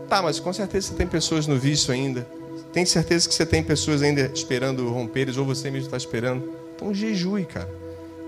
Tá, 0.07 0.21
mas 0.21 0.39
com 0.39 0.53
certeza 0.53 0.87
você 0.87 0.93
tem 0.93 1.07
pessoas 1.07 1.45
no 1.45 1.59
vício 1.59 1.93
ainda. 1.93 2.25
Tem 2.71 2.85
certeza 2.85 3.27
que 3.27 3.35
você 3.35 3.45
tem 3.45 3.61
pessoas 3.61 4.01
ainda 4.01 4.31
esperando 4.33 4.87
romperes, 4.87 5.35
ou 5.35 5.43
você 5.43 5.69
mesmo 5.69 5.87
está 5.87 5.97
esperando. 5.97 6.49
Então 6.73 6.93
jejue, 6.93 7.43
cara. 7.43 7.80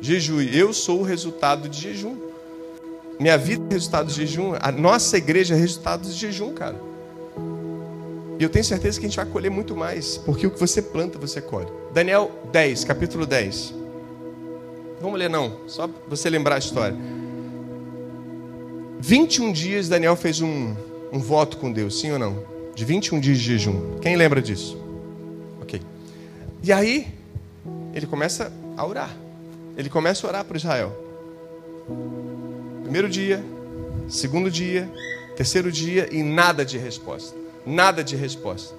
Jejue. 0.04 0.50
Eu 0.54 0.74
sou 0.74 1.00
o 1.00 1.04
resultado 1.04 1.70
de 1.70 1.80
jejum. 1.80 2.18
Minha 3.18 3.38
vida 3.38 3.64
é 3.70 3.74
resultado 3.74 4.08
de 4.08 4.16
jejum. 4.16 4.54
A 4.60 4.70
nossa 4.70 5.18
igreja 5.18 5.56
é 5.56 5.58
resultado 5.58 6.06
de 6.06 6.12
jejum, 6.12 6.54
cara. 6.54 6.76
E 8.38 8.44
eu 8.44 8.50
tenho 8.50 8.66
certeza 8.66 9.00
que 9.00 9.06
a 9.06 9.10
gente 9.10 9.16
vai 9.16 9.26
colher 9.26 9.50
muito 9.50 9.78
mais, 9.78 10.18
porque 10.18 10.46
o 10.46 10.52
que 10.52 10.60
você 10.60 10.82
planta, 10.82 11.18
você 11.18 11.40
colhe. 11.40 11.72
Daniel 11.94 12.30
10, 12.52 12.84
capítulo 12.84 13.26
10. 13.26 13.74
Vamos 15.00 15.18
ler, 15.18 15.30
não, 15.30 15.60
só 15.68 15.90
você 16.10 16.30
lembrar 16.30 16.56
a 16.56 16.60
história. 16.60 16.98
21 19.00 19.54
dias 19.54 19.88
Daniel 19.88 20.18
fez 20.18 20.42
um, 20.42 20.76
um 21.14 21.20
voto 21.20 21.56
com 21.58 21.72
Deus, 21.72 22.02
sim 22.02 22.12
ou 22.12 22.20
não? 22.20 22.44
De 22.76 22.84
21 22.84 23.22
dias 23.22 23.38
de 23.38 23.44
jejum. 23.46 24.00
Quem 24.02 24.18
lembra 24.18 24.42
disso? 24.42 24.78
Ok. 25.62 25.82
E 26.62 26.74
aí, 26.74 27.08
ele 27.94 28.06
começa 28.06 28.52
a 28.76 28.86
orar. 28.86 29.23
Ele 29.78 29.90
começa 29.90 30.26
a 30.26 30.30
orar 30.30 30.46
para 30.46 30.58
Israel. 30.58 30.92
Primeiro 32.84 33.10
dia, 33.10 33.44
segundo 34.08 34.50
dia, 34.50 34.90
terceiro 35.36 35.72
dia 35.72 36.08
e 36.12 36.22
nada 36.22 36.66
de 36.66 36.78
resposta 36.78 37.44
nada 37.66 38.04
de 38.04 38.16
resposta. 38.16 38.76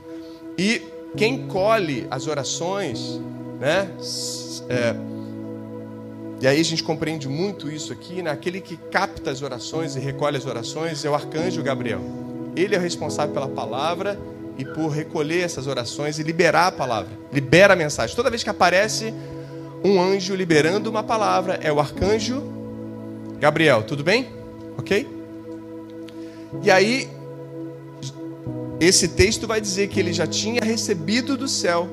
E 0.57 0.83
quem 1.17 1.47
colhe 1.47 2.07
as 2.11 2.27
orações, 2.27 3.21
né? 3.61 3.89
É, 4.69 4.95
e 6.41 6.47
aí 6.47 6.61
a 6.61 6.65
gente 6.65 6.83
compreende 6.83 7.29
muito 7.29 7.71
isso 7.71 7.93
aqui, 7.93 8.23
né? 8.23 8.31
Aquele 8.31 8.61
que 8.61 8.77
capta 8.77 9.31
as 9.31 9.43
orações 9.43 9.97
e 9.97 10.01
recolhe 10.01 10.37
as 10.37 10.47
orações 10.47 11.05
é 11.05 11.11
o 11.11 11.15
arcanjo 11.15 11.63
Gabriel. 11.63 12.01
Ele 12.57 12.75
é 12.75 12.79
o 12.79 12.81
responsável 12.81 13.33
pela 13.33 13.49
palavra 13.49 14.19
e 14.57 14.65
por 14.65 14.89
recolher 14.89 15.41
essas 15.41 15.67
orações 15.67 16.19
e 16.19 16.23
liberar 16.23 16.69
a 16.69 16.73
palavra, 16.73 17.11
libera 17.33 17.73
a 17.73 17.77
mensagem. 17.77 18.15
Toda 18.15 18.31
vez 18.31 18.45
que 18.45 18.51
aparece 18.51 19.13
um 19.85 20.01
anjo 20.01 20.35
liberando 20.35 20.89
uma 20.89 21.03
palavra, 21.03 21.61
é 21.63 21.71
o 21.71 21.79
arcanjo 21.79 22.43
Gabriel. 23.39 23.83
Tudo 23.83 24.03
bem? 24.03 24.29
Ok? 24.79 25.07
E 26.63 26.71
aí 26.71 27.09
esse 28.81 29.09
texto 29.09 29.47
vai 29.47 29.61
dizer 29.61 29.89
que 29.89 30.01
ele 30.01 30.13
já 30.13 30.27
tinha 30.27 30.61
recebido 30.63 31.37
do 31.37 31.47
céu 31.47 31.89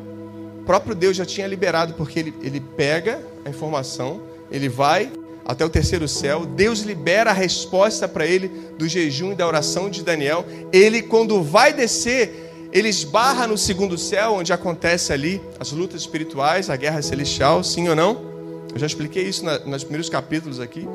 O 0.61 0.63
próprio 0.63 0.95
Deus 0.95 1.15
já 1.15 1.25
tinha 1.25 1.47
liberado, 1.47 1.93
porque 1.95 2.19
ele, 2.19 2.33
ele 2.41 2.59
pega 2.59 3.21
a 3.43 3.49
informação, 3.49 4.21
ele 4.51 4.69
vai 4.69 5.11
até 5.43 5.65
o 5.65 5.69
terceiro 5.69 6.07
céu, 6.07 6.45
Deus 6.45 6.81
libera 6.81 7.31
a 7.31 7.33
resposta 7.33 8.07
para 8.07 8.25
ele 8.25 8.47
do 8.77 8.87
jejum 8.87 9.31
e 9.31 9.35
da 9.35 9.47
oração 9.47 9.89
de 9.89 10.03
Daniel. 10.03 10.45
Ele, 10.71 11.01
quando 11.01 11.41
vai 11.41 11.73
descer, 11.73 12.50
ele 12.71 12.87
esbarra 12.87 13.45
no 13.47 13.57
segundo 13.57 13.97
céu, 13.97 14.33
onde 14.35 14.53
acontece 14.53 15.11
ali 15.11 15.41
as 15.59 15.71
lutas 15.71 16.01
espirituais, 16.01 16.69
a 16.69 16.75
guerra 16.75 17.01
celestial, 17.01 17.63
sim 17.63 17.89
ou 17.89 17.95
não? 17.95 18.31
Eu 18.73 18.79
já 18.79 18.85
expliquei 18.85 19.23
isso 19.23 19.43
na, 19.43 19.59
nos 19.59 19.83
primeiros 19.83 20.09
capítulos 20.09 20.59
aqui. 20.59 20.87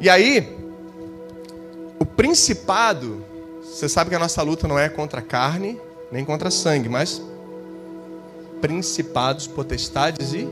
E 0.00 0.10
aí, 0.10 0.56
o 2.00 2.04
principado, 2.04 3.24
você 3.62 3.88
sabe 3.88 4.10
que 4.10 4.16
a 4.16 4.18
nossa 4.18 4.42
luta 4.42 4.66
não 4.66 4.76
é 4.76 4.88
contra 4.88 5.20
a 5.20 5.22
carne, 5.22 5.80
nem 6.10 6.24
contra 6.24 6.50
sangue, 6.50 6.88
mas 6.88 7.22
principados, 8.60 9.46
potestades 9.46 10.32
e 10.32 10.48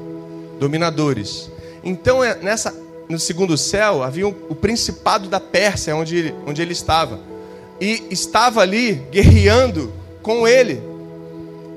dominadores. 0.61 1.51
Então, 1.83 2.23
é 2.23 2.37
nessa, 2.37 2.73
no 3.09 3.19
segundo 3.19 3.57
céu, 3.57 4.05
havia 4.05 4.29
o 4.29 4.55
principado 4.55 5.29
da 5.29 5.41
Pérsia, 5.41 5.97
onde 5.97 6.33
onde 6.47 6.63
ele 6.63 6.73
estava. 6.73 7.19
E 7.81 8.05
estava 8.11 8.61
ali 8.61 8.95
guerreando 9.11 9.93
com 10.27 10.47
ele. 10.49 10.83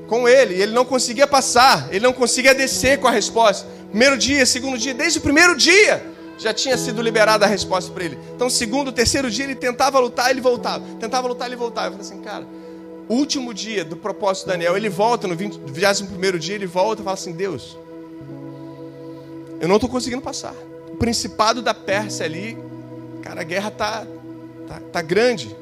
Com 0.07 0.27
ele. 0.27 0.55
E 0.55 0.61
ele 0.63 0.73
não 0.73 0.83
conseguia 0.83 1.27
passar, 1.27 1.87
ele 1.91 2.03
não 2.03 2.11
conseguia 2.11 2.55
descer 2.55 2.97
com 2.97 3.07
a 3.07 3.11
resposta. 3.11 3.67
Primeiro 3.89 4.17
dia, 4.17 4.43
segundo 4.43 4.75
dia, 4.75 4.91
desde 4.91 5.19
o 5.19 5.21
primeiro 5.21 5.55
dia 5.55 6.03
já 6.39 6.51
tinha 6.51 6.75
sido 6.75 6.99
liberada 7.01 7.45
a 7.45 7.47
resposta 7.47 7.91
para 7.91 8.05
ele. 8.05 8.17
Então, 8.33 8.49
segundo, 8.49 8.91
terceiro 8.91 9.29
dia, 9.29 9.45
ele 9.45 9.53
tentava 9.53 9.99
lutar, 9.99 10.31
ele 10.31 10.41
voltava. 10.41 10.83
Tentava 10.99 11.27
lutar, 11.27 11.47
ele 11.47 11.57
voltava. 11.57 11.89
Eu 11.89 11.91
falei 11.91 12.07
assim, 12.07 12.21
cara, 12.21 12.47
último 13.07 13.53
dia 13.53 13.85
do 13.85 13.95
propósito 13.95 14.45
de 14.45 14.53
Daniel, 14.53 14.75
ele 14.75 14.89
volta, 14.89 15.27
no 15.27 15.35
21 15.35 16.37
dia, 16.39 16.55
ele 16.55 16.65
volta 16.65 17.03
e 17.03 17.05
fala 17.05 17.13
assim: 17.13 17.33
Deus, 17.33 17.77
eu 19.61 19.67
não 19.67 19.75
estou 19.75 19.89
conseguindo 19.89 20.23
passar. 20.23 20.55
O 20.91 20.95
principado 20.95 21.61
da 21.61 21.73
Pérsia 21.73 22.25
ali, 22.25 22.57
cara, 23.21 23.41
a 23.41 23.43
guerra 23.43 23.69
tá, 23.69 24.07
tá, 24.67 24.81
tá 24.91 25.01
grande. 25.03 25.55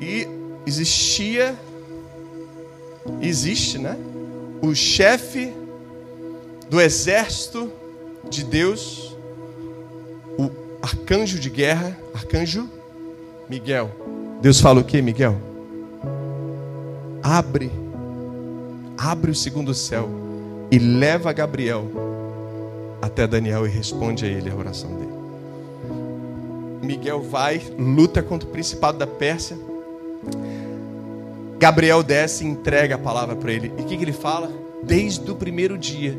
E 0.00 0.38
existia, 0.68 1.56
existe, 3.20 3.78
né? 3.78 3.96
O 4.60 4.74
chefe 4.74 5.52
do 6.68 6.80
exército 6.80 7.72
de 8.28 8.44
Deus, 8.44 9.16
o 10.38 10.50
arcanjo 10.82 11.38
de 11.38 11.48
guerra, 11.48 11.96
arcanjo 12.14 12.68
Miguel. 13.48 13.90
Deus 14.42 14.60
fala 14.60 14.80
o 14.80 14.84
que, 14.84 15.00
Miguel? 15.00 15.36
Abre, 17.22 17.70
abre 18.96 19.30
o 19.30 19.34
segundo 19.34 19.72
céu 19.74 20.08
e 20.70 20.78
leva 20.78 21.32
Gabriel 21.32 21.86
até 23.00 23.26
Daniel 23.26 23.66
e 23.66 23.70
responde 23.70 24.26
a 24.26 24.28
ele 24.28 24.50
a 24.50 24.54
oração 24.54 24.90
dele. 24.96 25.18
Miguel 26.82 27.22
vai, 27.22 27.62
luta 27.78 28.22
contra 28.22 28.48
o 28.48 28.52
principado 28.52 28.98
da 28.98 29.06
Pérsia. 29.06 29.56
Gabriel 31.58 32.02
desce 32.02 32.44
e 32.44 32.46
entrega 32.46 32.94
a 32.94 32.98
palavra 32.98 33.34
para 33.34 33.52
ele. 33.52 33.72
E 33.76 33.82
o 33.82 33.84
que, 33.84 33.96
que 33.96 34.04
ele 34.04 34.12
fala? 34.12 34.50
Desde 34.82 35.28
o 35.30 35.34
primeiro 35.34 35.76
dia, 35.76 36.18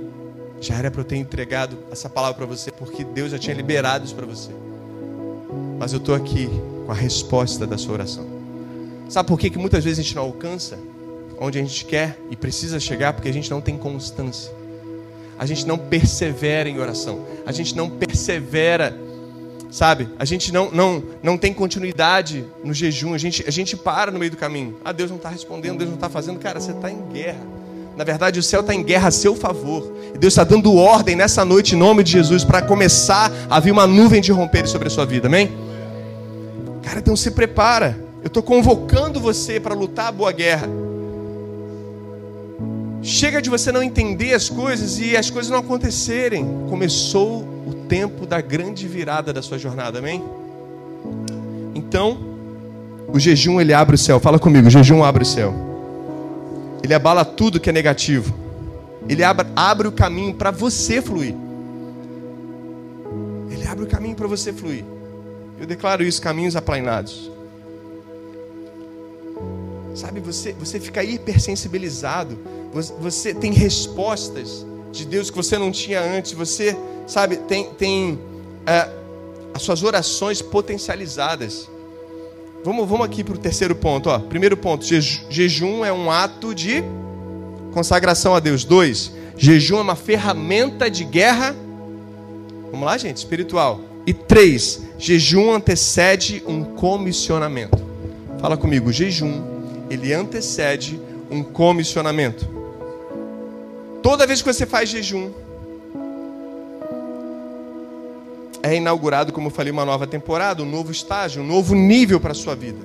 já 0.59 0.75
era 0.75 0.91
para 0.91 1.01
eu 1.01 1.05
ter 1.05 1.15
entregado 1.15 1.77
essa 1.89 2.09
palavra 2.09 2.35
para 2.35 2.45
você, 2.45 2.71
porque 2.71 3.03
Deus 3.03 3.31
já 3.31 3.39
tinha 3.39 3.55
liberado 3.55 4.05
isso 4.05 4.15
para 4.15 4.25
você. 4.25 4.51
Mas 5.77 5.93
eu 5.93 5.99
estou 5.99 6.13
aqui 6.13 6.49
com 6.85 6.91
a 6.91 6.95
resposta 6.95 7.65
da 7.65 7.77
sua 7.77 7.93
oração. 7.93 8.27
Sabe 9.07 9.27
por 9.27 9.39
que, 9.39 9.49
que 9.49 9.57
muitas 9.57 9.83
vezes 9.83 9.99
a 9.99 10.01
gente 10.01 10.15
não 10.15 10.23
alcança 10.23 10.77
onde 11.39 11.57
a 11.57 11.61
gente 11.61 11.85
quer 11.85 12.19
e 12.29 12.35
precisa 12.35 12.79
chegar? 12.79 13.13
Porque 13.13 13.29
a 13.29 13.33
gente 13.33 13.49
não 13.49 13.61
tem 13.61 13.77
constância. 13.77 14.51
A 15.37 15.45
gente 15.45 15.65
não 15.65 15.77
persevera 15.77 16.67
em 16.67 16.79
oração. 16.79 17.25
A 17.45 17.53
gente 17.53 17.75
não 17.75 17.89
persevera, 17.89 18.95
sabe? 19.69 20.09
A 20.17 20.25
gente 20.25 20.51
não, 20.51 20.71
não, 20.71 21.03
não 21.21 21.37
tem 21.37 21.53
continuidade 21.53 22.45
no 22.63 22.73
jejum. 22.73 23.13
A 23.13 23.17
gente, 23.17 23.43
a 23.47 23.51
gente 23.51 23.77
para 23.77 24.11
no 24.11 24.19
meio 24.19 24.31
do 24.31 24.37
caminho. 24.37 24.77
Ah, 24.83 24.91
Deus 24.91 25.09
não 25.09 25.17
está 25.17 25.29
respondendo, 25.29 25.77
Deus 25.77 25.89
não 25.89 25.95
está 25.95 26.09
fazendo. 26.09 26.39
Cara, 26.39 26.59
você 26.59 26.71
está 26.71 26.89
em 26.89 27.01
guerra. 27.11 27.39
Na 27.95 28.03
verdade, 28.03 28.39
o 28.39 28.43
céu 28.43 28.61
está 28.61 28.73
em 28.73 28.81
guerra 28.81 29.09
a 29.09 29.11
seu 29.11 29.35
favor. 29.35 29.93
E 30.15 30.17
Deus 30.17 30.33
está 30.33 30.43
dando 30.43 30.73
ordem 30.75 31.15
nessa 31.15 31.43
noite, 31.43 31.75
em 31.75 31.77
nome 31.77 32.03
de 32.03 32.11
Jesus, 32.11 32.43
para 32.43 32.61
começar 32.61 33.31
a 33.49 33.59
vir 33.59 33.71
uma 33.71 33.85
nuvem 33.85 34.21
de 34.21 34.31
romper 34.31 34.67
sobre 34.67 34.87
a 34.87 34.91
sua 34.91 35.05
vida. 35.05 35.27
Amém? 35.27 35.51
Cara, 36.81 36.99
então 36.99 37.15
se 37.15 37.31
prepara. 37.31 37.97
Eu 38.21 38.27
estou 38.27 38.41
convocando 38.41 39.19
você 39.19 39.59
para 39.59 39.75
lutar 39.75 40.07
a 40.07 40.11
boa 40.11 40.31
guerra. 40.31 40.67
Chega 43.01 43.41
de 43.41 43.49
você 43.49 43.71
não 43.71 43.81
entender 43.81 44.33
as 44.33 44.49
coisas 44.49 44.99
e 44.99 45.15
as 45.15 45.29
coisas 45.29 45.51
não 45.51 45.59
acontecerem. 45.59 46.45
Começou 46.69 47.45
tempo 47.89 48.27
da 48.27 48.39
grande 48.39 48.87
virada 48.87 49.33
da 49.33 49.41
sua 49.41 49.57
jornada, 49.57 49.97
amém? 49.97 50.23
Então, 51.73 52.19
o 53.11 53.19
jejum 53.19 53.59
ele 53.59 53.73
abre 53.73 53.95
o 53.95 53.97
céu. 53.97 54.19
Fala 54.19 54.37
comigo, 54.37 54.67
o 54.67 54.69
jejum 54.69 55.03
abre 55.03 55.23
o 55.23 55.25
céu. 55.25 55.53
Ele 56.83 56.93
abala 56.93 57.25
tudo 57.25 57.59
que 57.59 57.69
é 57.69 57.73
negativo. 57.73 58.33
Ele 59.09 59.23
abre, 59.23 59.47
abre 59.55 59.87
o 59.87 59.91
caminho 59.91 60.35
para 60.35 60.51
você 60.51 61.01
fluir. 61.01 61.33
Ele 63.49 63.65
abre 63.65 63.83
o 63.83 63.87
caminho 63.87 64.15
para 64.15 64.27
você 64.27 64.53
fluir. 64.53 64.85
Eu 65.59 65.65
declaro 65.65 66.03
isso, 66.03 66.21
caminhos 66.21 66.55
aplainados. 66.55 67.31
Sabe, 69.95 70.19
você, 70.19 70.53
você 70.53 70.79
fica 70.79 71.03
hipersensibilizado. 71.03 72.37
Você, 72.71 72.93
você 73.01 73.33
tem 73.33 73.51
respostas 73.51 74.65
de 74.91 75.05
Deus 75.05 75.29
que 75.29 75.37
você 75.37 75.57
não 75.57 75.71
tinha 75.71 76.01
antes. 76.01 76.33
Você, 76.33 76.77
sabe, 77.07 77.37
tem, 77.37 77.65
tem 77.71 78.19
é, 78.65 78.89
as 79.53 79.61
suas 79.61 79.83
orações 79.83 80.41
potencializadas. 80.41 81.69
Vamos, 82.63 82.87
vamos 82.87 83.05
aqui 83.05 83.23
para 83.23 83.35
o 83.35 83.37
terceiro 83.37 83.75
ponto. 83.75 84.09
Ó. 84.09 84.19
Primeiro 84.19 84.57
ponto: 84.57 84.85
jejum 84.85 85.85
é 85.85 85.93
um 85.93 86.11
ato 86.11 86.53
de 86.53 86.83
consagração 87.71 88.35
a 88.35 88.39
Deus. 88.39 88.63
Dois, 88.63 89.11
jejum 89.37 89.77
é 89.77 89.81
uma 89.81 89.95
ferramenta 89.95 90.89
de 90.89 91.03
guerra. 91.03 91.55
Vamos 92.71 92.85
lá, 92.85 92.97
gente, 92.97 93.17
espiritual. 93.17 93.81
E 94.05 94.13
três, 94.13 94.81
jejum 94.97 95.53
antecede 95.53 96.43
um 96.47 96.63
comissionamento. 96.63 97.77
Fala 98.39 98.55
comigo, 98.57 98.91
jejum, 98.91 99.41
ele 99.89 100.13
antecede 100.13 100.99
um 101.29 101.43
comissionamento. 101.43 102.58
Toda 104.01 104.25
vez 104.25 104.41
que 104.41 104.51
você 104.51 104.65
faz 104.65 104.89
jejum, 104.89 105.31
é 108.61 108.75
inaugurado, 108.75 109.31
como 109.31 109.47
eu 109.47 109.51
falei, 109.51 109.71
uma 109.71 109.85
nova 109.85 110.05
temporada, 110.05 110.61
um 110.61 110.69
novo 110.69 110.91
estágio, 110.91 111.41
um 111.41 111.45
novo 111.45 111.75
nível 111.75 112.19
para 112.19 112.31
a 112.31 112.35
sua 112.35 112.55
vida. 112.55 112.79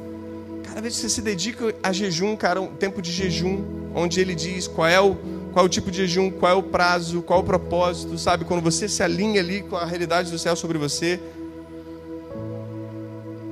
Cada 0.64 0.80
vez 0.80 0.94
que 0.94 1.02
você 1.02 1.08
se 1.08 1.22
dedica 1.22 1.74
a 1.82 1.92
jejum, 1.92 2.36
cara, 2.36 2.60
um 2.60 2.68
tempo 2.68 3.00
de 3.00 3.12
jejum, 3.12 3.62
onde 3.94 4.20
ele 4.20 4.34
diz 4.34 4.66
qual 4.66 4.88
é 4.88 5.00
o, 5.00 5.16
qual 5.52 5.64
é 5.64 5.66
o 5.66 5.68
tipo 5.68 5.90
de 5.90 5.98
jejum, 5.98 6.30
qual 6.30 6.50
é 6.50 6.54
o 6.54 6.62
prazo, 6.62 7.22
qual 7.22 7.40
é 7.40 7.42
o 7.42 7.44
propósito, 7.44 8.18
sabe? 8.18 8.44
Quando 8.44 8.62
você 8.62 8.88
se 8.88 9.02
alinha 9.02 9.40
ali 9.40 9.62
com 9.62 9.76
a 9.76 9.84
realidade 9.84 10.30
do 10.30 10.38
céu 10.38 10.56
sobre 10.56 10.78
você, 10.78 11.20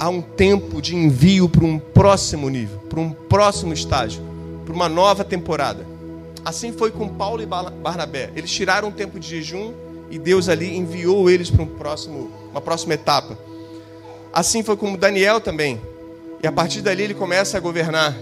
há 0.00 0.08
um 0.08 0.20
tempo 0.20 0.82
de 0.82 0.96
envio 0.96 1.48
para 1.48 1.64
um 1.64 1.78
próximo 1.78 2.48
nível, 2.48 2.78
para 2.88 3.00
um 3.00 3.10
próximo 3.12 3.72
estágio, 3.72 4.20
para 4.64 4.74
uma 4.74 4.88
nova 4.88 5.22
temporada. 5.22 5.91
Assim 6.44 6.72
foi 6.72 6.90
com 6.90 7.08
Paulo 7.08 7.42
e 7.42 7.46
Barnabé. 7.46 8.30
Eles 8.34 8.50
tiraram 8.50 8.88
um 8.88 8.92
tempo 8.92 9.18
de 9.20 9.28
jejum 9.28 9.72
e 10.10 10.18
Deus 10.18 10.48
ali 10.48 10.76
enviou 10.76 11.30
eles 11.30 11.50
para 11.50 11.62
um 11.62 11.66
próximo, 11.66 12.30
uma 12.50 12.60
próxima 12.60 12.94
etapa. 12.94 13.38
Assim 14.32 14.62
foi 14.62 14.76
como 14.76 14.96
Daniel 14.96 15.40
também. 15.40 15.80
E 16.42 16.46
a 16.46 16.52
partir 16.52 16.80
dali 16.80 17.04
ele 17.04 17.14
começa 17.14 17.56
a 17.56 17.60
governar. 17.60 18.16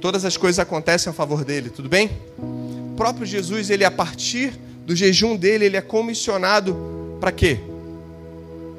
Todas 0.00 0.24
as 0.24 0.36
coisas 0.36 0.58
acontecem 0.58 1.10
a 1.10 1.12
favor 1.12 1.44
dele, 1.44 1.70
tudo 1.70 1.88
bem? 1.88 2.10
O 2.38 2.94
próprio 2.96 3.26
Jesus, 3.26 3.70
ele 3.70 3.84
a 3.84 3.90
partir 3.90 4.52
do 4.84 4.94
jejum 4.94 5.36
dele, 5.36 5.64
ele 5.64 5.76
é 5.76 5.80
comissionado 5.80 7.16
para 7.20 7.32
quê? 7.32 7.58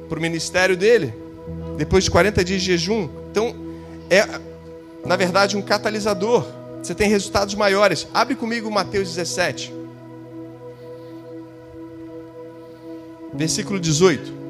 Para 0.08 0.18
o 0.18 0.22
ministério 0.22 0.76
dele. 0.76 1.12
Depois 1.76 2.04
de 2.04 2.10
40 2.10 2.44
dias 2.44 2.62
de 2.62 2.66
jejum. 2.66 3.08
Então, 3.30 3.54
é, 4.08 4.26
na 5.04 5.16
verdade, 5.16 5.56
um 5.56 5.62
catalisador. 5.62 6.46
Você 6.82 6.94
tem 6.94 7.08
resultados 7.08 7.54
maiores. 7.54 8.06
Abre 8.12 8.34
comigo 8.34 8.70
Mateus 8.70 9.08
17. 9.08 9.80
versículo 13.32 13.78
18. 13.80 14.40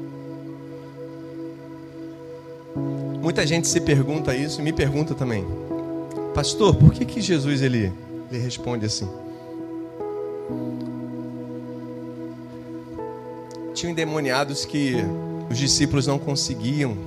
Muita 3.21 3.45
gente 3.45 3.67
se 3.67 3.79
pergunta 3.79 4.35
isso 4.35 4.59
e 4.59 4.63
me 4.63 4.73
pergunta 4.73 5.13
também, 5.13 5.45
pastor, 6.33 6.75
por 6.75 6.91
que, 6.91 7.05
que 7.05 7.21
Jesus 7.21 7.61
ele, 7.61 7.93
ele 8.29 8.41
responde 8.41 8.85
assim? 8.85 9.07
Tinham 13.73 13.91
endemoniados 13.91 14.65
que 14.65 14.95
os 15.49 15.57
discípulos 15.57 16.07
não 16.07 16.19
conseguiam 16.19 16.97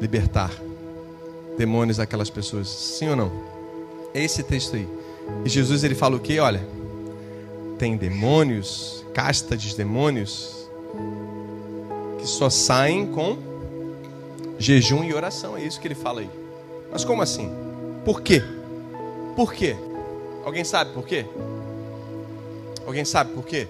libertar 0.00 0.50
demônios 1.58 1.98
daquelas 1.98 2.30
pessoas, 2.30 2.68
sim 2.68 3.08
ou 3.08 3.16
não? 3.16 3.51
É 4.14 4.22
esse 4.22 4.42
texto 4.42 4.76
aí. 4.76 4.88
E 5.44 5.48
Jesus 5.48 5.84
ele 5.84 5.94
fala 5.94 6.16
o 6.16 6.20
quê? 6.20 6.38
Olha, 6.38 6.66
tem 7.78 7.96
demônios, 7.96 9.04
casta 9.14 9.56
de 9.56 9.74
demônios 9.76 10.68
que 12.18 12.26
só 12.26 12.48
saem 12.48 13.06
com 13.06 13.36
jejum 14.58 15.02
e 15.04 15.14
oração. 15.14 15.56
É 15.56 15.62
isso 15.62 15.80
que 15.80 15.88
ele 15.88 15.94
fala 15.94 16.20
aí. 16.20 16.30
Mas 16.90 17.04
como 17.04 17.22
assim? 17.22 17.50
Por 18.04 18.20
quê? 18.20 18.42
Por 19.34 19.52
quê? 19.52 19.76
Alguém 20.44 20.64
sabe 20.64 20.92
por 20.92 21.06
quê? 21.06 21.24
Alguém 22.86 23.04
sabe 23.04 23.32
por 23.32 23.46
quê? 23.46 23.66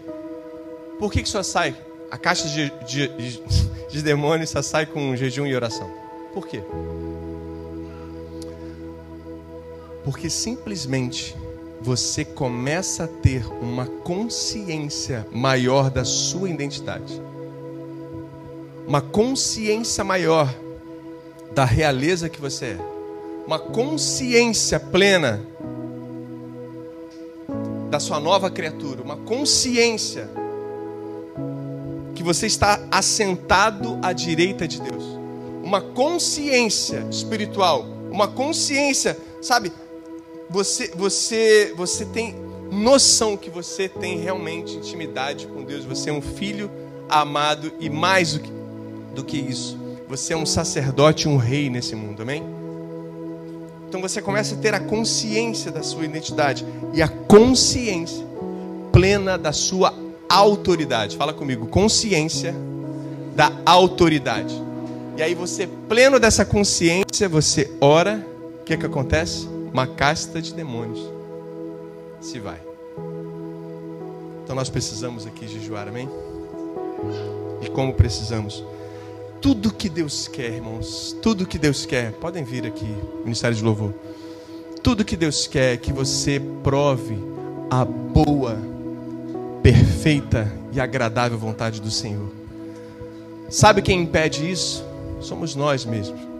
Por 0.98 1.12
que, 1.12 1.22
que 1.22 1.28
só 1.28 1.42
sai? 1.42 1.74
A 2.10 2.18
caixa 2.18 2.48
de, 2.48 2.70
de, 2.86 3.08
de, 3.08 3.42
de 3.88 4.02
demônios 4.02 4.50
só 4.50 4.62
sai 4.62 4.86
com 4.86 5.14
jejum 5.16 5.46
e 5.46 5.54
oração. 5.54 5.90
Por 6.34 6.46
quê? 6.46 6.62
Porque 10.04 10.28
simplesmente 10.28 11.36
você 11.80 12.24
começa 12.24 13.04
a 13.04 13.08
ter 13.08 13.44
uma 13.60 13.86
consciência 13.86 15.26
maior 15.32 15.90
da 15.90 16.04
sua 16.04 16.48
identidade. 16.48 17.20
Uma 18.86 19.00
consciência 19.00 20.04
maior 20.04 20.52
da 21.52 21.64
realeza 21.64 22.28
que 22.28 22.40
você 22.40 22.66
é. 22.66 22.78
Uma 23.46 23.58
consciência 23.58 24.78
plena 24.78 25.40
da 27.90 27.98
sua 27.98 28.20
nova 28.20 28.50
criatura. 28.50 29.02
Uma 29.02 29.16
consciência 29.16 30.30
que 32.14 32.22
você 32.22 32.46
está 32.46 32.80
assentado 32.90 33.98
à 34.02 34.12
direita 34.12 34.68
de 34.68 34.80
Deus. 34.80 35.04
Uma 35.64 35.80
consciência 35.80 37.04
espiritual. 37.10 37.84
Uma 38.10 38.28
consciência, 38.28 39.18
sabe? 39.40 39.72
Você, 40.52 40.92
você, 40.94 41.72
você 41.76 42.04
tem 42.04 42.36
noção 42.70 43.36
que 43.36 43.50
você 43.50 43.88
tem 43.88 44.18
realmente 44.18 44.76
intimidade 44.76 45.46
com 45.46 45.62
Deus. 45.62 45.84
Você 45.84 46.10
é 46.10 46.12
um 46.12 46.22
filho 46.22 46.70
amado 47.08 47.72
e 47.80 47.88
mais 47.90 48.34
do 48.34 48.40
que, 48.40 48.52
do 49.14 49.24
que 49.24 49.36
isso, 49.36 49.78
você 50.08 50.32
é 50.32 50.36
um 50.36 50.46
sacerdote, 50.46 51.28
um 51.28 51.36
rei 51.36 51.68
nesse 51.68 51.94
mundo, 51.94 52.22
amém? 52.22 52.42
Então 53.88 54.00
você 54.00 54.22
começa 54.22 54.54
a 54.54 54.58
ter 54.58 54.74
a 54.74 54.80
consciência 54.80 55.70
da 55.70 55.82
sua 55.82 56.04
identidade 56.04 56.64
e 56.94 57.02
a 57.02 57.08
consciência 57.08 58.26
plena 58.90 59.36
da 59.36 59.52
sua 59.52 59.94
autoridade. 60.28 61.16
Fala 61.16 61.34
comigo, 61.34 61.66
consciência 61.66 62.54
da 63.34 63.52
autoridade. 63.66 64.54
E 65.16 65.22
aí 65.22 65.34
você, 65.34 65.66
pleno 65.66 66.18
dessa 66.18 66.44
consciência, 66.44 67.28
você 67.28 67.70
ora, 67.80 68.26
o 68.60 68.64
que 68.64 68.76
que 68.78 68.86
acontece? 68.86 69.46
Uma 69.72 69.86
casta 69.86 70.40
de 70.40 70.52
demônios 70.52 71.00
se 72.20 72.38
vai. 72.38 72.60
Então 74.44 74.54
nós 74.54 74.68
precisamos 74.68 75.26
aqui 75.26 75.48
jejuar, 75.48 75.88
amém? 75.88 76.08
E 77.62 77.70
como 77.70 77.94
precisamos? 77.94 78.62
Tudo 79.40 79.72
que 79.72 79.88
Deus 79.88 80.28
quer, 80.28 80.52
irmãos, 80.52 81.16
tudo 81.22 81.46
que 81.46 81.58
Deus 81.58 81.86
quer, 81.86 82.12
podem 82.12 82.44
vir 82.44 82.66
aqui, 82.66 82.94
Ministério 83.24 83.56
de 83.56 83.64
Louvor. 83.64 83.92
Tudo 84.82 85.04
que 85.04 85.16
Deus 85.16 85.46
quer 85.46 85.74
é 85.74 85.76
que 85.76 85.92
você 85.92 86.40
prove 86.62 87.16
a 87.70 87.84
boa, 87.84 88.58
perfeita 89.62 90.52
e 90.72 90.80
agradável 90.80 91.38
vontade 91.38 91.80
do 91.80 91.90
Senhor. 91.90 92.30
Sabe 93.48 93.82
quem 93.82 94.02
impede 94.02 94.50
isso? 94.50 94.84
Somos 95.20 95.54
nós 95.54 95.84
mesmos. 95.84 96.31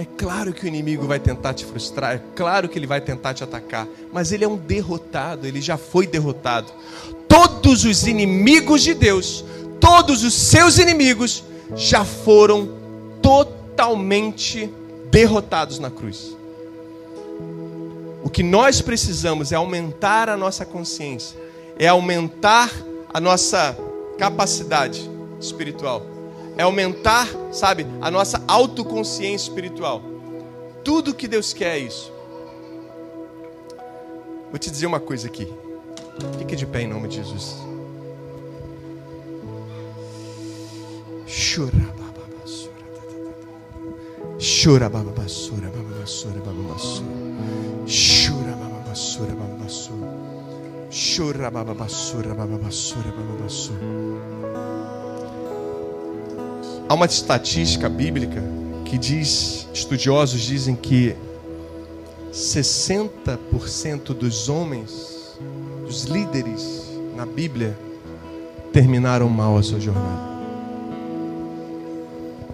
É 0.00 0.06
claro 0.16 0.54
que 0.54 0.64
o 0.64 0.66
inimigo 0.66 1.06
vai 1.06 1.20
tentar 1.20 1.52
te 1.52 1.62
frustrar, 1.62 2.14
é 2.14 2.22
claro 2.34 2.70
que 2.70 2.78
ele 2.78 2.86
vai 2.86 3.02
tentar 3.02 3.34
te 3.34 3.44
atacar, 3.44 3.86
mas 4.10 4.32
ele 4.32 4.42
é 4.42 4.48
um 4.48 4.56
derrotado, 4.56 5.46
ele 5.46 5.60
já 5.60 5.76
foi 5.76 6.06
derrotado. 6.06 6.72
Todos 7.28 7.84
os 7.84 8.06
inimigos 8.06 8.80
de 8.80 8.94
Deus, 8.94 9.44
todos 9.78 10.24
os 10.24 10.32
seus 10.32 10.78
inimigos 10.78 11.44
já 11.76 12.02
foram 12.02 12.70
totalmente 13.20 14.72
derrotados 15.10 15.78
na 15.78 15.90
cruz. 15.90 16.34
O 18.24 18.30
que 18.30 18.42
nós 18.42 18.80
precisamos 18.80 19.52
é 19.52 19.56
aumentar 19.56 20.30
a 20.30 20.36
nossa 20.36 20.64
consciência, 20.64 21.38
é 21.78 21.88
aumentar 21.88 22.72
a 23.12 23.20
nossa 23.20 23.76
capacidade 24.16 25.10
espiritual 25.38 26.06
é 26.60 26.62
aumentar, 26.62 27.26
sabe, 27.50 27.86
a 28.02 28.10
nossa 28.10 28.42
autoconsciência 28.46 29.48
espiritual. 29.48 30.02
Tudo 30.84 31.14
que 31.14 31.26
Deus 31.26 31.54
quer 31.54 31.76
é 31.76 31.78
isso. 31.78 32.12
Vou 34.50 34.58
te 34.58 34.70
dizer 34.70 34.84
uma 34.84 35.00
coisa 35.00 35.26
aqui. 35.26 35.50
Fique 36.38 36.54
de 36.54 36.66
pé 36.66 36.82
em 36.82 36.86
nome 36.86 37.08
de 37.08 37.16
Jesus. 37.16 37.56
Chora, 41.26 42.00
Chora, 44.38 44.90
babassura, 44.90 45.70
babassura, 45.70 46.40
babassura. 46.40 47.08
Chora, 47.86 48.54
babassura, 48.56 49.34
babassura. 49.34 50.08
Chora, 50.90 51.50
babassura, 51.50 52.34
babassura, 52.34 53.12
babassura. 53.12 54.89
Há 56.90 56.94
uma 56.94 57.06
estatística 57.06 57.88
bíblica 57.88 58.42
que 58.84 58.98
diz, 58.98 59.68
estudiosos 59.72 60.40
dizem 60.40 60.74
que 60.74 61.14
60% 62.32 64.06
dos 64.06 64.48
homens, 64.48 65.38
dos 65.86 66.02
líderes 66.06 66.90
na 67.14 67.24
Bíblia, 67.24 67.78
terminaram 68.72 69.28
mal 69.28 69.56
a 69.56 69.62
sua 69.62 69.78
jornada. 69.78 70.20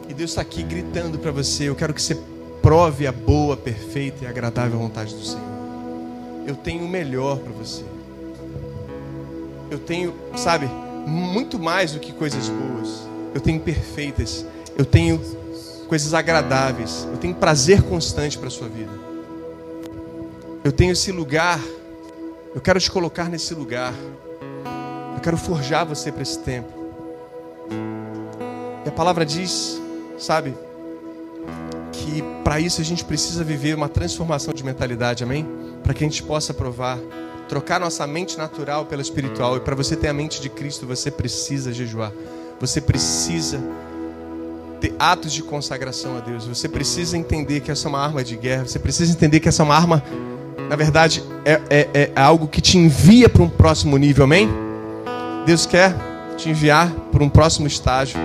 E 0.07 0.13
Deus 0.13 0.33
está 0.33 0.43
aqui 0.43 0.63
gritando 0.63 1.19
para 1.19 1.31
você: 1.31 1.71
eu 1.71 1.75
quero 1.75 1.95
que 1.95 2.03
você 2.03 2.21
prove 2.61 3.07
a 3.07 3.13
boa, 3.13 3.57
perfeita 3.57 4.25
e 4.25 4.27
agradável 4.27 4.79
vontade 4.79 5.15
do 5.15 5.25
Senhor. 5.25 5.41
Eu 6.47 6.57
tenho 6.57 6.85
o 6.85 6.89
melhor 6.89 7.39
para 7.39 7.53
você. 7.53 7.85
Eu 9.71 9.79
tenho, 9.79 10.13
sabe, 10.37 10.69
muito 11.07 11.59
mais 11.59 11.93
do 11.93 12.01
que 12.01 12.13
coisas 12.13 12.51
boas 12.51 13.16
eu 13.35 13.41
tenho 13.41 13.61
perfeitas, 13.61 14.45
eu 14.77 14.85
tenho 14.85 15.21
coisas 15.89 16.15
agradáveis, 16.15 17.07
eu 17.11 17.17
tenho 17.17 17.35
prazer 17.35 17.83
constante 17.83 18.37
para 18.39 18.49
a 18.49 18.51
sua 18.51 18.69
vida. 18.69 18.93
Eu 20.65 20.73
tenho 20.73 20.93
esse 20.93 21.13
lugar, 21.13 21.61
eu 22.55 22.61
quero 22.61 22.81
te 22.81 22.91
colocar 22.91 23.29
nesse 23.29 23.55
lugar, 23.55 23.95
eu 25.15 25.21
quero 25.21 25.37
forjar 25.37 25.87
você 25.87 26.11
para 26.11 26.23
esse 26.23 26.39
tempo. 26.41 26.73
E 28.85 28.89
a 28.89 28.93
palavra 28.93 29.25
diz, 29.25 29.81
sabe, 30.19 30.55
que 31.93 32.23
para 32.45 32.61
isso 32.61 32.81
a 32.81 32.85
gente 32.85 33.05
precisa 33.05 33.43
viver 33.43 33.75
uma 33.75 33.89
transformação 33.89 34.53
de 34.55 34.65
mentalidade, 34.65 35.25
amém? 35.25 35.47
Para 35.83 35.95
que 35.95 36.05
a 36.05 36.09
gente 36.09 36.23
possa 36.23 36.55
provar, 36.55 36.99
trocar 37.49 37.81
nossa 37.81 38.07
mente 38.07 38.37
natural 38.37 38.87
pela 38.87 39.03
espiritual. 39.03 39.57
E 39.57 39.61
para 39.61 39.75
você 39.75 39.97
ter 39.97 40.09
a 40.09 40.13
mente 40.13 40.41
de 40.41 40.49
Cristo, 40.49 40.87
você 40.87 41.11
precisa 41.11 41.73
jejuar. 41.73 42.13
Você 42.61 42.81
precisa 42.81 43.61
ter 44.81 44.95
atos 44.99 45.33
de 45.33 45.43
consagração 45.43 46.17
a 46.17 46.21
Deus. 46.21 46.47
Você 46.47 46.69
precisa 46.69 47.17
entender 47.17 47.61
que 47.61 47.71
essa 47.71 47.87
é 47.87 47.89
uma 47.89 48.01
arma 48.01 48.25
de 48.25 48.37
guerra. 48.37 48.67
Você 48.67 48.79
precisa 48.79 49.13
entender 49.13 49.41
que 49.41 49.49
essa 49.49 49.63
é 49.63 49.65
uma 49.65 49.77
arma, 49.77 50.03
na 50.69 50.77
verdade, 50.77 51.23
é, 51.45 51.61
é, 51.69 51.89
é 51.93 52.13
algo 52.21 52.49
que 52.49 52.61
te 52.61 52.79
envia 52.79 53.29
para 53.29 53.43
um 53.43 53.49
próximo 53.49 53.97
nível, 53.97 54.25
amém? 54.25 54.49
Deus 55.45 55.67
quer 55.67 55.95
te 56.37 56.49
enviar 56.51 56.91
para 57.13 57.23
um 57.23 57.29
próximo 57.29 57.67
estágio. 57.67 58.19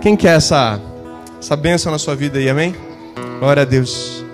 Quem 0.00 0.16
quer 0.16 0.36
essa, 0.36 0.80
essa 1.38 1.56
bênção 1.56 1.90
na 1.90 1.98
sua 1.98 2.14
vida 2.14 2.38
aí, 2.38 2.48
amém? 2.48 2.74
Glória 3.38 3.62
a 3.62 3.66
Deus. 3.66 4.24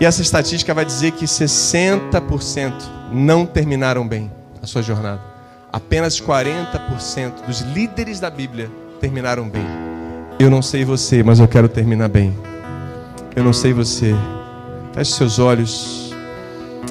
E 0.00 0.04
essa 0.04 0.22
estatística 0.22 0.72
vai 0.72 0.84
dizer 0.84 1.12
que 1.12 1.24
60% 1.24 2.72
não 3.12 3.44
terminaram 3.44 4.06
bem 4.06 4.30
a 4.60 4.66
sua 4.66 4.82
jornada 4.82 5.31
apenas 5.72 6.20
40% 6.20 7.46
dos 7.46 7.60
líderes 7.60 8.20
da 8.20 8.28
Bíblia 8.28 8.70
terminaram 9.00 9.48
bem. 9.48 9.64
Eu 10.38 10.50
não 10.50 10.60
sei 10.60 10.84
você, 10.84 11.22
mas 11.22 11.40
eu 11.40 11.48
quero 11.48 11.68
terminar 11.68 12.08
bem. 12.08 12.36
Eu 13.34 13.42
não 13.42 13.52
sei 13.52 13.72
você. 13.72 14.14
Feche 14.92 15.12
seus 15.12 15.38
olhos. 15.38 16.14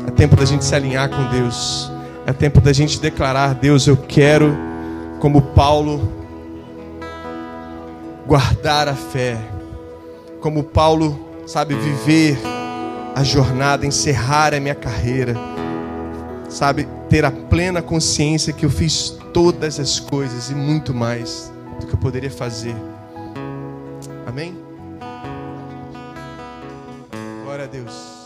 É 0.08 0.12
tempo 0.12 0.36
da 0.36 0.46
gente 0.46 0.66
se 0.66 0.74
alinhar 0.74 1.10
com 1.10 1.24
Deus. 1.30 1.92
É 2.26 2.34
tempo 2.34 2.60
da 2.60 2.74
gente 2.74 3.00
declarar: 3.00 3.54
Deus, 3.54 3.88
eu 3.88 3.98
quero, 3.98 4.58
como 5.20 5.42
Paulo, 5.42 6.12
guardar 8.26 8.88
a 8.88 8.96
fé. 8.96 9.38
Como 10.40 10.64
Paulo, 10.64 11.44
sabe, 11.46 11.76
viver 11.76 12.40
a 13.14 13.24
jornada, 13.24 13.86
encerrar 13.86 14.56
a 14.56 14.60
minha 14.60 14.74
carreira 14.74 15.36
sabe, 16.52 16.88
ter 17.12 17.26
a 17.26 17.32
plena 17.32 17.82
consciência 17.82 18.54
que 18.54 18.66
eu 18.66 18.70
fiz 18.70 19.10
todas 19.34 19.82
as 19.82 20.00
coisas 20.00 20.50
e 20.50 20.56
muito 20.56 20.94
mais 20.94 21.52
do 21.78 21.86
que 21.86 21.94
eu 21.94 22.00
poderia 22.00 22.32
fazer. 22.32 22.74
Amém? 24.26 24.58
Glória 27.44 27.66
a 27.66 27.68
Deus. 27.68 28.21